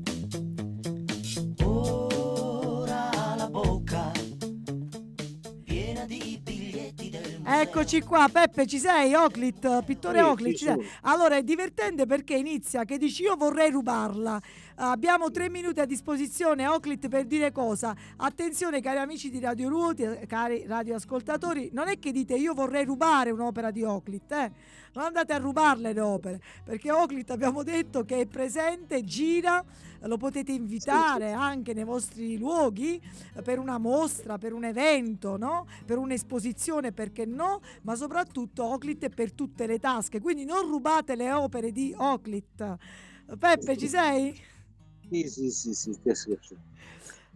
Eccoci 7.47 8.01
qua, 8.01 8.27
Peppe, 8.31 8.65
ci 8.65 8.79
sei? 8.79 9.13
Oclit, 9.13 9.83
pittore 9.83 10.17
Sì, 10.17 10.23
Oclit, 10.23 10.57
sì. 10.57 10.87
Allora 11.01 11.35
è 11.35 11.43
divertente 11.43 12.07
perché 12.07 12.33
inizia 12.33 12.85
che 12.85 12.97
dici 12.97 13.21
io 13.21 13.35
vorrei 13.35 13.69
rubarla. 13.69 14.41
Abbiamo 14.77 15.29
tre 15.29 15.47
minuti 15.51 15.79
a 15.79 15.85
disposizione, 15.85 16.65
Oclit, 16.65 17.07
per 17.07 17.25
dire 17.25 17.51
cosa. 17.51 17.95
Attenzione, 18.17 18.81
cari 18.81 18.97
amici 18.97 19.29
di 19.29 19.39
Radio 19.39 19.69
Ruoti, 19.69 20.01
eh, 20.01 20.25
cari 20.25 20.65
radioascoltatori, 20.65 21.69
non 21.71 21.87
è 21.87 21.99
che 21.99 22.11
dite 22.11 22.33
io 22.33 22.55
vorrei 22.55 22.83
rubare 22.83 23.29
un'opera 23.29 23.69
di 23.69 23.83
Oclit, 23.83 24.31
eh? 24.31 24.51
Non 24.95 25.03
andate 25.03 25.33
a 25.33 25.37
rubarle 25.37 25.91
le 25.91 25.99
opere, 25.99 26.41
perché 26.63 26.89
Oclit 26.89 27.29
abbiamo 27.31 27.63
detto 27.63 28.05
che 28.05 28.21
è 28.21 28.25
presente, 28.25 29.03
gira, 29.03 29.61
lo 29.99 30.15
potete 30.15 30.53
invitare 30.53 31.33
anche 31.33 31.73
nei 31.73 31.83
vostri 31.83 32.37
luoghi 32.37 33.01
eh, 33.33 33.41
per 33.41 33.59
una 33.59 33.77
mostra, 33.77 34.37
per 34.37 34.53
un 34.53 34.63
evento, 34.63 35.35
no? 35.35 35.67
per 35.85 35.97
un'esposizione, 35.97 36.93
perché 36.93 37.25
no? 37.25 37.59
Ma 37.81 37.95
soprattutto 37.95 38.63
Oclit 38.63 39.03
è 39.03 39.09
per 39.09 39.33
tutte 39.33 39.67
le 39.67 39.79
tasche, 39.79 40.21
quindi 40.21 40.45
non 40.45 40.65
rubate 40.65 41.17
le 41.17 41.33
opere 41.33 41.73
di 41.73 41.93
Oclit. 41.97 42.77
Peppe, 43.37 43.75
ci 43.75 43.89
sei? 43.89 44.33
Sì, 45.09 45.27
sì, 45.27 45.51
sì, 45.51 45.73
sì, 45.73 45.99
che 46.01 46.15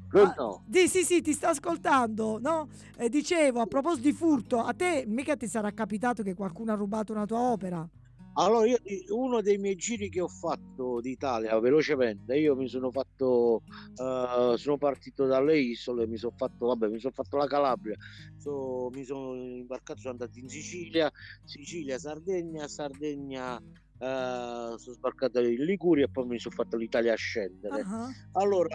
Pronto? 0.09 0.63
Sì, 0.71 0.87
sì, 0.87 1.03
sì, 1.03 1.21
ti 1.21 1.33
sto 1.33 1.47
ascoltando, 1.47 2.39
no? 2.39 2.67
Eh, 2.97 3.09
dicevo, 3.09 3.61
a 3.61 3.65
proposito 3.67 4.07
di 4.07 4.13
furto, 4.13 4.59
a 4.59 4.73
te 4.73 5.03
mica 5.07 5.35
ti 5.35 5.47
sarà 5.47 5.71
capitato 5.71 6.23
che 6.23 6.33
qualcuno 6.33 6.71
ha 6.71 6.75
rubato 6.75 7.11
una 7.11 7.25
tua 7.25 7.39
opera? 7.39 7.87
Allora, 8.33 8.65
io 8.67 8.77
uno 9.09 9.41
dei 9.41 9.57
miei 9.57 9.75
giri 9.75 10.07
che 10.09 10.21
ho 10.21 10.27
fatto 10.27 11.01
d'Italia 11.01 11.59
velocemente, 11.59 12.37
io 12.37 12.55
mi 12.55 12.69
sono 12.69 12.89
fatto, 12.89 13.63
eh, 13.95 14.53
sono 14.57 14.77
partito 14.77 15.25
dalle 15.25 15.59
isole, 15.59 16.07
mi 16.07 16.15
sono 16.17 16.33
fatto, 16.35 16.67
vabbè, 16.67 16.87
mi 16.87 16.99
sono 16.99 17.11
fatto 17.13 17.35
la 17.35 17.47
Calabria, 17.47 17.95
so- 18.37 18.89
mi 18.93 19.03
sono 19.03 19.35
imbarcato, 19.35 19.99
sono 19.99 20.13
andato 20.13 20.39
in 20.39 20.47
Sicilia, 20.47 21.11
Sicilia, 21.43 21.97
Sardegna, 21.97 22.67
Sardegna, 22.67 23.59
eh, 23.99 24.75
sono 24.77 24.95
sbarcato 24.95 25.39
in 25.41 25.63
Liguria 25.63 26.05
e 26.05 26.09
poi 26.09 26.25
mi 26.25 26.39
sono 26.39 26.55
fatto 26.55 26.77
l'Italia 26.77 27.13
a 27.13 27.17
scendere. 27.17 27.81
Ah, 27.81 28.07
Allora, 28.33 28.73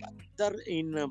in, 0.67 1.11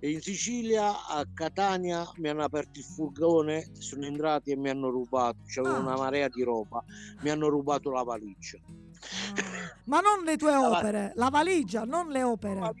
in 0.00 0.20
Sicilia, 0.20 1.06
a 1.06 1.24
Catania, 1.32 2.10
mi 2.16 2.28
hanno 2.28 2.42
aperto 2.44 2.78
il 2.78 2.84
furgone, 2.84 3.66
sono 3.78 4.06
entrati 4.06 4.50
e 4.52 4.56
mi 4.56 4.70
hanno 4.70 4.88
rubato, 4.88 5.38
c'avevo 5.46 5.76
Ah. 5.76 5.80
una 5.80 5.96
marea 5.96 6.28
di 6.28 6.42
roba, 6.42 6.82
mi 7.22 7.30
hanno 7.30 7.48
rubato 7.48 7.90
la 7.90 8.02
valigia. 8.02 8.58
ah. 8.64 9.78
Ma 9.84 10.00
non 10.00 10.24
le 10.24 10.36
tue 10.36 10.54
opere, 10.56 11.12
la 11.16 11.28
valigia, 11.30 11.84
non 11.84 12.08
le 12.08 12.22
opere. 12.22 12.74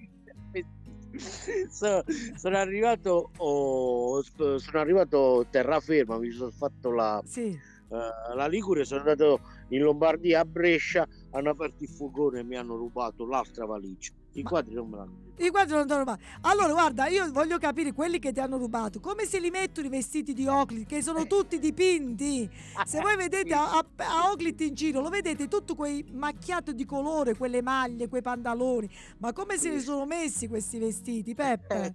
So- 1.70 2.02
sono 2.36 2.56
arrivato 2.56 3.30
oh, 3.36 4.22
sono 4.22 4.78
arrivato 4.78 5.44
terraferma 5.50 6.18
mi 6.18 6.30
sono 6.30 6.50
fatto 6.52 6.92
la, 6.92 7.20
Sì. 7.24 7.48
eh, 7.48 8.34
la 8.34 8.46
Ligure 8.46 8.84
sono 8.84 9.00
andato 9.00 9.40
in 9.70 9.82
Lombardia 9.82 10.40
a 10.40 10.44
Brescia 10.44 11.06
hanno 11.30 11.50
aperto 11.50 11.82
il 11.84 11.90
furgone 11.90 12.40
e 12.40 12.44
mi 12.44 12.56
hanno 12.56 12.76
rubato 12.76 13.26
l'altra 13.26 13.66
valigia 13.66 14.12
i 14.32 14.42
Ma- 14.42 14.48
quadri 14.48 14.74
non 14.74 14.88
me 14.88 14.96
l'hanno 14.96 15.18
I 15.38 15.48
quadri 15.48 15.74
non 15.74 15.86
ti 15.86 15.92
hanno 15.92 16.00
rubato. 16.04 16.22
Allora, 16.42 16.72
guarda, 16.72 17.06
io 17.08 17.30
voglio 17.32 17.58
capire 17.58 17.92
quelli 17.92 18.18
che 18.18 18.30
ti 18.32 18.40
hanno 18.40 18.58
rubato. 18.58 19.00
Come 19.00 19.24
se 19.24 19.40
li 19.40 19.48
mettono 19.50 19.86
i 19.86 19.90
vestiti 19.90 20.34
di 20.34 20.46
Oclit, 20.46 20.86
che 20.86 21.02
sono 21.02 21.26
tutti 21.26 21.58
dipinti. 21.58 22.48
Se 22.84 23.00
voi 23.00 23.16
vedete 23.16 23.54
a, 23.54 23.78
a, 23.78 23.86
a 23.96 24.30
Oclit 24.30 24.60
in 24.60 24.74
giro, 24.74 25.00
lo 25.00 25.08
vedete 25.08 25.48
tutto 25.48 25.74
quei 25.74 26.04
macchiato 26.12 26.72
di 26.72 26.84
colore, 26.84 27.36
quelle 27.36 27.62
maglie, 27.62 28.08
quei 28.08 28.20
pantaloni. 28.22 28.88
Ma 29.18 29.32
come 29.32 29.56
se 29.56 29.70
li 29.70 29.80
sono 29.80 30.04
messi 30.04 30.46
questi 30.46 30.78
vestiti, 30.78 31.34
Peppe? 31.34 31.94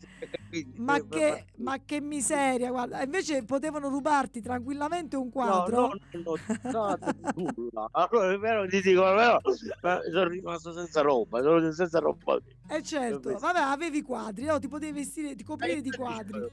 Ma 0.77 0.99
che, 1.07 1.45
ma 1.57 1.77
che 1.85 2.01
miseria, 2.01 2.71
guarda. 2.71 3.03
Invece 3.03 3.43
potevano 3.43 3.89
rubarti 3.89 4.41
tranquillamente 4.41 5.15
un 5.17 5.29
quadro. 5.29 5.81
No, 5.81 5.91
no, 6.11 6.37
no, 6.71 6.97
no, 6.97 7.31
nulla. 7.35 7.89
Allora, 7.93 8.31
è 8.31 8.37
vero, 8.39 8.67
ti 8.67 8.81
dico, 8.81 9.01
però, 9.01 9.39
ma 9.81 9.99
sono 10.11 10.27
rimasto 10.27 10.73
senza 10.73 11.01
roba, 11.01 11.41
sono 11.41 11.71
senza 11.71 11.99
roba. 11.99 12.24
Eh 12.67 12.81
certo, 12.81 13.37
vabbè, 13.37 13.59
avevi 13.59 14.01
quadri, 14.01 14.45
no? 14.45 14.57
Ti 14.59 14.67
potevi 14.67 14.91
vestire, 14.99 15.35
ti 15.35 15.43
coprire 15.43 15.81
di 15.81 15.91
quadri. 15.91 16.47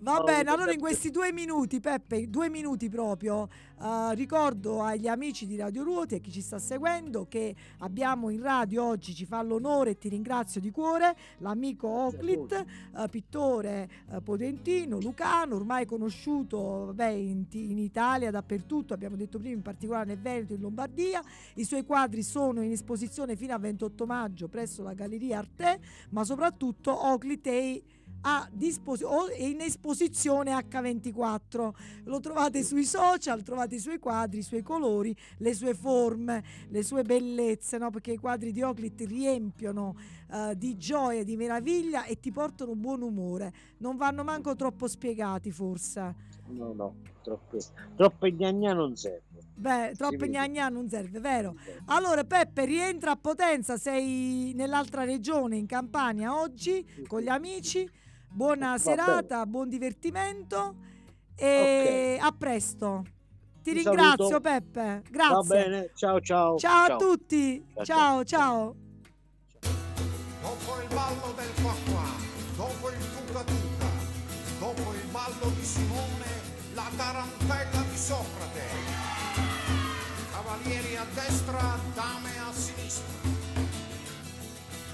Va 0.00 0.22
bene, 0.22 0.48
allora 0.48 0.70
in 0.72 0.78
questi 0.78 1.10
due 1.10 1.32
minuti, 1.32 1.80
Peppe, 1.80 2.30
due 2.30 2.48
minuti 2.48 2.88
proprio, 2.88 3.48
eh, 3.82 4.14
ricordo 4.14 4.80
agli 4.80 5.08
amici 5.08 5.44
di 5.44 5.56
Radio 5.56 5.82
Ruoti 5.82 6.14
e 6.14 6.20
chi 6.20 6.30
ci 6.30 6.40
sta 6.40 6.60
seguendo 6.60 7.26
che 7.28 7.54
abbiamo 7.78 8.30
in 8.30 8.40
radio 8.40 8.84
oggi, 8.84 9.12
ci 9.12 9.26
fa 9.26 9.42
l'onore 9.42 9.90
e 9.90 9.98
ti 9.98 10.08
ringrazio 10.08 10.60
di 10.60 10.70
cuore, 10.70 11.16
l'amico 11.38 11.88
Oclit, 11.88 12.52
eh, 12.52 13.08
pittore 13.08 13.88
eh, 14.12 14.20
potentino, 14.20 15.00
lucano, 15.00 15.56
ormai 15.56 15.84
conosciuto 15.84 16.86
vabbè, 16.86 17.08
in, 17.08 17.46
in 17.50 17.78
Italia 17.78 18.30
dappertutto, 18.30 18.94
abbiamo 18.94 19.16
detto 19.16 19.38
prima 19.38 19.56
in 19.56 19.62
particolare 19.62 20.06
nel 20.06 20.20
Veneto 20.20 20.52
e 20.52 20.56
in 20.56 20.62
Lombardia, 20.62 21.20
i 21.54 21.64
suoi 21.64 21.84
quadri 21.84 22.22
sono 22.22 22.62
in 22.62 22.70
esposizione 22.70 23.34
fino 23.34 23.52
al 23.52 23.60
28 23.60 24.06
maggio 24.06 24.46
presso 24.46 24.84
la 24.84 24.94
Galleria 24.94 25.38
Arte, 25.38 25.80
ma 26.10 26.22
soprattutto 26.22 27.06
Oclit 27.06 27.48
è 27.48 27.82
è 28.20 29.42
in 29.42 29.60
esposizione 29.60 30.52
H24. 30.52 31.70
Lo 32.04 32.20
trovate 32.20 32.62
sui 32.62 32.84
social, 32.84 33.42
trovate 33.42 33.76
i 33.76 33.78
suoi 33.78 33.98
quadri, 33.98 34.38
i 34.38 34.42
suoi 34.42 34.62
colori, 34.62 35.14
le 35.38 35.54
sue 35.54 35.74
forme, 35.74 36.42
le 36.68 36.82
sue 36.82 37.02
bellezze, 37.02 37.78
no? 37.78 37.90
perché 37.90 38.12
i 38.12 38.18
quadri 38.18 38.52
di 38.52 38.62
Oclit 38.62 39.00
riempiono 39.06 39.94
eh, 40.30 40.56
di 40.56 40.76
gioia, 40.76 41.24
di 41.24 41.36
meraviglia 41.36 42.04
e 42.04 42.18
ti 42.18 42.30
portano 42.30 42.74
buon 42.74 43.02
umore. 43.02 43.52
Non 43.78 43.96
vanno 43.96 44.24
manco 44.24 44.54
troppo 44.54 44.88
spiegati, 44.88 45.50
forse. 45.50 46.26
No, 46.48 46.72
no, 46.72 46.94
troppe, 47.22 47.58
troppe 47.94 48.32
gnagna 48.32 48.72
non 48.72 48.96
serve. 48.96 49.22
Beh, 49.54 49.92
troppe 49.96 50.16
vede. 50.16 50.30
gnagna 50.30 50.68
non 50.68 50.88
serve, 50.88 51.20
vero? 51.20 51.56
Allora 51.86 52.24
Peppe 52.24 52.64
rientra 52.64 53.12
a 53.12 53.16
Potenza, 53.16 53.76
sei 53.76 54.52
nell'altra 54.54 55.04
regione, 55.04 55.56
in 55.56 55.66
Campania 55.66 56.40
oggi 56.40 56.86
con 57.06 57.20
gli 57.20 57.28
amici. 57.28 57.88
Buona 58.30 58.72
Va 58.72 58.78
serata, 58.78 59.46
buon 59.46 59.68
divertimento 59.68 60.76
e 61.34 62.18
a 62.20 62.32
presto. 62.32 63.02
Ti 63.62 63.72
Ti 63.72 63.82
ringrazio 63.82 64.26
saluto. 64.28 64.40
Peppe, 64.40 64.80
Va 64.80 65.10
grazie. 65.10 65.56
bene, 65.64 65.90
ciao 65.94 66.20
ciao. 66.20 66.56
Ciao, 66.56 66.94
a 66.94 66.96
tutti, 66.96 67.64
Ciao, 67.74 67.84
ciao 67.84 68.24
ciao. 68.24 68.24
ciao. 68.24 68.76
Dopo 70.40 70.80
il 70.80 70.88
ballo 70.94 71.34
del 71.36 71.62
qua 71.62 71.74
qua, 71.90 72.08
dopo 72.56 72.90
il 72.90 72.98
tuca 73.26 73.44
tuca, 73.44 73.90
dopo 74.60 74.92
il 74.94 75.10
ballo 75.10 75.50
di 75.54 75.64
Simone, 75.64 76.26
la 76.74 76.86
tarantella 76.96 77.82
di 77.90 77.96
Socrate. 77.96 78.66
Cavalieri 80.30 80.96
a 80.96 81.04
destra, 81.14 81.78
dame 81.94 82.30
a 82.38 82.52
sinistra. 82.52 83.06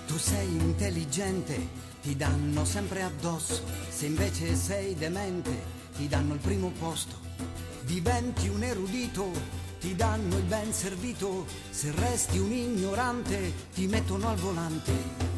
Tu 0.07 0.16
sei 0.18 0.49
intelligente, 0.57 1.68
ti 2.05 2.16
danno 2.16 2.66
sempre 2.66 3.02
addosso. 3.02 3.62
Se 3.88 4.05
invece 4.05 4.55
sei 4.57 4.94
demente, 4.94 5.50
ti 5.96 6.07
danno 6.07 6.34
il 6.34 6.40
primo 6.40 6.70
posto. 6.78 7.16
Diventi 7.80 8.48
un 8.48 8.62
erudito, 8.62 9.30
ti 9.80 9.96
danno 9.96 10.36
il 10.36 10.44
ben 10.44 10.70
servito. 10.70 11.46
Se 11.70 11.90
resti 11.92 12.38
un 12.38 12.52
ignorante, 12.52 13.55
ti 13.72 13.86
mettono 13.86 14.28
al 14.28 14.36
volante. 14.36 15.32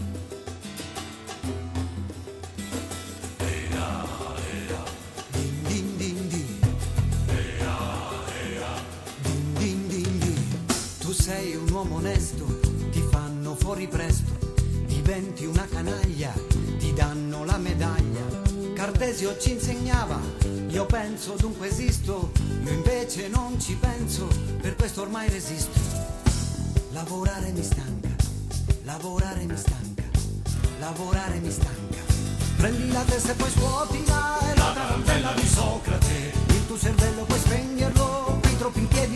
Sei 11.26 11.56
un 11.56 11.68
uomo 11.72 11.96
onesto, 11.96 12.60
ti 12.92 13.00
fanno 13.10 13.56
fuori 13.56 13.88
presto, 13.88 14.30
diventi 14.86 15.44
una 15.44 15.66
canaglia, 15.66 16.32
Cartesio 19.16 19.40
ci 19.40 19.52
insegnava, 19.52 20.20
io 20.68 20.84
penso 20.84 21.36
dunque 21.38 21.68
esisto, 21.68 22.32
io 22.62 22.70
invece 22.70 23.28
non 23.28 23.58
ci 23.58 23.74
penso, 23.76 24.28
per 24.60 24.76
questo 24.76 25.00
ormai 25.00 25.30
resisto. 25.30 25.80
Lavorare 26.90 27.50
mi 27.50 27.62
stanca, 27.62 28.10
lavorare 28.84 29.44
mi 29.46 29.56
stanca, 29.56 30.02
lavorare 30.80 31.38
mi 31.38 31.50
stanca. 31.50 31.96
Prendi 32.58 32.92
la 32.92 33.02
testa 33.04 33.32
e 33.32 33.34
poi 33.36 33.50
scuotila, 33.50 34.38
è 34.52 34.54
la 34.54 34.72
tarantella 34.74 35.32
di 35.32 35.46
Socrate. 35.46 36.32
Il 36.48 36.66
tuo 36.66 36.78
cervello 36.78 37.22
puoi 37.24 37.38
spegnerlo, 37.38 38.38
qui 38.42 38.58
troppi 38.58 38.80
in 38.80 38.88
piedi 38.88 39.15